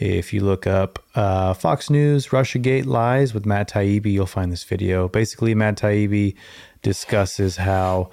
If 0.01 0.33
you 0.33 0.41
look 0.41 0.65
up 0.65 0.97
uh, 1.13 1.53
Fox 1.53 1.91
News 1.91 2.29
Russiagate 2.29 2.87
Lies 2.87 3.35
with 3.35 3.45
Matt 3.45 3.69
Taibbi, 3.69 4.11
you'll 4.11 4.25
find 4.25 4.51
this 4.51 4.63
video. 4.63 5.07
Basically, 5.07 5.53
Matt 5.53 5.77
Taibbi 5.77 6.33
discusses 6.81 7.57
how 7.57 8.09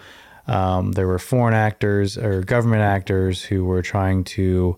um, 0.47 0.93
there 0.93 1.07
were 1.07 1.19
foreign 1.19 1.55
actors 1.55 2.19
or 2.19 2.43
government 2.43 2.83
actors 2.83 3.43
who 3.43 3.65
were 3.65 3.81
trying 3.81 4.23
to 4.25 4.77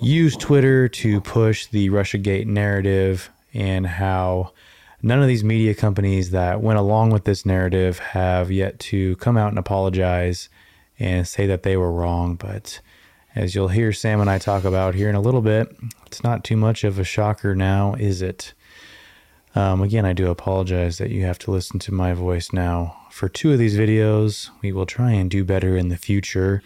use 0.00 0.36
Twitter 0.36 0.88
to 0.88 1.20
push 1.20 1.66
the 1.66 1.88
Russiagate 1.90 2.46
narrative 2.46 3.30
and 3.52 3.86
how 3.86 4.54
none 5.02 5.22
of 5.22 5.28
these 5.28 5.44
media 5.44 5.72
companies 5.72 6.32
that 6.32 6.60
went 6.60 6.80
along 6.80 7.10
with 7.10 7.26
this 7.26 7.46
narrative 7.46 8.00
have 8.00 8.50
yet 8.50 8.80
to 8.80 9.14
come 9.16 9.36
out 9.36 9.50
and 9.50 9.58
apologize 9.58 10.48
and 10.98 11.28
say 11.28 11.46
that 11.46 11.62
they 11.62 11.76
were 11.76 11.92
wrong. 11.92 12.34
But 12.34 12.80
as 13.34 13.54
you'll 13.54 13.68
hear 13.68 13.92
Sam 13.92 14.20
and 14.20 14.30
I 14.30 14.38
talk 14.38 14.64
about 14.64 14.94
here 14.94 15.08
in 15.08 15.14
a 15.14 15.20
little 15.20 15.40
bit, 15.40 15.74
it's 16.06 16.22
not 16.22 16.44
too 16.44 16.56
much 16.56 16.84
of 16.84 16.98
a 16.98 17.04
shocker 17.04 17.54
now, 17.54 17.94
is 17.94 18.22
it? 18.22 18.52
Um, 19.56 19.82
again, 19.82 20.04
I 20.04 20.12
do 20.12 20.30
apologize 20.30 20.98
that 20.98 21.10
you 21.10 21.24
have 21.24 21.38
to 21.40 21.50
listen 21.50 21.78
to 21.80 21.94
my 21.94 22.12
voice 22.12 22.52
now. 22.52 22.96
For 23.10 23.28
two 23.28 23.52
of 23.52 23.58
these 23.58 23.76
videos, 23.76 24.50
we 24.62 24.72
will 24.72 24.86
try 24.86 25.12
and 25.12 25.30
do 25.30 25.44
better 25.44 25.76
in 25.76 25.88
the 25.88 25.96
future 25.96 26.62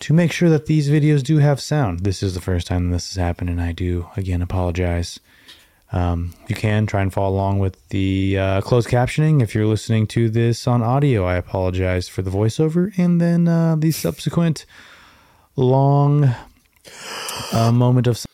to 0.00 0.12
make 0.12 0.30
sure 0.30 0.50
that 0.50 0.66
these 0.66 0.90
videos 0.90 1.22
do 1.22 1.38
have 1.38 1.60
sound. 1.60 2.00
This 2.00 2.22
is 2.22 2.34
the 2.34 2.40
first 2.40 2.66
time 2.66 2.90
this 2.90 3.14
has 3.14 3.22
happened, 3.22 3.48
and 3.48 3.60
I 3.60 3.72
do, 3.72 4.08
again, 4.16 4.42
apologize. 4.42 5.20
Um, 5.92 6.34
you 6.48 6.54
can 6.54 6.86
try 6.86 7.00
and 7.00 7.12
follow 7.12 7.34
along 7.34 7.60
with 7.60 7.88
the 7.88 8.38
uh, 8.38 8.60
closed 8.60 8.88
captioning. 8.88 9.40
If 9.40 9.54
you're 9.54 9.66
listening 9.66 10.06
to 10.08 10.28
this 10.28 10.66
on 10.66 10.82
audio, 10.82 11.24
I 11.24 11.36
apologize 11.36 12.08
for 12.08 12.22
the 12.22 12.30
voiceover 12.30 12.96
and 12.98 13.20
then 13.20 13.46
uh, 13.46 13.76
the 13.76 13.92
subsequent 13.92 14.66
long 15.56 16.34
uh, 17.52 17.72
moment 17.72 18.06
of. 18.06 18.24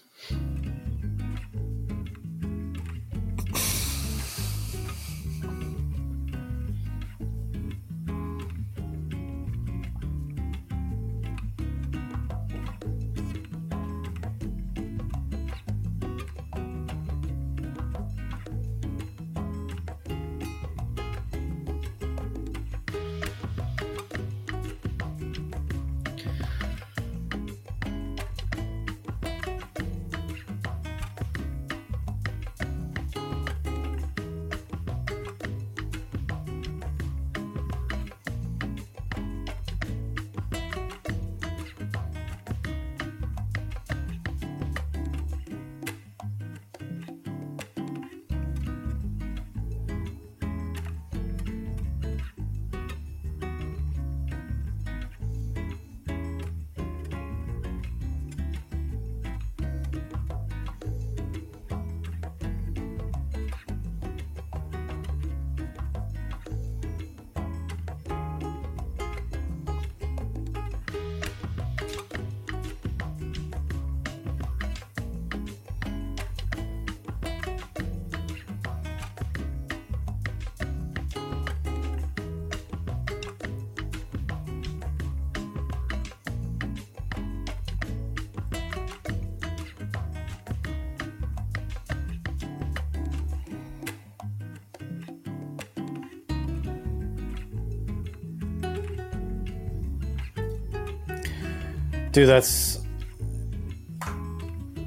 Dude, 102.12 102.28
that's. 102.28 102.78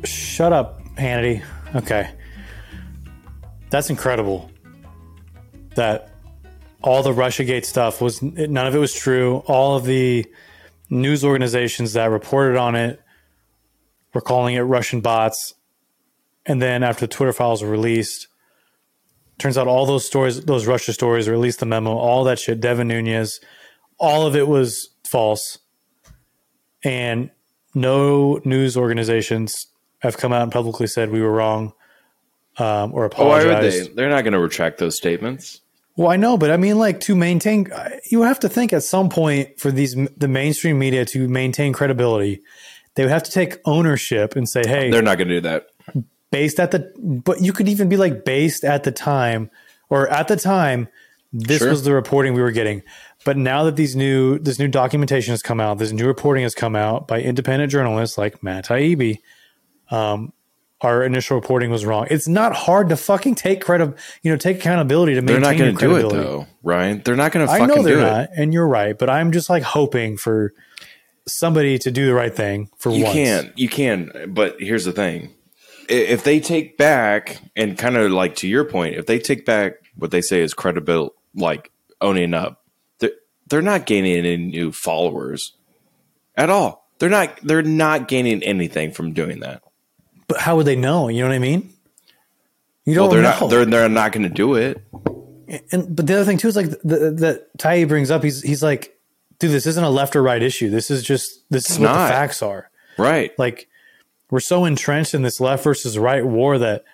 Shut 0.03 0.53
up, 0.53 0.83
Hannity. 0.95 1.43
Okay. 1.75 2.11
That's 3.71 3.89
incredible. 3.89 4.51
That 5.75 6.11
all 6.83 7.01
the 7.01 7.11
Russiagate 7.11 7.65
stuff 7.65 7.99
was 7.99 8.21
none 8.21 8.67
of 8.67 8.75
it 8.75 8.77
was 8.77 8.93
true. 8.93 9.37
All 9.47 9.75
of 9.75 9.85
the 9.85 10.25
news 10.91 11.25
organizations 11.25 11.93
that 11.93 12.05
reported 12.05 12.57
on 12.57 12.75
it 12.75 13.01
were 14.13 14.21
calling 14.21 14.53
it 14.53 14.61
Russian 14.61 15.01
bots. 15.01 15.55
And 16.45 16.61
then 16.61 16.83
after 16.83 17.07
the 17.07 17.11
Twitter 17.11 17.33
files 17.33 17.63
were 17.63 17.69
released, 17.69 18.27
turns 19.39 19.57
out 19.57 19.67
all 19.67 19.87
those 19.87 20.05
stories, 20.05 20.45
those 20.45 20.67
Russia 20.67 20.93
stories, 20.93 21.27
released 21.27 21.59
the 21.59 21.65
memo, 21.65 21.91
all 21.97 22.23
that 22.25 22.37
shit, 22.37 22.59
Devin 22.61 22.87
Nunes, 22.87 23.39
all 23.97 24.27
of 24.27 24.35
it 24.35 24.47
was 24.47 24.91
false 25.07 25.57
and 26.85 27.29
no 27.73 28.39
news 28.45 28.77
organizations 28.77 29.67
have 29.99 30.17
come 30.17 30.31
out 30.31 30.43
and 30.43 30.51
publicly 30.51 30.87
said 30.87 31.09
we 31.11 31.21
were 31.21 31.31
wrong 31.31 31.73
um, 32.57 32.93
or 32.93 33.05
Oh, 33.17 33.25
why 33.27 33.41
apologized. 33.41 33.63
would 33.63 33.89
they? 33.89 33.93
They're 33.95 34.09
not 34.09 34.21
going 34.23 34.33
to 34.33 34.39
retract 34.39 34.77
those 34.77 34.95
statements. 34.95 35.59
Well, 35.97 36.09
I 36.09 36.15
know, 36.17 36.37
but 36.37 36.51
I 36.51 36.57
mean, 36.57 36.77
like 36.77 36.99
to 37.01 37.15
maintain, 37.15 37.67
you 38.11 38.21
have 38.23 38.39
to 38.41 38.49
think 38.49 38.71
at 38.73 38.83
some 38.83 39.09
point 39.09 39.59
for 39.59 39.71
these 39.71 39.95
the 40.17 40.27
mainstream 40.27 40.77
media 40.79 41.05
to 41.05 41.27
maintain 41.27 41.73
credibility, 41.73 42.41
they 42.95 43.03
would 43.03 43.11
have 43.11 43.23
to 43.23 43.31
take 43.31 43.59
ownership 43.65 44.35
and 44.35 44.47
say, 44.47 44.61
"Hey, 44.65 44.89
They're 44.91 45.01
not 45.01 45.17
going 45.17 45.29
to 45.29 45.35
do 45.35 45.41
that. 45.41 45.67
based 46.31 46.59
at 46.59 46.71
the," 46.71 46.91
but 46.97 47.41
you 47.41 47.53
could 47.53 47.67
even 47.69 47.87
be 47.89 47.95
like 47.97 48.25
based 48.25 48.63
at 48.65 48.83
the 48.83 48.91
time 48.91 49.49
or 49.89 50.07
at 50.09 50.27
the 50.27 50.35
time, 50.35 50.89
this 51.33 51.59
Sure. 51.59 51.69
was 51.69 51.83
the 51.83 51.93
reporting 51.93 52.33
we 52.33 52.41
were 52.41 52.51
getting. 52.51 52.81
But 53.25 53.37
now 53.37 53.63
that 53.63 53.75
these 53.75 53.95
new 53.95 54.37
this 54.39 54.59
new 54.59 54.67
documentation 54.67 55.31
has 55.31 55.41
come 55.41 55.59
out, 55.59 55.77
this 55.79 55.91
new 55.91 56.05
reporting 56.05 56.43
has 56.43 56.53
come 56.55 56.75
out 56.75 57.07
by 57.07 57.21
independent 57.21 57.71
journalists 57.71 58.17
like 58.17 58.41
Matt 58.43 58.65
Taibbi, 58.67 59.17
um, 59.89 60.31
our 60.81 61.03
initial 61.03 61.35
reporting 61.35 61.71
was 61.71 61.85
wrong. 61.85 62.05
It's 62.11 62.27
not 62.27 62.53
hard 62.53 62.89
to 62.89 62.95
fucking 62.97 63.35
take 63.35 63.61
credit, 63.61 63.95
you 64.21 64.29
know, 64.31 64.37
take 64.37 64.57
accountability 64.57 65.15
to 65.15 65.21
They're 65.21 65.39
maintain 65.39 65.57
not 65.57 65.79
going 65.79 65.99
to 65.99 65.99
do 66.01 66.07
it 66.07 66.11
though, 66.13 66.47
Ryan. 66.63 67.01
They're 67.03 67.15
not 67.15 67.31
going 67.31 67.47
to 67.47 67.51
I 67.51 67.59
fucking 67.59 67.75
know 67.75 67.81
they're 67.83 67.95
do 67.95 68.01
not, 68.01 68.21
it. 68.25 68.29
and 68.37 68.53
you're 68.53 68.67
right. 68.67 68.95
But 68.97 69.09
I'm 69.09 69.31
just 69.31 69.49
like 69.49 69.63
hoping 69.63 70.17
for 70.17 70.53
somebody 71.27 71.79
to 71.79 71.91
do 71.91 72.05
the 72.05 72.13
right 72.13 72.33
thing 72.35 72.69
for 72.77 72.91
You 72.91 73.03
once. 73.05 73.13
can't. 73.15 73.57
You 73.57 73.69
can. 73.69 74.11
But 74.29 74.57
here's 74.59 74.85
the 74.85 74.91
thing: 74.91 75.33
if 75.89 76.23
they 76.23 76.39
take 76.39 76.77
back 76.77 77.41
and 77.55 77.77
kind 77.77 77.95
of 77.97 78.11
like 78.11 78.35
to 78.37 78.47
your 78.47 78.65
point, 78.65 78.95
if 78.95 79.05
they 79.07 79.17
take 79.19 79.45
back 79.45 79.73
what 79.97 80.11
they 80.11 80.21
say 80.21 80.41
is 80.41 80.53
credible, 80.53 81.13
like 81.35 81.71
owning 82.01 82.33
up, 82.33 82.63
they're, 82.99 83.11
they're 83.47 83.61
not 83.61 83.85
gaining 83.85 84.17
any 84.17 84.37
new 84.37 84.71
followers 84.71 85.53
at 86.35 86.49
all. 86.49 86.85
They're 86.99 87.09
not. 87.09 87.37
They're 87.43 87.61
not 87.61 88.07
gaining 88.07 88.41
anything 88.41 88.91
from 88.91 89.11
doing 89.11 89.41
that. 89.41 89.61
But 90.27 90.39
how 90.39 90.55
would 90.55 90.65
they 90.65 90.77
know? 90.77 91.09
You 91.09 91.23
know 91.23 91.27
what 91.27 91.35
I 91.35 91.39
mean? 91.39 91.73
You 92.85 92.95
don't 92.95 93.09
they're 93.09 93.21
know. 93.21 93.39
not. 93.39 93.49
They're 93.49 93.65
they're 93.65 93.89
not 93.89 94.11
going 94.11 94.23
to 94.23 94.29
do 94.29 94.55
it. 94.55 94.81
and 95.71 95.95
but 95.95 96.07
the 96.07 96.15
other 96.15 96.23
thing 96.23 96.37
too 96.37 96.47
is 96.47 96.55
like 96.55 96.69
that 96.83 97.47
Tai 97.57 97.85
brings 97.85 98.11
up. 98.11 98.23
He's 98.23 98.41
he's 98.41 98.63
like, 98.63 98.97
dude, 99.39 99.51
this 99.51 99.65
isn't 99.65 99.83
a 99.83 99.89
left 99.89 100.15
or 100.15 100.23
right 100.23 100.41
issue. 100.41 100.69
This 100.69 100.89
is 100.89 101.03
just 101.03 101.43
this 101.49 101.69
is 101.69 101.79
what 101.79 101.87
not. 101.87 102.07
the 102.07 102.13
facts 102.13 102.41
are. 102.41 102.69
Right. 102.97 103.37
Like 103.37 103.67
we're 104.29 104.39
so 104.39 104.65
entrenched 104.65 105.13
in 105.13 105.21
this 105.21 105.39
left 105.41 105.63
versus 105.63 105.97
right 105.97 106.25
war 106.25 106.57
that 106.59 106.85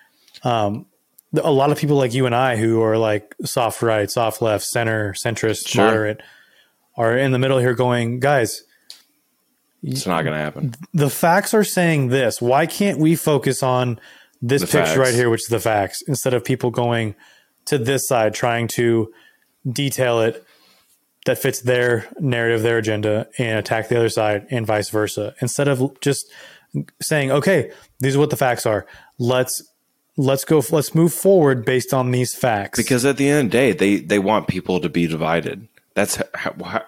um, 0.42 0.86
a 1.34 1.50
lot 1.50 1.70
of 1.72 1.78
people 1.78 1.96
like 1.96 2.12
you 2.14 2.26
and 2.26 2.34
I 2.34 2.56
who 2.56 2.82
are 2.82 2.98
like 2.98 3.34
soft 3.44 3.82
right, 3.82 4.10
soft 4.10 4.42
left, 4.42 4.64
center, 4.64 5.12
centrist, 5.14 5.68
Sure. 5.68 5.84
moderate, 5.86 6.20
are 6.96 7.16
in 7.16 7.32
the 7.32 7.38
middle 7.38 7.58
here 7.58 7.74
going, 7.74 8.20
guys, 8.20 8.64
It's 9.82 10.06
not 10.06 10.22
going 10.22 10.36
to 10.36 10.42
happen. 10.42 10.74
the 10.92 11.10
facts 11.10 11.54
are 11.54 11.64
saying 11.64 12.08
this. 12.08 12.40
Why 12.42 12.66
can't 12.66 12.98
we 12.98 13.16
focus 13.16 13.62
on 13.62 13.98
this 14.40 14.60
The 14.62 14.66
picture 14.66 14.84
facts. 14.86 14.98
right 14.98 15.14
here, 15.14 15.30
which 15.30 15.42
is 15.42 15.48
the 15.48 15.60
facts, 15.60 16.02
instead 16.06 16.34
of 16.34 16.44
people 16.44 16.70
going 16.70 17.14
to 17.66 17.78
this 17.78 18.06
side 18.08 18.34
trying 18.34 18.68
to 18.68 19.12
detail 19.70 20.20
it 20.20 20.44
that 21.26 21.38
fits 21.38 21.60
their 21.60 22.06
narrative, 22.18 22.62
their 22.62 22.78
agenda, 22.78 23.28
and 23.38 23.58
attack 23.58 23.88
the 23.88 23.96
other 23.96 24.08
side, 24.08 24.46
and 24.50 24.66
vice 24.66 24.90
versa. 24.90 25.34
Instead 25.40 25.68
of 25.68 25.98
just 26.00 26.26
saying, 27.00 27.30
"Okay, 27.30 27.70
these 28.00 28.16
are 28.16 28.18
what 28.18 28.30
the 28.30 28.36
facts 28.36 28.66
are. 28.66 28.86
Let's 29.20 29.62
let's 30.16 30.44
go. 30.44 30.62
Let's 30.70 30.94
move 30.94 31.12
forward 31.12 31.64
based 31.64 31.92
on 31.92 32.10
these 32.10 32.34
facts." 32.34 32.78
Because 32.78 33.04
at 33.04 33.16
the 33.16 33.28
end 33.28 33.46
of 33.46 33.50
the 33.52 33.58
day, 33.58 33.72
they 33.72 33.96
they 33.96 34.18
want 34.18 34.48
people 34.48 34.80
to 34.80 34.88
be 34.88 35.06
divided. 35.06 35.68
That's 35.94 36.16
how 36.34 36.54
how, 36.64 36.84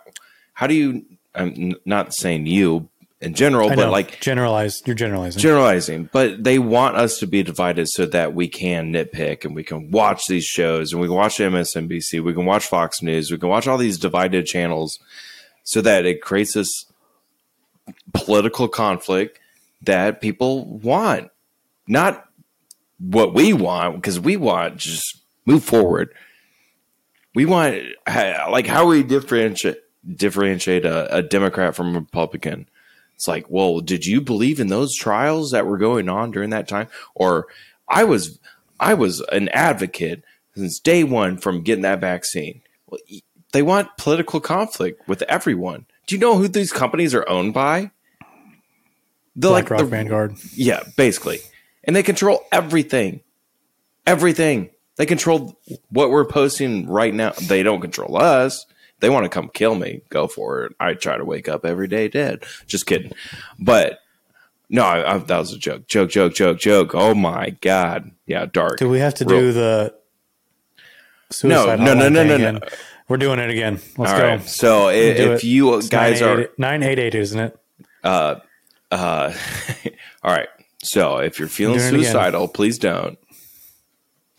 how 0.54 0.66
do 0.66 0.74
you? 0.74 1.04
I'm 1.34 1.74
not 1.84 2.14
saying 2.14 2.46
you 2.46 2.88
in 3.24 3.34
general, 3.34 3.68
but 3.70 3.90
like 3.90 4.20
generalize, 4.20 4.82
you're 4.84 4.94
generalizing. 4.94 5.40
generalizing, 5.40 6.10
but 6.12 6.44
they 6.44 6.58
want 6.58 6.96
us 6.96 7.18
to 7.18 7.26
be 7.26 7.42
divided 7.42 7.88
so 7.88 8.06
that 8.06 8.34
we 8.34 8.48
can 8.48 8.92
nitpick 8.92 9.44
and 9.44 9.54
we 9.54 9.64
can 9.64 9.90
watch 9.90 10.26
these 10.28 10.44
shows 10.44 10.92
and 10.92 11.00
we 11.00 11.08
can 11.08 11.16
watch 11.16 11.38
MSNBC, 11.38 12.22
we 12.22 12.34
can 12.34 12.44
watch 12.44 12.66
Fox 12.66 13.02
News, 13.02 13.30
we 13.30 13.38
can 13.38 13.48
watch 13.48 13.66
all 13.66 13.78
these 13.78 13.98
divided 13.98 14.46
channels 14.46 14.98
so 15.62 15.80
that 15.80 16.04
it 16.04 16.20
creates 16.20 16.54
this 16.54 16.86
political 18.12 18.68
conflict 18.68 19.38
that 19.82 20.20
people 20.20 20.66
want. 20.66 21.30
Not 21.86 22.28
what 22.98 23.34
we 23.34 23.52
want, 23.52 23.96
because 23.96 24.18
we 24.20 24.36
want 24.36 24.76
just 24.78 25.20
move 25.46 25.64
forward. 25.64 26.10
We 27.34 27.44
want 27.46 27.82
like 28.06 28.66
how 28.66 28.86
we 28.88 29.02
differentiate 29.02 29.78
differentiate 30.16 30.84
a, 30.84 31.16
a 31.16 31.22
Democrat 31.22 31.74
from 31.74 31.96
a 31.96 32.00
Republican. 32.00 32.68
It's 33.16 33.26
like, 33.28 33.48
well, 33.48 33.80
did 33.80 34.06
you 34.06 34.20
believe 34.20 34.60
in 34.60 34.68
those 34.68 34.94
trials 34.94 35.50
that 35.52 35.66
were 35.66 35.78
going 35.78 36.08
on 36.08 36.30
during 36.30 36.50
that 36.50 36.68
time? 36.68 36.88
Or 37.14 37.46
I 37.88 38.04
was 38.04 38.38
I 38.78 38.94
was 38.94 39.20
an 39.32 39.48
advocate 39.50 40.22
since 40.54 40.78
day 40.78 41.04
one 41.04 41.38
from 41.38 41.62
getting 41.62 41.82
that 41.82 42.00
vaccine. 42.00 42.62
Well, 42.86 43.00
they 43.52 43.62
want 43.62 43.96
political 43.96 44.40
conflict 44.40 45.08
with 45.08 45.22
everyone. 45.22 45.86
Do 46.06 46.14
you 46.14 46.20
know 46.20 46.36
who 46.38 46.48
these 46.48 46.72
companies 46.72 47.14
are 47.14 47.28
owned 47.28 47.54
by? 47.54 47.90
They're 49.36 49.50
BlackRock 49.50 49.80
the- 49.80 49.86
Vanguard. 49.86 50.36
yeah, 50.54 50.82
basically. 50.96 51.38
And 51.86 51.94
they 51.94 52.02
control 52.02 52.44
everything. 52.52 53.20
Everything. 54.06 54.70
They 54.96 55.06
control 55.06 55.58
what 55.90 56.10
we're 56.10 56.24
posting 56.24 56.86
right 56.88 57.12
now. 57.12 57.32
They 57.48 57.62
don't 57.62 57.80
control 57.80 58.16
us. 58.16 58.66
They 59.00 59.10
want 59.10 59.24
to 59.24 59.28
come 59.28 59.50
kill 59.52 59.74
me. 59.74 60.02
Go 60.08 60.28
for 60.28 60.64
it. 60.64 60.72
I 60.78 60.94
try 60.94 61.16
to 61.16 61.24
wake 61.24 61.48
up 61.48 61.64
every 61.66 61.88
day 61.88 62.08
dead. 62.08 62.44
Just 62.66 62.86
kidding. 62.86 63.12
But 63.58 63.98
no, 64.70 64.82
I, 64.84 65.14
I, 65.14 65.18
that 65.18 65.38
was 65.38 65.52
a 65.52 65.58
joke. 65.58 65.86
Joke, 65.88 66.10
joke, 66.10 66.34
joke, 66.34 66.58
joke. 66.58 66.94
Oh 66.94 67.14
my 67.14 67.50
God. 67.60 68.12
Yeah, 68.26 68.46
dark. 68.46 68.78
Do 68.78 68.88
we 68.88 69.00
have 69.00 69.14
to 69.16 69.24
Real- 69.24 69.40
do 69.40 69.52
the 69.52 69.94
suicide 71.30 71.80
No, 71.80 71.94
no, 71.94 72.08
no, 72.08 72.24
no, 72.24 72.36
no, 72.36 72.50
no. 72.52 72.60
We're 73.08 73.16
doing 73.18 73.38
it 73.38 73.50
again. 73.50 73.80
Let's 73.98 74.12
All 74.12 74.18
go. 74.18 74.28
right. 74.28 74.42
So 74.48 74.88
i- 74.88 74.92
Do 75.14 75.32
if 75.32 75.44
you 75.44 75.74
It's 75.76 75.88
guys 75.88 76.22
are 76.22 76.48
988 76.56 76.58
988, 76.58 77.14
isn't 77.16 77.40
it? 77.40 77.58
Uh, 78.02 78.36
uh, 78.90 79.32
all 80.22 80.32
right. 80.32 80.48
So 80.84 81.18
if 81.18 81.38
you're 81.38 81.48
feeling 81.48 81.78
Doing 81.78 81.90
suicidal, 81.90 82.48
please 82.48 82.78
don't. 82.78 83.18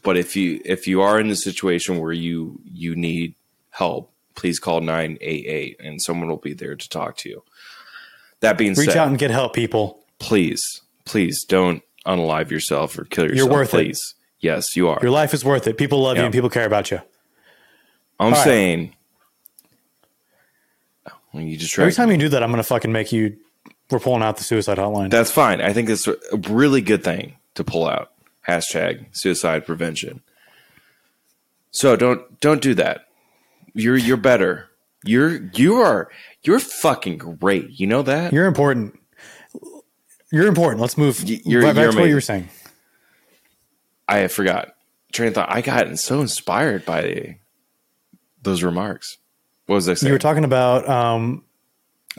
But 0.04 0.18
if 0.18 0.36
you 0.36 0.62
if 0.64 0.88
you 0.88 1.02
are 1.02 1.20
in 1.20 1.30
a 1.30 1.36
situation 1.36 2.00
where 2.00 2.14
you 2.14 2.62
you 2.64 2.96
need 2.96 3.34
help, 3.72 4.12
please 4.36 4.60
call 4.60 4.82
nine 4.82 5.18
eight 5.22 5.46
eight, 5.48 5.78
and 5.80 6.02
someone 6.02 6.30
will 6.30 6.38
be 6.38 6.54
there 6.54 6.76
to 6.76 6.90
talk 6.90 7.18
to 7.18 7.30
you. 7.30 7.44
That 8.42 8.58
being 8.58 8.76
said, 8.76 8.82
Reach 8.82 8.90
said, 8.92 8.98
out 9.00 9.08
and 9.08 9.18
get 9.18 9.32
help, 9.32 9.54
people. 9.54 10.06
please, 10.20 10.82
please 11.06 11.44
don't 11.44 11.82
unalive 12.06 12.52
yourself 12.52 12.98
or 13.00 13.06
kill 13.06 13.26
yourself. 13.26 13.38
You're 13.38 13.52
worth 13.58 13.74
it. 13.74 13.98
Yes, 14.40 14.76
you 14.76 14.88
are. 14.90 15.00
Your 15.02 15.12
life 15.12 15.34
is 15.34 15.44
worth 15.44 15.66
it. 15.66 15.78
People 15.78 16.04
love 16.04 16.18
you 16.18 16.24
and 16.24 16.34
people 16.34 16.52
care 16.52 16.68
about 16.68 16.92
you. 16.92 17.02
I'm 18.20 18.34
right. 18.34 18.44
saying. 18.44 18.96
Oh, 21.10 21.14
well, 21.34 21.44
you 21.44 21.58
just 21.58 21.78
Every 21.80 21.94
time 21.94 22.12
you 22.12 22.18
do 22.18 22.30
that, 22.30 22.44
I'm 22.44 22.52
going 22.52 22.62
to 22.62 22.68
fucking 22.68 22.92
make 22.92 23.12
you. 23.12 23.38
We're 23.92 24.00
pulling 24.00 24.24
out 24.24 24.38
the 24.38 24.44
suicide 24.44 24.78
hotline. 24.78 25.12
That's 25.12 25.32
fine. 25.32 25.62
I 25.62 25.74
think 25.74 25.90
it's 25.90 26.08
a 26.08 26.16
really 26.50 26.82
good 26.82 27.04
thing 27.04 27.38
to 27.54 27.64
pull 27.64 27.88
out. 27.88 28.12
Hashtag 28.48 29.06
suicide 29.16 29.66
prevention. 29.66 30.22
So 31.72 31.96
don't 31.96 32.40
don't 32.40 32.62
do 32.62 32.74
that. 32.76 33.08
You're 33.74 33.98
you're 33.98 34.18
better. 34.18 34.70
You're 35.04 35.50
you 35.54 35.76
are 35.76 36.10
you're 36.44 36.60
fucking 36.60 37.18
great. 37.18 37.80
You 37.80 37.88
know 37.88 38.02
that? 38.02 38.34
You're 38.34 38.46
important. 38.46 39.00
You're 40.32 40.48
important. 40.48 40.82
Let's 40.82 40.98
move 40.98 41.24
you're- 41.24 41.64
back 41.64 41.76
you're 41.76 41.92
to 41.92 41.98
what 41.98 42.08
you 42.08 42.16
were 42.16 42.22
saying. 42.22 42.50
I 44.08 44.28
forgot. 44.28 44.76
Train 45.12 45.30
of 45.30 45.36
thought. 45.36 45.52
I 45.52 45.62
got 45.62 45.98
so 45.98 46.22
inspired 46.22 46.86
by 46.86 47.40
those 48.42 48.64
remarks. 48.64 49.18
What 49.66 49.76
was 49.76 49.90
I 49.90 49.94
saying? 49.96 50.10
You 50.10 50.14
were 50.14 50.20
talking 50.20 50.44
about 50.44 50.88
um, 50.88 51.44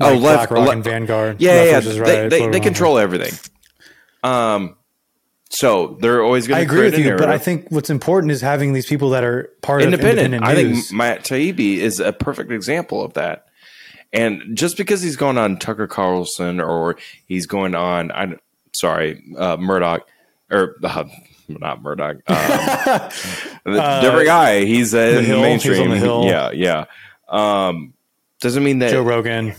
oh, 0.01 0.13
like 0.15 0.21
left, 0.21 0.23
BlackRock 0.51 0.67
le- 0.67 0.73
and 0.73 0.85
Vanguard. 0.85 1.41
Yeah, 1.41 1.53
left 1.53 1.67
yeah. 1.67 1.81
versus 1.81 1.99
They, 1.99 2.29
they, 2.29 2.49
they 2.49 2.61
control 2.61 2.99
everything. 2.99 3.33
Um, 4.23 4.77
so 5.51 5.97
they're 6.01 6.23
always 6.23 6.47
going 6.49 6.59
I 6.61 6.65
to 6.65 6.71
agree 6.71 6.85
with 6.91 6.99
you, 6.99 7.17
but 7.17 7.29
I 7.29 7.39
think 7.39 7.69
what's 7.71 7.91
important 7.91 8.33
is 8.33 8.41
having 8.41 8.73
these 8.73 8.87
people 8.87 9.11
that 9.11 9.25
are 9.25 9.51
part 9.63 9.83
independent. 9.83 10.19
of 10.19 10.25
independent 10.35 10.45
I 10.45 10.63
news. 10.63 10.89
think 10.89 10.99
Matt 10.99 11.25
Taibbi 11.25 11.77
is 11.77 12.01
a 12.01 12.13
perfect 12.13 12.51
example 12.51 13.03
of 13.05 13.15
that. 13.15 13.47
And 14.13 14.57
just 14.57 14.77
because 14.77 15.03
he's 15.03 15.17
going 15.17 15.39
on 15.39 15.59
Tucker 15.59 15.87
Carlson 15.87 16.61
or 16.61 16.97
he's 17.27 17.47
going 17.47 17.75
on, 17.75 18.11
I'm 18.13 18.39
sorry, 18.75 19.23
uh, 19.37 19.57
Murdoch 19.57 20.07
or 20.51 20.77
uh, 20.83 21.05
not 21.49 21.83
Murdoch, 21.83 22.17
um, 22.27 22.37
the 23.65 23.99
different 24.03 24.27
guy. 24.27 24.65
He's 24.65 24.95
uh, 24.95 24.99
in 24.99 25.15
the. 25.17 25.23
He's 25.23 25.29
mainstream. 25.31 25.91
Hill. 25.91 26.25
Yeah, 26.25 26.51
yeah. 26.53 26.85
Um, 27.29 27.95
doesn't 28.41 28.63
mean 28.63 28.81
that 28.81 28.91
Joe 28.91 29.03
Rogan. 29.03 29.55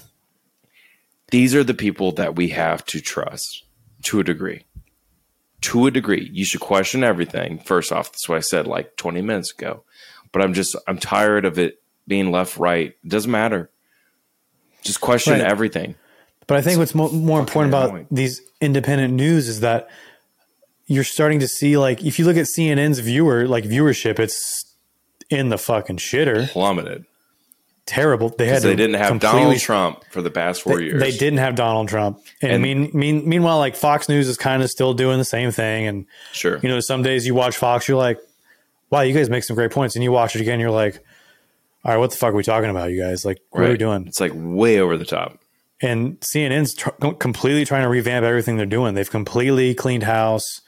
These 1.32 1.54
are 1.56 1.64
the 1.64 1.74
people 1.74 2.12
that 2.14 2.36
we 2.36 2.50
have 2.50 2.86
to 2.88 3.02
trust 3.02 3.64
to 4.04 4.20
a 4.20 4.24
degree. 4.24 4.64
To 5.62 5.88
a 5.88 5.92
degree, 5.92 6.30
you 6.32 6.46
should 6.46 6.62
question 6.62 7.04
everything. 7.04 7.60
First 7.60 7.92
off, 7.92 8.12
that's 8.12 8.30
what 8.30 8.38
I 8.38 8.42
said 8.42 8.68
like 8.68 8.96
20 8.96 9.22
minutes 9.22 9.52
ago. 9.52 9.84
But 10.32 10.42
I'm 10.42 10.54
just, 10.54 10.76
I'm 10.88 10.98
tired 11.00 11.46
of 11.46 11.58
it 11.58 11.82
being 12.08 12.32
left, 12.32 12.58
right. 12.58 12.96
It 13.04 13.10
doesn't 13.10 13.32
matter. 13.32 13.70
Just 14.84 15.02
question 15.02 15.34
Right. 15.34 15.42
everything. 15.42 15.96
But 16.46 16.58
I 16.58 16.62
think 16.62 16.78
what's 16.78 16.96
mo- 16.96 17.12
more 17.12 17.40
important 17.40 17.74
about 17.74 18.06
these 18.10 18.42
independent 18.62 19.14
news 19.14 19.50
is 19.50 19.60
that 19.62 19.90
you're 20.86 21.04
starting 21.04 21.40
to 21.42 21.48
see 21.48 21.76
like 21.78 22.02
if 22.06 22.20
you 22.20 22.24
look 22.26 22.38
at 22.38 22.46
CNN's 22.46 23.00
viewer 23.00 23.48
like 23.48 23.66
viewership, 23.66 24.20
it's 24.20 24.74
in 25.30 25.50
the 25.50 25.58
fucking 25.58 25.98
shitter. 25.98 26.48
Plummeted. 26.48 27.06
Terrible. 27.88 28.30
They 28.30 28.48
had 28.48 28.62
They 28.62 28.76
didn't 28.76 28.98
have 28.98 29.20
Donald 29.20 29.58
Trump 29.58 30.04
for 30.12 30.22
the 30.22 30.30
past 30.30 30.62
four 30.62 30.80
years. 30.82 31.02
They 31.02 31.12
didn't 31.12 31.40
have 31.40 31.56
Donald 31.56 31.88
Trump, 31.90 32.20
and, 32.42 32.52
And- 32.52 32.62
mean, 32.62 32.92
mean, 32.94 33.28
meanwhile, 33.28 33.58
like 33.60 33.76
Fox 33.76 34.08
News 34.10 34.28
is 34.28 34.38
kind 34.38 34.62
of 34.62 34.70
still 34.70 34.94
doing 34.94 35.18
the 35.18 35.26
same 35.26 35.52
thing. 35.52 35.88
And 35.88 36.06
Sure. 36.34 36.60
you 36.62 36.68
know, 36.70 36.80
some 36.82 37.02
days 37.02 37.26
you 37.26 37.34
watch 37.34 37.56
Fox, 37.58 37.88
you're 37.88 37.98
like, 37.98 38.20
"Wow, 38.92 39.02
you 39.02 39.14
guys 39.14 39.30
make 39.30 39.44
some 39.46 39.56
great 39.56 39.72
points," 39.72 39.96
and 39.96 40.04
you 40.04 40.12
watch 40.12 40.36
it 40.36 40.42
again, 40.42 40.60
you're 40.60 40.70
like, 40.70 41.00
"All 41.86 41.94
right, 41.94 41.98
what 41.98 42.12
the 42.12 42.18
fuck 42.18 42.34
are 42.34 42.36
we 42.36 42.44
talking 42.44 42.70
about, 42.70 42.92
you 42.92 43.02
guys? 43.02 43.24
Like, 43.24 43.40
what 43.52 43.64
are 43.64 43.70
we 43.70 43.78
doing?" 43.78 44.06
It's 44.06 44.20
like 44.20 44.34
way 44.36 44.80
over 44.80 44.98
the 44.98 45.06
top. 45.06 45.40
And 45.82 46.20
CNN's 46.20 46.74
tr- 46.74 46.90
completely 47.20 47.64
trying 47.64 47.84
to 47.84 47.90
revamp 47.90 48.26
everything 48.26 48.58
they're 48.58 48.66
doing. 48.66 48.96
They've 48.96 49.10
completely 49.10 49.74
cleaned 49.76 50.04
house. 50.04 50.62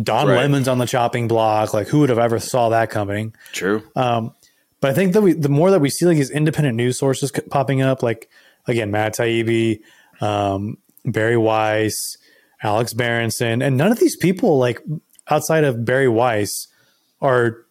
Don 0.00 0.28
Right. 0.28 0.36
Lemon's 0.42 0.68
on 0.68 0.76
the 0.78 0.86
chopping 0.86 1.26
block. 1.26 1.72
Like, 1.74 1.88
who 1.88 2.00
would 2.00 2.10
have 2.10 2.18
ever 2.18 2.38
saw 2.38 2.68
that 2.68 2.90
coming? 2.90 3.34
True. 3.52 3.82
Um, 3.96 4.34
But 4.80 4.90
I 4.90 4.94
think 4.94 5.14
that 5.14 5.22
we, 5.22 5.32
the 5.32 5.48
more 5.48 5.70
that 5.70 5.80
we 5.80 5.88
see 5.90 6.04
like 6.06 6.16
these 6.16 6.30
independent 6.30 6.76
news 6.76 6.98
sources 6.98 7.32
c- 7.34 7.42
popping 7.42 7.82
up, 7.82 8.02
like 8.02 8.28
again, 8.66 8.90
Matt 8.90 9.14
Taibbi, 9.16 9.80
um, 10.20 10.76
Bari 11.04 11.36
Weiss, 11.36 11.94
Alex 12.62 12.92
Berenson, 12.92 13.62
and 13.62 13.76
none 13.76 13.90
of 13.92 13.98
these 13.98 14.16
people, 14.16 14.58
like 14.58 14.80
outside 15.30 15.64
of 15.64 15.84
Bari 15.84 16.08
Weiss, 16.08 16.68
are 17.20 17.64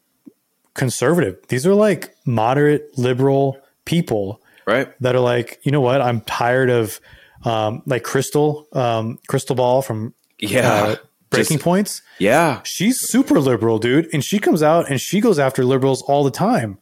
conservative. 0.74 1.38
These 1.47 1.66
are 1.66 1.74
like 1.74 2.16
moderate 2.26 2.97
liberal 2.97 3.58
people 3.86 4.41
right. 4.66 4.89
that 5.01 5.16
are 5.16 5.20
like, 5.22 5.60
you 5.64 5.72
know 5.72 5.82
what? 5.82 6.01
I'm 6.01 6.22
tired 6.22 6.70
of 6.70 6.99
um, 7.43 7.82
like 7.86 8.03
Krystal, 8.03 8.76
um, 8.76 9.20
Krystal 9.30 9.56
Ball 9.56 9.82
from 9.82 10.14
Yeah. 10.39 10.74
uh, 10.74 10.95
Breaking 11.30 11.58
Just- 11.58 11.64
Points. 11.64 12.01
Yeah. 12.20 12.62
She's 12.64 12.99
super 12.99 13.39
liberal, 13.39 13.78
dude, 13.80 14.08
and 14.14 14.24
she 14.24 14.39
comes 14.39 14.64
out 14.64 14.89
and 14.89 14.99
she 14.99 15.22
goes 15.22 15.38
after 15.39 15.64
liberals 15.64 16.01
all 16.03 16.24
the 16.24 16.32
time. 16.32 16.80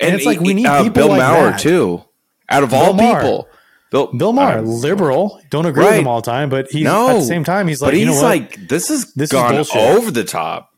And 0.00 0.14
it's 0.14 0.24
like 0.24 0.40
we 0.40 0.54
need 0.54 0.66
uh, 0.66 0.82
people 0.82 0.94
Bill 0.94 1.08
like 1.08 1.18
Maher 1.18 1.50
that. 1.50 1.60
too. 1.60 2.02
Out 2.48 2.62
of 2.62 2.72
all 2.74 2.92
Maher. 2.94 3.20
people, 3.20 3.48
Bill, 3.90 4.12
Bill 4.12 4.32
Maher, 4.32 4.58
uh, 4.58 4.62
liberal, 4.62 5.40
don't 5.50 5.66
agree 5.66 5.84
with 5.84 5.94
him 5.94 6.06
all 6.08 6.20
the 6.20 6.30
time, 6.30 6.48
but 6.48 6.70
he's 6.70 6.84
no, 6.84 7.10
at 7.10 7.14
the 7.14 7.22
same 7.22 7.44
time 7.44 7.68
he's 7.68 7.80
like, 7.82 7.92
but 7.92 7.98
you 7.98 8.06
he's 8.06 8.16
know 8.16 8.22
like, 8.22 8.68
this 8.68 8.90
is 8.90 9.12
This 9.14 9.28
is 9.28 9.32
gone 9.32 9.54
bullshit. 9.54 9.76
over 9.76 10.10
the 10.10 10.24
top. 10.24 10.70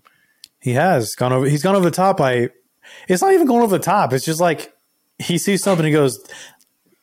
he 0.61 0.73
has 0.73 1.14
gone 1.14 1.33
over. 1.33 1.47
He's 1.47 1.62
gone 1.62 1.75
over 1.77 1.85
the 1.89 1.95
top. 1.95 2.20
I. 2.20 2.51
it's 3.09 3.23
not 3.23 3.33
even 3.33 3.47
going 3.47 3.62
over 3.62 3.77
the 3.79 3.83
top. 3.85 4.12
It's 4.12 4.25
just 4.25 4.41
like 4.41 4.73
he 5.18 5.39
sees 5.39 5.62
something. 5.62 5.85
and 5.87 5.95
He 5.95 5.99
goes, 5.99 6.18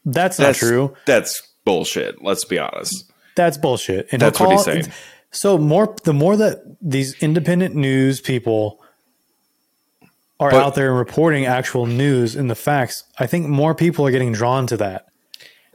"That's 0.05 0.37
not 0.39 0.45
That's 0.47 0.59
true. 0.59 0.93
That's 1.05 1.41
bullshit. 1.65 2.23
Let's 2.23 2.43
be 2.45 2.59
honest. 2.59 3.11
That's 3.35 3.57
bullshit." 3.57 4.07
And 4.11 4.21
That's 4.21 4.39
what 4.39 4.51
he's 4.51 4.63
saying. 4.65 4.91
So 5.31 5.57
more, 5.57 5.95
the 6.05 6.13
more 6.13 6.35
that 6.37 6.57
these 6.81 7.13
independent 7.21 7.75
news 7.75 8.19
people 8.19 8.81
are 10.39 10.51
But- 10.51 10.63
out 10.63 10.75
there 10.75 10.89
and 10.89 10.97
reporting 10.97 11.45
actual 11.45 11.85
news 11.85 12.35
and 12.35 12.49
the 12.49 12.55
facts, 12.55 13.03
I 13.19 13.27
think 13.27 13.47
more 13.47 13.75
people 13.75 14.05
are 14.07 14.11
getting 14.11 14.31
drawn 14.31 14.67
to 14.67 14.77
that. 14.77 15.05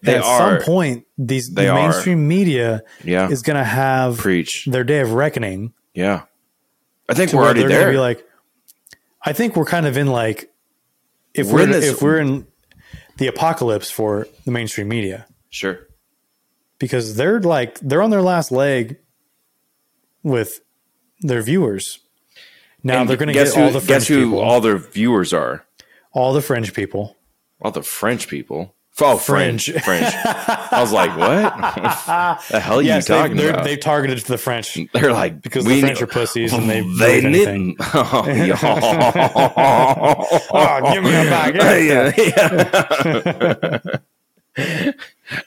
They 0.02 0.16
at 0.16 0.22
are. 0.24 0.38
some 0.60 0.64
point, 0.66 1.04
these 1.16 1.48
the 1.54 1.68
are. 1.68 1.74
mainstream 1.74 2.26
media 2.28 2.82
Yeah. 3.02 3.28
is 3.30 3.42
going 3.42 3.56
to 3.56 3.64
have 3.64 4.18
Preach. 4.18 4.66
their 4.66 4.84
day 4.84 5.00
of 5.00 5.12
reckoning. 5.12 5.72
Yeah. 5.94 6.22
I 7.08 7.14
think 7.14 7.32
we're 7.32 7.42
already 7.44 7.60
they're 7.60 7.68
there. 7.68 7.90
Be 7.92 7.98
like, 7.98 8.24
I 9.24 9.32
think 9.32 9.56
we're 9.56 9.64
kind 9.64 9.86
of 9.86 9.96
in 9.96 10.06
like, 10.08 10.50
if 11.34 11.46
We're 11.48 11.54
we're, 11.54 11.62
in 11.64 11.70
this- 11.70 11.84
if 11.86 12.02
we're 12.02 12.18
in 12.18 12.46
the 13.16 13.26
apocalypse 13.28 13.90
for 13.90 14.26
the 14.44 14.50
mainstream 14.50 14.88
media 14.88 15.26
sure. 15.50 15.88
because 16.78 17.16
they're 17.16 17.40
like 17.40 17.78
they're 17.80 18.02
on 18.02 18.10
their 18.10 18.22
last 18.22 18.50
leg 18.52 18.96
with 20.22 20.60
their 21.20 21.42
viewers. 21.42 22.00
Now 22.84 23.00
And 23.00 23.08
they're 23.10 23.16
going 23.16 23.28
to 23.28 23.32
get 23.32 23.56
all 23.56 23.70
the 23.70 23.80
French 23.80 23.86
guess 23.88 24.06
who 24.08 24.26
people, 24.26 24.40
all 24.40 24.60
their 24.60 24.76
viewers 24.78 25.32
are? 25.32 25.64
all 26.12 26.32
the 26.32 26.42
French 26.42 26.72
people. 26.74 27.16
All 27.62 27.70
the 27.72 27.82
French 27.82 28.28
people. 28.28 28.74
Oh, 29.00 29.16
French. 29.16 29.68
French. 29.70 29.84
French. 29.84 30.14
I 30.14 30.80
was 30.80 30.92
like, 30.92 31.16
what? 31.16 31.56
the 32.50 32.60
hell 32.60 32.78
are 32.78 32.82
Yes, 32.82 33.08
you 33.08 33.14
they, 33.16 33.20
talking 33.20 33.36
they're, 33.36 33.50
about? 33.50 33.64
they 33.64 33.76
targeted 33.76 34.18
the 34.20 34.38
French 34.38 34.78
They're 34.92 35.12
like 35.12 35.42
because 35.42 35.64
the 35.64 35.80
French 35.80 35.98
kn- 35.98 36.04
are 36.08 36.12
pussies 36.12 36.52
and 36.52 36.70
they 36.70 36.80
they 36.98 37.20
didn't. 37.20 37.76
Oh. 37.94 38.22
Oh, 40.52 40.92
give 40.92 41.02
me 41.02 41.10
a 41.10 41.24
bag. 41.24 41.56
yeah, 41.56 42.12
yeah. 44.56 44.78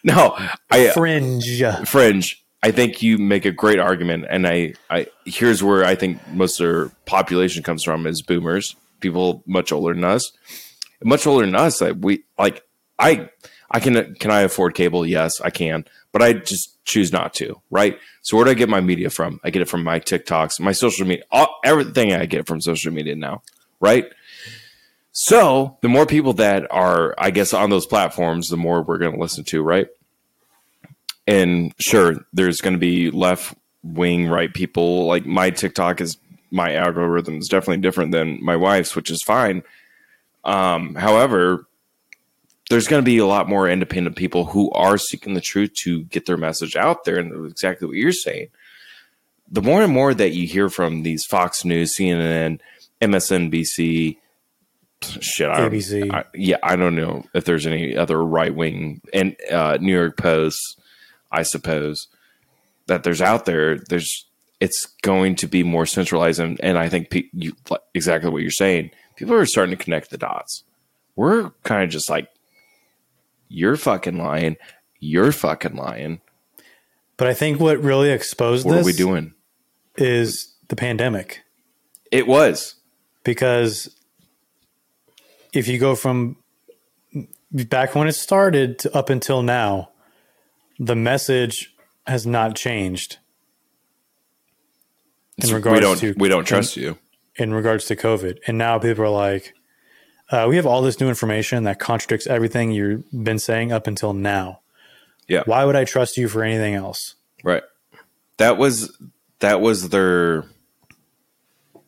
no, 0.03 0.35
I 0.69 0.89
Fringe. 0.89 1.45
fringe. 1.87 2.43
I 2.63 2.71
think 2.71 3.01
you 3.03 3.17
make 3.17 3.45
a 3.45 3.51
great 3.51 3.79
argument, 3.79 4.25
and 4.29 4.47
I, 4.47 4.73
I 4.89 5.07
here's 5.25 5.63
where 5.63 5.85
I 5.85 5.95
think 5.95 6.25
most 6.29 6.59
of 6.59 6.65
their 6.65 6.89
population 7.05 7.63
comes 7.63 7.83
from 7.83 8.07
is 8.07 8.21
boomers, 8.21 8.75
people 8.99 9.43
much 9.45 9.71
older 9.71 9.93
than 9.93 10.03
us, 10.03 10.31
much 11.03 11.27
older 11.27 11.45
than 11.45 11.55
us. 11.55 11.79
That 11.79 11.99
we 11.99 12.23
like. 12.37 12.63
I 12.99 13.29
I 13.69 13.79
can 13.79 14.15
can 14.15 14.31
I 14.31 14.41
afford 14.41 14.73
cable? 14.73 15.05
Yes, 15.05 15.39
I 15.39 15.51
can, 15.51 15.85
but 16.11 16.23
I 16.23 16.33
just 16.33 16.83
choose 16.83 17.13
not 17.13 17.33
to. 17.35 17.61
Right. 17.69 17.99
So 18.23 18.35
where 18.35 18.45
do 18.45 18.51
I 18.51 18.55
get 18.55 18.69
my 18.69 18.81
media 18.81 19.11
from? 19.11 19.39
I 19.43 19.51
get 19.51 19.61
it 19.61 19.69
from 19.69 19.83
my 19.83 19.99
TikToks, 19.99 20.59
my 20.59 20.71
social 20.71 21.05
media, 21.05 21.25
all, 21.31 21.59
everything 21.63 22.13
I 22.13 22.25
get 22.25 22.47
from 22.47 22.59
social 22.59 22.91
media 22.91 23.15
now. 23.15 23.43
Right. 23.79 24.11
So 25.11 25.77
the 25.81 25.89
more 25.89 26.05
people 26.05 26.33
that 26.33 26.67
are, 26.71 27.13
I 27.17 27.29
guess, 27.29 27.53
on 27.53 27.69
those 27.69 27.85
platforms, 27.85 28.49
the 28.49 28.57
more 28.57 28.81
we're 28.81 28.97
going 28.97 29.13
to 29.13 29.19
listen 29.19 29.43
to. 29.45 29.61
Right 29.61 29.87
and 31.27 31.73
sure, 31.79 32.25
there's 32.33 32.61
going 32.61 32.73
to 32.73 32.79
be 32.79 33.11
left 33.11 33.55
wing, 33.83 34.27
right 34.27 34.53
people. 34.53 35.05
Like 35.05 35.25
my 35.25 35.49
TikTok 35.49 36.01
is 36.01 36.17
my 36.49 36.75
algorithm 36.75 37.37
is 37.37 37.47
definitely 37.49 37.81
different 37.81 38.11
than 38.11 38.43
my 38.43 38.55
wife's, 38.55 38.95
which 38.95 39.11
is 39.11 39.21
fine. 39.23 39.63
Um, 40.45 40.95
however, 40.95 41.67
there's 42.69 42.87
going 42.87 43.01
to 43.01 43.05
be 43.05 43.17
a 43.17 43.25
lot 43.25 43.49
more 43.49 43.69
independent 43.69 44.15
people 44.15 44.45
who 44.45 44.71
are 44.71 44.97
seeking 44.97 45.33
the 45.33 45.41
truth 45.41 45.73
to 45.83 46.03
get 46.05 46.25
their 46.25 46.37
message 46.37 46.75
out 46.75 47.03
there, 47.03 47.17
and 47.17 47.45
exactly 47.45 47.87
what 47.87 47.97
you're 47.97 48.11
saying. 48.11 48.47
The 49.49 49.61
more 49.61 49.81
and 49.83 49.93
more 49.93 50.13
that 50.13 50.31
you 50.31 50.47
hear 50.47 50.69
from 50.69 51.03
these 51.03 51.25
Fox 51.25 51.63
News, 51.63 51.95
CNN, 51.97 52.59
MSNBC, 53.01 54.17
shit, 55.21 55.49
I 55.49 55.57
don't- 55.61 55.71
ABC. 55.71 56.13
I, 56.13 56.23
yeah, 56.33 56.57
I 56.63 56.75
don't 56.75 56.95
know 56.95 57.23
if 57.33 57.45
there's 57.45 57.65
any 57.67 57.95
other 57.95 58.21
right 58.23 58.53
wing 58.53 59.01
and 59.13 59.35
uh, 59.51 59.77
New 59.79 59.93
York 59.93 60.17
Post, 60.17 60.79
I 61.31 61.43
suppose 61.43 62.07
that 62.87 63.03
there's 63.03 63.21
out 63.21 63.45
there. 63.45 63.77
There's 63.77 64.25
it's 64.59 64.85
going 65.03 65.35
to 65.35 65.47
be 65.47 65.61
more 65.63 65.85
centralized, 65.85 66.39
and, 66.39 66.59
and 66.61 66.77
I 66.77 66.89
think 66.89 67.09
pe- 67.09 67.29
you 67.33 67.53
exactly 67.93 68.29
what 68.29 68.41
you're 68.41 68.51
saying. 68.51 68.91
People 69.15 69.35
are 69.35 69.45
starting 69.45 69.75
to 69.75 69.83
connect 69.83 70.09
the 70.09 70.17
dots. 70.17 70.63
We're 71.15 71.51
kind 71.63 71.83
of 71.83 71.89
just 71.89 72.09
like, 72.09 72.27
you're 73.49 73.77
fucking 73.77 74.17
lying, 74.17 74.57
you're 74.99 75.31
fucking 75.31 75.75
lying. 75.75 76.21
But 77.17 77.27
I 77.27 77.33
think 77.33 77.59
what 77.59 77.81
really 77.81 78.11
exposed 78.11 78.65
What 78.65 78.73
this 78.73 78.83
are 78.83 78.85
we 78.85 78.93
doing? 78.93 79.33
is 79.95 80.55
the 80.67 80.75
pandemic. 80.75 81.41
It 82.11 82.27
was 82.27 82.75
because 83.23 83.95
if 85.53 85.67
you 85.67 85.79
go 85.79 85.95
from 85.95 86.37
back 87.51 87.95
when 87.95 88.07
it 88.07 88.13
started 88.13 88.77
to 88.79 88.95
up 88.95 89.09
until 89.09 89.41
now, 89.41 89.89
the 90.79 90.95
message 90.95 91.73
has 92.05 92.25
not 92.25 92.55
changed 92.55 93.17
in 95.37 95.49
we 95.49 95.53
regards 95.55 95.81
don't 95.81 95.97
to 95.99 96.13
we 96.17 96.29
don't 96.29 96.45
trust 96.45 96.77
you. 96.77 96.97
in 97.35 97.53
regards 97.53 97.85
to 97.85 97.95
COVID. 97.95 98.39
And 98.47 98.57
now 98.57 98.79
people 98.79 99.03
are 99.05 99.09
like, 99.09 99.53
uh, 100.31 100.45
we 100.49 100.55
have 100.55 100.65
all 100.65 100.81
this 100.81 100.99
new 100.99 101.09
information 101.09 101.63
that 101.63 101.79
contradicts 101.79 102.27
everything 102.27 102.71
you've 102.71 103.03
been 103.11 103.39
saying 103.39 103.71
up 103.71 103.87
until 103.87 104.13
now. 104.13 104.61
Yeah. 105.27 105.43
Why 105.45 105.65
would 105.65 105.75
I 105.75 105.83
trust 105.83 106.17
you 106.17 106.27
for 106.27 106.43
anything 106.43 106.73
else? 106.73 107.15
Right. 107.43 107.63
That 108.37 108.57
was 108.57 108.95
that 109.39 109.61
was 109.61 109.89
their 109.89 110.45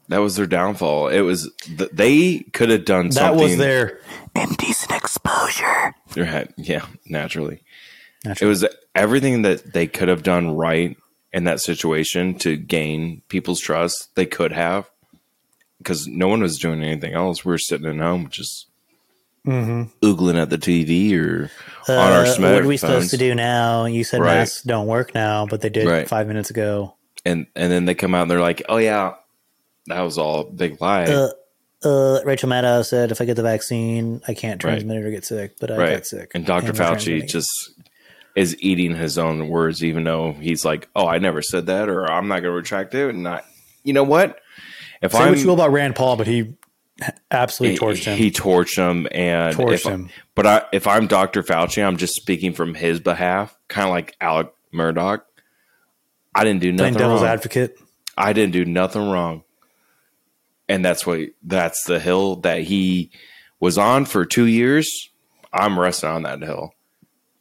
that 0.10 0.18
was 0.20 0.36
their 0.36 0.48
downfall. 0.48 1.08
It 1.10 1.22
was 1.22 1.52
th- 1.62 1.92
they 1.94 2.40
could 2.54 2.70
have 2.70 2.86
done 2.86 3.08
That 3.10 3.14
something. 3.14 3.42
was 3.44 3.58
their 3.58 4.00
Indecent 4.36 4.92
exposure. 4.92 5.94
Right. 6.16 6.52
Yeah, 6.58 6.86
naturally. 7.06 7.62
It 8.26 8.45
was 8.45 8.65
everything 8.95 9.43
that 9.43 9.74
they 9.74 9.88
could 9.88 10.07
have 10.09 10.24
done 10.24 10.55
right 10.55 10.97
in 11.32 11.45
that 11.45 11.61
situation 11.61 12.36
to 12.39 12.57
gain 12.57 13.22
people's 13.30 13.59
trust. 13.59 14.09
They 14.15 14.26
could 14.26 14.51
have 14.51 14.89
because 15.78 16.07
no 16.07 16.28
one 16.28 16.41
was 16.41 16.57
doing 16.59 16.84
anything 16.84 17.13
else. 17.13 17.45
We 17.45 17.51
were 17.51 17.57
sitting 17.57 17.88
at 17.88 17.95
home 17.95 18.28
just 18.30 18.67
oogling 19.47 20.39
at 20.41 20.49
the 20.49 20.57
TV 20.57 21.13
or 21.17 21.49
on 21.88 21.97
our 21.97 22.22
Uh, 22.22 22.26
smartphones. 22.26 22.39
what 22.53 22.61
are 22.63 22.67
we 22.67 22.78
supposed 22.78 23.09
to 23.11 23.17
do 23.17 23.34
now? 23.34 23.86
You 23.86 24.03
said 24.03 24.22
Right. 24.22 24.39
masks 24.39 24.63
don't 24.63 24.88
work 24.88 25.13
now, 25.15 25.45
but 25.45 25.61
they 25.61 25.70
did 25.70 25.88
Right. 25.88 26.07
five 26.07 26.28
minutes 26.28 26.49
ago. 26.49 26.95
And 27.26 27.47
and 27.55 27.72
then 27.72 27.86
they 27.86 27.95
come 27.95 28.13
out 28.15 28.24
and 28.24 28.32
they're 28.32 28.39
like, 28.41 28.61
"Oh 28.70 28.78
yeah, 28.78 29.13
that 29.88 30.01
was 30.01 30.17
all 30.17 30.41
a 30.41 30.43
big 30.51 30.80
lie." 30.82 31.05
Uh, 31.05 31.30
uh, 31.84 32.20
Rachel 32.26 32.47
Maddow 32.49 32.86
said, 32.86 33.11
"If 33.11 33.22
I 33.22 33.26
get 33.26 33.36
the 33.36 33.43
vaccine, 33.43 34.22
I 34.28 34.34
can't 34.34 34.63
Right. 34.63 34.72
transmit 34.74 34.97
it 34.97 35.05
or 35.05 35.11
get 35.11 35.26
sick." 35.26 35.55
But 35.59 35.72
I 35.72 35.78
right. 35.78 35.93
got 35.95 36.05
sick, 36.05 36.32
And 36.34 36.45
Dr. 36.45 36.72
Fauci 36.74 37.28
just 37.28 37.49
is 38.36 38.55
eating 38.59 38.95
his 38.95 39.17
own 39.17 39.49
words, 39.49 39.84
even 39.84 40.03
though 40.03 40.34
he's 40.34 40.63
like, 40.63 40.89
"Oh, 40.95 41.07
I 41.07 41.17
never 41.17 41.41
said 41.41 41.65
that," 41.67 41.89
or 41.89 42.09
"I'm 42.09 42.27
not 42.27 42.41
going 42.41 42.51
to 42.51 42.51
retract 42.51 42.93
it." 42.93 43.09
And 43.09 43.23
not, 43.23 43.45
you 43.84 43.93
know 43.93 44.03
what? 44.03 44.39
If 45.01 45.11
say 45.11 45.19
I'm 45.19 45.30
what 45.30 45.39
you 45.39 45.47
will 45.47 45.55
about 45.55 45.71
Rand 45.71 45.95
Paul, 45.95 46.17
but 46.17 46.27
he 46.27 46.55
absolutely 47.32 47.73
he, 47.73 47.80
torched 47.80 48.05
him. 48.05 48.17
he 48.17 48.32
torched 48.32 48.75
him, 48.77 49.07
and 49.11 49.55
Torched 49.55 49.73
if, 49.73 49.84
him. 49.84 50.09
But 50.36 50.45
I, 50.45 50.65
if 50.71 50.88
I'm 50.88 51.07
Dr. 51.07 51.43
Fauci, 51.43 51.86
I'm 51.86 51.97
just 51.97 52.15
speaking 52.15 52.53
from 52.53 52.73
his 52.73 52.99
behalf, 52.99 53.57
kind 53.67 53.88
of 53.88 53.91
like 53.91 54.15
Alec 54.21 54.53
Murdaugh. 54.73 55.21
I 56.36 56.43
didn't 56.43 56.61
do 56.61 56.75
playing 56.75 56.93
nothing 56.93 56.97
devil's 56.97 57.21
wrong. 57.21 57.32
advocate. 57.32 57.80
I 58.17 58.34
didn't 58.34 58.53
do 58.53 58.65
nothing 58.65 59.09
wrong. 59.09 59.43
And 60.67 60.86
that's 60.86 61.05
what 61.05 61.21
that's 61.41 61.84
the 61.86 61.99
hill 61.99 62.38
that 62.38 62.61
he 62.61 63.11
was 63.59 63.77
on 63.77 64.05
for 64.05 64.25
two 64.25 64.45
years. 64.45 65.09
I'm 65.51 65.80
resting 65.80 66.09
on 66.09 66.23
that 66.23 66.41
hill. 66.41 66.73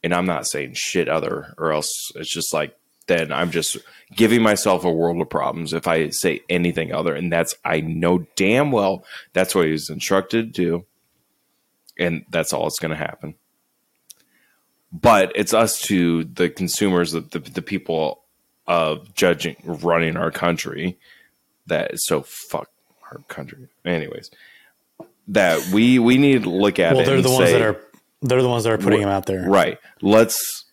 And 0.03 0.13
I'm 0.13 0.25
not 0.25 0.47
saying 0.47 0.73
shit 0.75 1.09
other 1.09 1.53
or 1.57 1.71
else 1.71 2.11
it's 2.15 2.31
just 2.31 2.53
like 2.53 2.75
then 3.07 3.31
I'm 3.33 3.49
just 3.51 3.77
giving 4.15 4.41
myself 4.41 4.85
a 4.85 4.91
world 4.91 5.19
of 5.19 5.29
problems 5.29 5.73
if 5.73 5.87
I 5.87 6.09
say 6.09 6.41
anything 6.47 6.93
other. 6.93 7.15
And 7.15 7.31
that's 7.31 7.55
I 7.65 7.81
know 7.81 8.25
damn 8.35 8.71
well 8.71 9.03
that's 9.33 9.55
what 9.55 9.65
he 9.65 9.71
was 9.71 9.89
instructed 9.89 10.53
to 10.55 10.61
do. 10.61 10.85
And 11.97 12.25
that's 12.29 12.53
all 12.53 12.63
that's 12.63 12.79
gonna 12.79 12.95
happen. 12.95 13.35
But 14.91 15.31
it's 15.35 15.53
us 15.53 15.79
to 15.81 16.23
the 16.23 16.49
consumers, 16.49 17.11
the, 17.11 17.21
the, 17.21 17.39
the 17.39 17.61
people 17.61 18.23
of 18.65 19.13
judging 19.15 19.55
running 19.63 20.15
our 20.17 20.31
country 20.31 20.97
that 21.67 21.93
is 21.93 22.05
so 22.05 22.21
fuck 22.21 22.69
our 23.11 23.19
country. 23.27 23.67
Anyways, 23.85 24.31
that 25.27 25.67
we 25.73 25.99
we 25.99 26.17
need 26.17 26.43
to 26.43 26.49
look 26.49 26.79
at 26.79 26.93
Well, 26.93 27.03
it. 27.03 27.05
they're 27.05 27.21
the 27.21 27.29
ones 27.29 27.49
say, 27.49 27.53
that 27.53 27.61
are 27.61 27.81
they're 28.21 28.41
the 28.41 28.49
ones 28.49 28.63
that 28.65 28.73
are 28.73 28.77
putting 28.77 29.01
him 29.01 29.09
out 29.09 29.25
there. 29.25 29.49
right. 29.49 29.77
Let's 30.01 30.65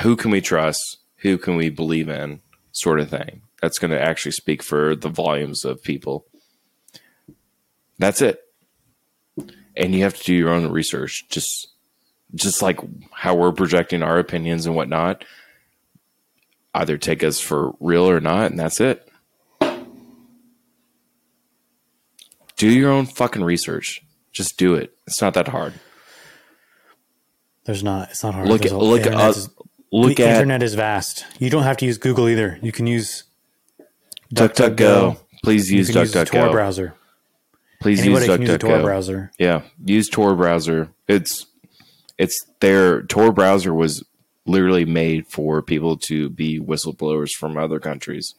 who 0.00 0.16
can 0.16 0.30
we 0.30 0.40
trust? 0.40 0.98
Who 1.18 1.38
can 1.38 1.56
we 1.56 1.68
believe 1.68 2.08
in? 2.08 2.40
Sort 2.72 3.00
of 3.00 3.10
thing. 3.10 3.42
That's 3.60 3.78
going 3.78 3.90
to 3.90 4.00
actually 4.00 4.32
speak 4.32 4.62
for 4.62 4.96
the 4.96 5.08
volumes 5.08 5.64
of 5.64 5.82
people. 5.82 6.26
That's 7.98 8.22
it. 8.22 8.40
And 9.76 9.94
you 9.94 10.02
have 10.02 10.16
to 10.16 10.24
do 10.24 10.34
your 10.34 10.50
own 10.50 10.70
research. 10.70 11.28
Just 11.28 11.68
just 12.34 12.62
like 12.62 12.80
how 13.12 13.34
we're 13.34 13.52
projecting 13.52 14.02
our 14.02 14.18
opinions 14.18 14.66
and 14.66 14.74
whatnot. 14.74 15.24
Either 16.74 16.96
take 16.96 17.22
us 17.22 17.38
for 17.38 17.72
real 17.80 18.08
or 18.08 18.20
not, 18.20 18.50
and 18.50 18.58
that's 18.58 18.80
it. 18.80 19.06
Do 22.56 22.70
your 22.70 22.90
own 22.90 23.06
fucking 23.06 23.44
research. 23.44 24.02
Just 24.32 24.56
do 24.56 24.74
it. 24.74 24.96
It's 25.06 25.20
not 25.20 25.34
that 25.34 25.48
hard. 25.48 25.74
There's 27.64 27.84
not. 27.84 28.10
It's 28.10 28.22
not 28.24 28.34
hard. 28.34 28.48
Look 28.48 28.64
at 28.66 28.72
look 28.72 29.06
at 29.06 29.14
us. 29.14 29.46
Uh, 29.46 29.50
look 29.92 30.16
the 30.16 30.24
at 30.24 30.34
internet 30.34 30.62
is 30.62 30.74
vast. 30.74 31.24
You 31.38 31.50
don't 31.50 31.62
have 31.62 31.76
to 31.78 31.86
use 31.86 31.98
Google 31.98 32.28
either. 32.28 32.58
You 32.62 32.72
can 32.72 32.86
use 32.86 33.24
DuckDuckGo. 34.34 35.18
Please 35.44 35.70
use 35.70 35.88
the 35.88 35.94
Tor 35.94 36.04
DuckDuckGo. 36.04 36.52
browser. 36.52 36.94
Please 37.80 38.00
Anybody 38.00 38.26
use 38.26 38.50
a 38.50 38.58
Tor 38.58 38.78
DuckDuckGo. 38.78 38.82
browser. 38.82 39.32
Yeah, 39.38 39.62
use 39.84 40.08
Tor 40.08 40.34
browser. 40.34 40.88
It's 41.08 41.46
it's 42.18 42.44
their 42.60 43.02
Tor 43.02 43.32
browser 43.32 43.74
was 43.74 44.04
literally 44.44 44.84
made 44.84 45.26
for 45.28 45.62
people 45.62 45.96
to 45.96 46.28
be 46.28 46.60
whistleblowers 46.60 47.30
from 47.38 47.56
other 47.56 47.78
countries, 47.78 48.34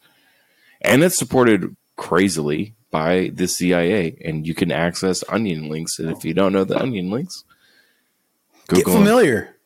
and 0.80 1.02
it's 1.02 1.16
supported 1.16 1.76
crazily 1.96 2.74
by 2.90 3.30
the 3.34 3.48
CIA. 3.48 4.16
And 4.24 4.46
you 4.46 4.54
can 4.54 4.70
access 4.72 5.24
onion 5.28 5.68
links. 5.68 5.98
And 5.98 6.10
if 6.10 6.24
you 6.24 6.34
don't 6.34 6.52
know 6.52 6.64
the 6.64 6.80
onion 6.80 7.10
links, 7.10 7.44
Google 8.68 8.92
'em. 8.92 8.98
familiar. 8.98 9.56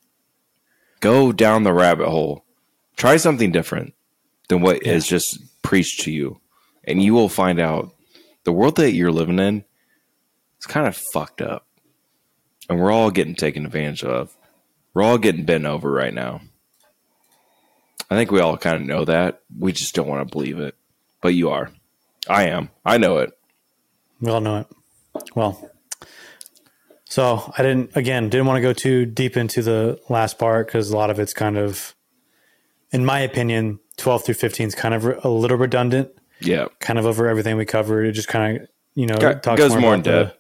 Go 1.01 1.33
down 1.33 1.63
the 1.63 1.73
rabbit 1.73 2.09
hole. 2.09 2.45
Try 2.97 3.17
something 3.17 3.53
different 3.53 3.95
than 4.49 4.61
what 4.61 4.85
is 4.85 5.07
just 5.07 5.39
preached 5.63 6.01
to 6.01 6.11
you, 6.11 6.41
and 6.85 7.03
you 7.03 7.15
will 7.15 7.29
find 7.29 7.61
out 7.61 7.95
the 8.45 8.53
world 8.53 8.77
that 8.77 8.93
you're 8.93 9.13
living 9.13 9.39
in 9.39 9.65
is 10.59 10.67
kind 10.67 10.87
of 10.87 10.97
fucked 10.97 11.41
up, 11.41 11.67
and 12.69 12.81
we're 12.81 12.91
all 12.91 13.11
getting 13.11 13.35
taken 13.37 13.65
advantage 13.67 14.03
of. 14.03 14.37
We're 14.95 15.03
all 15.03 15.19
getting 15.19 15.45
bent 15.45 15.67
over 15.67 15.91
right 15.93 16.13
now. 16.15 16.41
I 18.11 18.17
think 18.17 18.31
we 18.31 18.41
all 18.41 18.57
kind 18.57 18.77
of 18.77 18.83
know 18.83 19.05
that. 19.05 19.43
We 19.57 19.71
just 19.73 19.95
don't 19.95 20.09
want 20.09 20.27
to 20.27 20.33
believe 20.33 20.59
it, 20.59 20.75
but 21.21 21.35
you 21.35 21.51
are. 21.51 21.71
I 22.29 22.45
am. 22.49 22.71
I 22.85 22.99
know 22.99 23.19
it. 23.19 23.39
We 24.21 24.31
all 24.31 24.41
know 24.41 24.57
it. 24.61 24.67
Well, 25.37 25.71
so 27.11 27.53
I 27.57 27.63
didn't, 27.63 27.97
again, 27.97 28.29
didn't 28.29 28.47
want 28.47 28.59
to 28.59 28.61
go 28.63 28.73
too 28.73 29.07
deep 29.07 29.37
into 29.37 29.63
the 29.63 29.99
last 30.09 30.39
part 30.39 30.67
because 30.67 30.91
a 30.91 30.97
lot 30.97 31.09
of 31.11 31.19
it's 31.19 31.33
kind 31.33 31.57
of, 31.57 31.95
in 32.93 33.05
my 33.05 33.21
opinion, 33.21 33.81
12 33.97 34.25
through 34.25 34.35
15 34.35 34.69
is 34.69 34.75
kind 34.75 34.95
of 34.95 35.05
a 35.25 35.29
little 35.29 35.57
redundant, 35.57 36.11
Yeah. 36.41 36.67
kind 36.81 36.99
of 36.99 37.07
over 37.07 37.27
everything 37.27 37.57
we 37.57 37.65
covered. 37.65 38.05
It 38.07 38.13
just 38.13 38.29
kind 38.29 38.59
of, 38.61 38.69
you 38.95 39.07
know, 39.07 39.17
Go- 39.17 39.39
talks 39.39 39.59
goes 39.59 39.75
more 39.77 39.95
in 39.95 40.03
depth. 40.03 40.37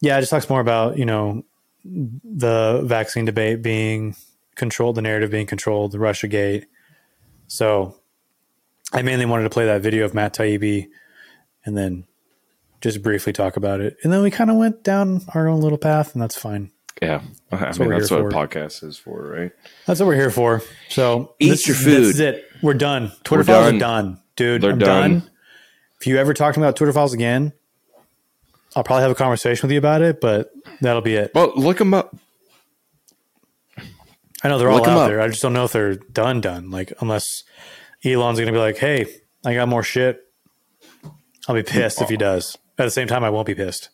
yeah, 0.00 0.16
it 0.16 0.20
just 0.20 0.30
talks 0.30 0.48
more 0.48 0.60
about, 0.60 0.96
you 0.96 1.04
know, 1.04 1.44
the 1.84 2.82
vaccine 2.84 3.24
debate 3.24 3.62
being 3.62 4.14
controlled, 4.54 4.96
the 4.96 5.02
narrative 5.02 5.30
being 5.30 5.46
controlled, 5.46 5.92
the 5.92 5.98
Russia 5.98 6.28
gate. 6.28 6.66
So 7.46 7.96
I 8.92 9.02
mainly 9.02 9.26
wanted 9.26 9.44
to 9.44 9.50
play 9.50 9.66
that 9.66 9.80
video 9.82 10.04
of 10.04 10.14
Matt 10.14 10.34
Taibbi 10.34 10.88
and 11.64 11.76
then 11.76 12.04
just 12.80 13.02
briefly 13.02 13.32
talk 13.32 13.56
about 13.56 13.80
it. 13.80 13.96
And 14.02 14.12
then 14.12 14.22
we 14.22 14.30
kind 14.30 14.50
of 14.50 14.56
went 14.56 14.82
down 14.84 15.22
our 15.34 15.48
own 15.48 15.60
little 15.60 15.78
path, 15.78 16.12
and 16.14 16.22
that's 16.22 16.36
fine. 16.36 16.70
Yeah. 17.00 17.20
I 17.52 17.56
what 17.56 17.78
mean, 17.78 17.88
we're 17.88 17.98
that's 18.00 18.10
what 18.10 18.20
a 18.20 18.24
podcast 18.24 18.82
is 18.84 18.98
for, 18.98 19.22
right? 19.22 19.52
That's 19.86 20.00
what 20.00 20.06
we're 20.06 20.14
here 20.16 20.30
for. 20.30 20.62
So 20.88 21.34
Eat 21.38 21.50
this, 21.50 21.66
your 21.68 21.76
This 21.76 21.84
food. 21.84 22.02
is 22.02 22.20
it. 22.20 22.44
We're 22.62 22.74
done. 22.74 23.12
Twitter 23.24 23.42
We're 23.42 23.44
files 23.44 23.66
done. 23.66 23.74
are 23.76 23.78
done, 23.78 24.20
dude. 24.36 24.62
They're 24.62 24.72
I'm 24.72 24.78
done. 24.78 25.10
done. 25.20 25.30
If 26.00 26.06
you 26.06 26.18
ever 26.18 26.34
talk 26.34 26.54
to 26.54 26.60
me 26.60 26.66
about 26.66 26.76
Twitter 26.76 26.92
files 26.92 27.14
again, 27.14 27.52
I'll 28.76 28.84
probably 28.84 29.02
have 29.02 29.10
a 29.10 29.14
conversation 29.16 29.66
with 29.66 29.72
you 29.72 29.78
about 29.78 30.02
it, 30.02 30.20
but 30.20 30.50
that'll 30.80 31.02
be 31.02 31.14
it. 31.14 31.32
Well, 31.34 31.52
look 31.56 31.78
them 31.78 31.94
up. 31.94 32.14
I 34.44 34.48
know 34.48 34.58
they're 34.58 34.70
all 34.70 34.78
Look 34.78 34.88
out 34.88 35.08
there. 35.08 35.20
I 35.20 35.28
just 35.28 35.42
don't 35.42 35.52
know 35.52 35.64
if 35.64 35.72
they're 35.72 35.96
done. 35.96 36.40
Done. 36.40 36.70
Like 36.70 36.92
unless 37.00 37.42
Elon's 38.04 38.38
going 38.38 38.46
to 38.46 38.52
be 38.52 38.58
like, 38.58 38.76
"Hey, 38.76 39.06
I 39.44 39.54
got 39.54 39.68
more 39.68 39.82
shit." 39.82 40.20
I'll 41.48 41.54
be 41.56 41.62
pissed 41.62 42.00
if 42.02 42.08
he 42.08 42.16
does. 42.16 42.56
At 42.78 42.84
the 42.84 42.90
same 42.90 43.08
time, 43.08 43.24
I 43.24 43.30
won't 43.30 43.46
be 43.46 43.54
pissed. 43.54 43.88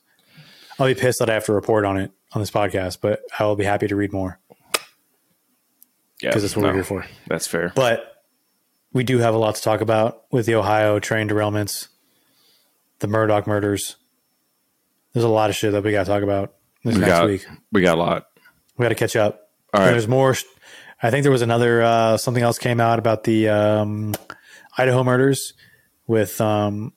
I'll 0.79 0.87
be 0.87 0.95
pissed 0.95 1.21
that 1.21 1.31
I 1.31 1.35
have 1.35 1.45
to 1.47 1.53
report 1.53 1.85
on 1.85 1.97
it 1.97 2.11
on 2.33 2.43
this 2.43 2.51
podcast, 2.51 2.99
but 3.01 3.21
I 3.39 3.45
will 3.45 3.57
be 3.57 3.65
happy 3.65 3.87
to 3.89 3.97
read 3.97 4.13
more. 4.13 4.39
Yeah. 6.21 6.33
'Cause 6.33 6.43
that's 6.43 6.57
what 6.57 6.65
we're 6.67 6.75
here 6.75 6.85
for. 6.85 7.05
That's 7.27 7.47
fair. 7.47 7.73
But 7.75 8.23
we 8.93 9.05
do 9.05 9.19
have 9.19 9.35
a 9.35 9.39
lot 9.39 9.55
to 9.57 9.63
talk 9.63 9.81
about 9.81 10.25
with 10.31 10.47
the 10.47 10.55
Ohio 10.55 10.99
train 10.99 11.29
derailments, 11.29 11.89
the 13.01 13.07
Murdaugh 13.09 13.47
murders. 13.47 13.97
There's 15.13 15.25
a 15.25 15.29
lot 15.29 15.51
of 15.51 15.57
shit 15.57 15.73
that 15.73 15.83
we 15.85 15.93
got 15.93 16.07
to 16.07 16.11
talk 16.11 16.23
about 16.23 16.55
this 16.85 16.95
we 16.95 17.01
next 17.01 17.13
got 17.13 17.27
week. 17.27 17.47
we 17.73 17.83
got 17.83 17.99
a 17.99 18.01
lot. 18.01 18.27
We 18.77 18.85
got 18.85 18.89
to 18.91 18.95
catch 18.95 19.17
up. 19.17 19.49
All 19.73 19.81
And. 19.83 19.93
There's 19.93 20.09
more. 20.09 20.35
I 21.03 21.11
think 21.11 21.23
there 21.23 21.33
was 21.33 21.43
another 21.43 21.83
uh, 21.83 22.17
something 22.17 22.43
else 22.43 22.59
came 22.59 22.81
out 22.81 22.99
about 22.99 23.25
the 23.25 23.49
um, 23.49 24.15
Idaho 24.79 25.05
murders 25.05 25.53
with 26.07 26.41
um, 26.41 26.93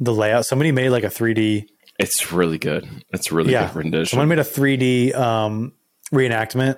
the 0.00 0.12
layout. 0.12 0.46
Somebody 0.46 0.72
made 0.72 0.90
like 0.90 1.04
a 1.04 1.08
3D. 1.08 1.66
It's 1.98 2.32
really 2.32 2.58
good. 2.58 2.88
It's 3.12 3.32
really 3.32 3.52
Yeah, 3.52 3.66
good 3.66 3.76
rendition. 3.76 4.06
someone 4.06 4.28
made 4.28 4.38
a 4.38 4.44
3D 4.44 5.14
um, 5.14 5.72
reenactment 6.12 6.76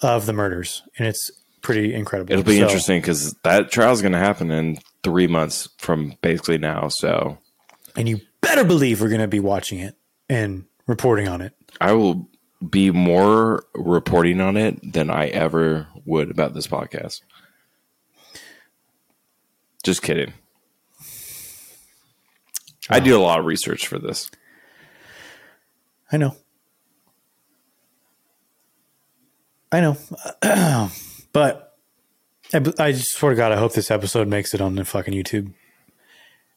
of 0.00 0.26
the 0.26 0.32
murders, 0.32 0.82
and 0.98 1.08
it's 1.08 1.30
pretty 1.60 1.92
incredible. 1.92 2.32
It'll 2.32 2.44
be 2.44 2.58
So- 2.58 2.62
interesting 2.64 3.00
because 3.00 3.34
that 3.42 3.70
trial 3.72 3.92
is 3.92 4.00
going 4.00 4.12
to 4.12 4.18
happen 4.18 4.50
in 4.52 4.78
three 5.02 5.26
months 5.26 5.68
from 5.78 6.14
basically 6.22 6.58
now. 6.58 6.88
So 6.88 7.38
and 7.96 8.08
you 8.08 8.20
better 8.40 8.64
believe 8.64 9.00
we're 9.00 9.08
going 9.08 9.20
to 9.20 9.26
be 9.28 9.40
watching 9.40 9.80
it 9.80 9.96
and 10.28 10.64
reporting 10.86 11.26
on 11.26 11.40
it. 11.40 11.52
I 11.80 11.92
will 11.92 12.28
be 12.70 12.90
more 12.92 13.64
reporting 13.74 14.40
on 14.40 14.56
it 14.56 14.92
than 14.92 15.10
I 15.10 15.26
ever 15.28 15.88
would 16.04 16.30
about 16.30 16.54
this 16.54 16.66
podcast. 16.68 17.22
Just 19.82 20.02
kidding. 20.02 20.32
I 22.90 23.00
do 23.00 23.18
a 23.18 23.22
lot 23.22 23.38
of 23.38 23.44
research 23.44 23.86
for 23.86 23.98
this. 23.98 24.30
I 26.10 26.16
know. 26.16 26.36
I 29.70 29.80
know. 29.80 29.96
but 31.32 31.76
I, 32.54 32.58
I 32.78 32.92
just 32.92 33.12
swear 33.12 33.32
to 33.32 33.36
God, 33.36 33.52
I 33.52 33.56
hope 33.56 33.74
this 33.74 33.90
episode 33.90 34.28
makes 34.28 34.54
it 34.54 34.60
on 34.60 34.74
the 34.74 34.84
fucking 34.84 35.12
YouTube. 35.14 35.52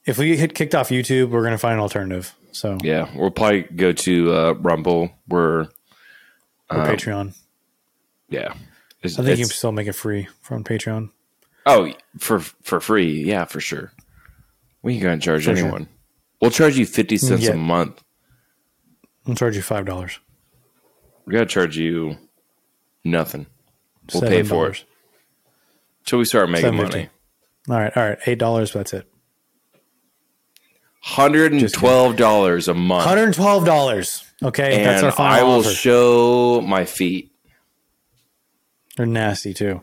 If 0.05 0.17
we 0.17 0.35
get 0.35 0.55
kicked 0.55 0.73
off 0.73 0.89
YouTube, 0.89 1.29
we're 1.29 1.41
going 1.41 1.51
to 1.51 1.57
find 1.57 1.73
an 1.75 1.79
alternative. 1.81 2.33
So, 2.53 2.77
Yeah, 2.81 3.09
we'll 3.15 3.31
probably 3.31 3.61
go 3.63 3.91
to 3.91 4.33
uh, 4.33 4.51
Rumble. 4.53 5.11
Where 5.27 5.59
or 5.59 5.67
Patreon. 6.85 7.35
yeah, 8.29 8.53
It's- 9.03 9.19
I 9.19 9.23
think 9.23 9.39
you 9.39 9.45
can 9.45 9.51
still 9.53 9.71
make 9.73 9.87
it 9.87 9.93
free 9.93 10.27
from 10.41 10.63
Patreon. 10.63 11.09
Oh, 11.65 11.93
for 12.17 12.39
for 12.39 12.79
free, 12.79 13.23
yeah, 13.23 13.45
for 13.45 13.59
sure. 13.59 13.91
We 14.81 14.93
ain't 14.95 15.03
gonna 15.03 15.19
charge 15.19 15.45
For 15.45 15.55
sure. 15.55 15.85
We'll 16.41 16.51
charge 16.51 16.77
you 16.77 16.85
fifty 16.85 17.17
cents 17.17 17.43
Yeah. 17.43 17.51
a 17.51 17.55
month. 17.57 18.01
We'll 19.25 19.35
charge 19.35 19.55
you 19.55 19.61
$5. 19.61 20.17
We 21.25 21.33
gotta 21.33 21.45
charge 21.45 21.77
you 21.77 22.17
nothing. 23.05 23.45
We'll 24.11 24.23
pay 24.23 24.41
for 24.43 24.69
it 24.69 24.73
$7. 24.77 24.83
till 26.05 26.19
we 26.19 26.25
start 26.25 26.49
making 26.49 26.75
money. 26.75 27.09
All 27.69 27.75
right. 27.79 27.95
All 27.95 28.09
right. 28.09 28.19
$8. 28.25 28.73
That's 28.73 28.93
it. 28.93 29.07
Hundred 31.03 31.51
and 31.53 31.71
twelve 31.73 32.15
dollars 32.15 32.67
a 32.67 32.75
month, 32.75 33.07
$112. 33.07 34.23
Okay. 34.43 34.83
that's 34.83 34.97
and 35.01 35.05
our 35.07 35.11
final 35.11 35.33
I 35.33 35.43
will 35.43 35.59
offer. 35.61 35.69
show 35.69 36.61
my 36.61 36.85
feet. 36.85 37.31
They're 38.97 39.07
nasty 39.07 39.53
too. 39.53 39.81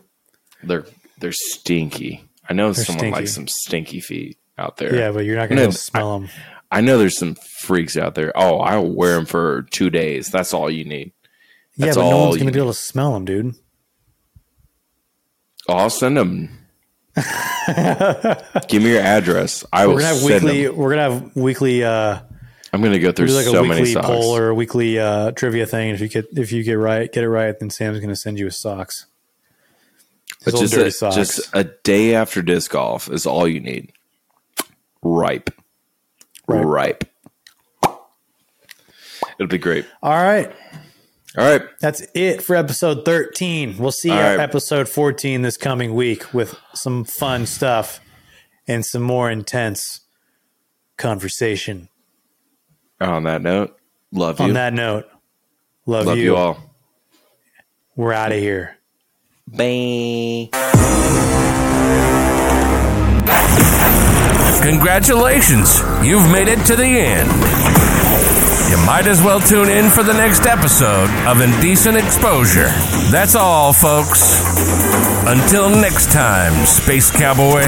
They're 0.63 0.85
they're 1.19 1.33
stinky. 1.33 2.23
I 2.49 2.53
know 2.53 2.71
someone 2.71 2.99
stinky. 2.99 3.19
likes 3.19 3.33
some 3.33 3.47
stinky 3.49 3.99
feet 3.99 4.37
out 4.59 4.77
there. 4.77 4.93
Yeah, 4.95 5.11
but 5.11 5.25
you're 5.25 5.37
not 5.37 5.49
going 5.49 5.71
to 5.71 5.75
smell 5.77 6.19
them. 6.19 6.29
I 6.71 6.81
know 6.81 6.97
there's 6.99 7.17
some 7.17 7.35
freaks 7.35 7.97
out 7.97 8.13
there. 8.13 8.31
Oh, 8.35 8.59
I 8.59 8.75
will 8.77 8.91
wear 8.93 9.15
them 9.15 9.25
for 9.25 9.63
two 9.71 9.89
days. 9.89 10.29
That's 10.29 10.53
all 10.53 10.69
you 10.69 10.85
need. 10.85 11.13
Yeah, 11.75 11.87
That's 11.87 11.97
but 11.97 12.09
no 12.09 12.17
one's 12.25 12.35
going 12.35 12.47
to 12.47 12.53
be 12.53 12.59
able 12.59 12.71
to 12.73 12.77
smell 12.77 13.13
them, 13.13 13.25
dude. 13.25 13.55
Oh, 15.67 15.73
I'll 15.73 15.89
send 15.89 16.17
them. 16.17 16.49
Give 18.67 18.81
me 18.83 18.91
your 18.91 19.01
address. 19.01 19.65
I 19.73 19.85
will 19.87 19.95
We're 19.95 19.99
gonna 20.01 20.07
have 20.13 20.17
send 20.17 20.43
weekly. 20.45 20.63
them. 20.65 20.75
We're 20.77 20.89
gonna 20.95 21.01
have 21.13 21.35
weekly. 21.35 21.83
Uh, 21.83 22.19
I'm 22.71 22.81
gonna 22.81 22.99
go 22.99 23.11
through 23.11 23.27
like 23.27 23.45
so 23.45 23.63
a 23.63 23.67
many 23.67 23.81
weekly 23.81 24.01
poll 24.01 24.35
or 24.35 24.49
a 24.49 24.55
weekly 24.55 24.99
uh, 24.99 25.31
trivia 25.31 25.65
thing. 25.65 25.89
If 25.89 26.01
you 26.01 26.07
get 26.07 26.25
if 26.37 26.51
you 26.51 26.63
get 26.63 26.73
right, 26.73 27.11
get 27.11 27.23
it 27.23 27.29
right, 27.29 27.57
then 27.59 27.69
Sam's 27.69 27.99
gonna 27.99 28.15
send 28.15 28.39
you 28.39 28.45
his 28.45 28.57
socks. 28.57 29.05
His 30.43 30.53
But 30.53 30.59
just 30.61 30.73
a, 30.75 30.91
socks. 30.91 31.15
just 31.15 31.49
a 31.53 31.65
day 31.65 32.15
after 32.15 32.41
disc 32.41 32.71
golf 32.71 33.09
is 33.11 33.25
all 33.25 33.47
you 33.47 33.59
need. 33.59 33.91
Ripe, 35.01 35.49
Ripe. 36.47 36.65
ripe. 36.65 37.03
It'll 39.37 39.47
be 39.49 39.57
great. 39.57 39.85
All 40.03 40.11
right, 40.11 40.51
All 41.37 41.45
right. 41.45 41.61
that's 41.79 42.05
it 42.13 42.41
for 42.41 42.55
episode 42.55 43.05
thirteen. 43.05 43.77
We'll 43.77 43.91
see 43.91 44.09
you 44.09 44.15
right. 44.15 44.39
episode 44.39 44.89
fourteen 44.89 45.41
this 45.41 45.55
coming 45.57 45.93
week 45.93 46.33
with 46.33 46.55
some 46.73 47.05
fun 47.05 47.45
stuff 47.45 47.99
and 48.67 48.85
some 48.85 49.01
more 49.01 49.31
intense 49.31 50.01
conversation. 50.97 51.87
On 52.99 53.23
that 53.23 53.41
note, 53.41 53.77
love 54.11 54.39
you. 54.39 54.45
On 54.47 54.53
that 54.53 54.73
note, 54.73 55.05
love, 55.85 56.05
love 56.07 56.17
you. 56.17 56.23
you 56.23 56.35
all. 56.35 56.57
We're 57.95 58.13
out 58.13 58.31
of 58.33 58.39
here. 58.39 58.75
Bye. 59.47 60.49
Congratulations, 64.61 65.81
you've 66.03 66.29
made 66.31 66.47
it 66.47 66.65
to 66.65 66.75
the 66.75 66.83
end. 66.83 67.29
You 68.69 68.77
might 68.85 69.07
as 69.07 69.21
well 69.21 69.39
tune 69.39 69.69
in 69.69 69.89
for 69.89 70.03
the 70.03 70.13
next 70.13 70.45
episode 70.45 71.09
of 71.25 71.41
Indecent 71.41 71.97
Exposure. 71.97 72.69
That's 73.09 73.35
all, 73.35 73.73
folks. 73.73 74.41
Until 75.25 75.69
next 75.69 76.11
time, 76.11 76.65
Space 76.65 77.09
Cowboy. 77.09 77.63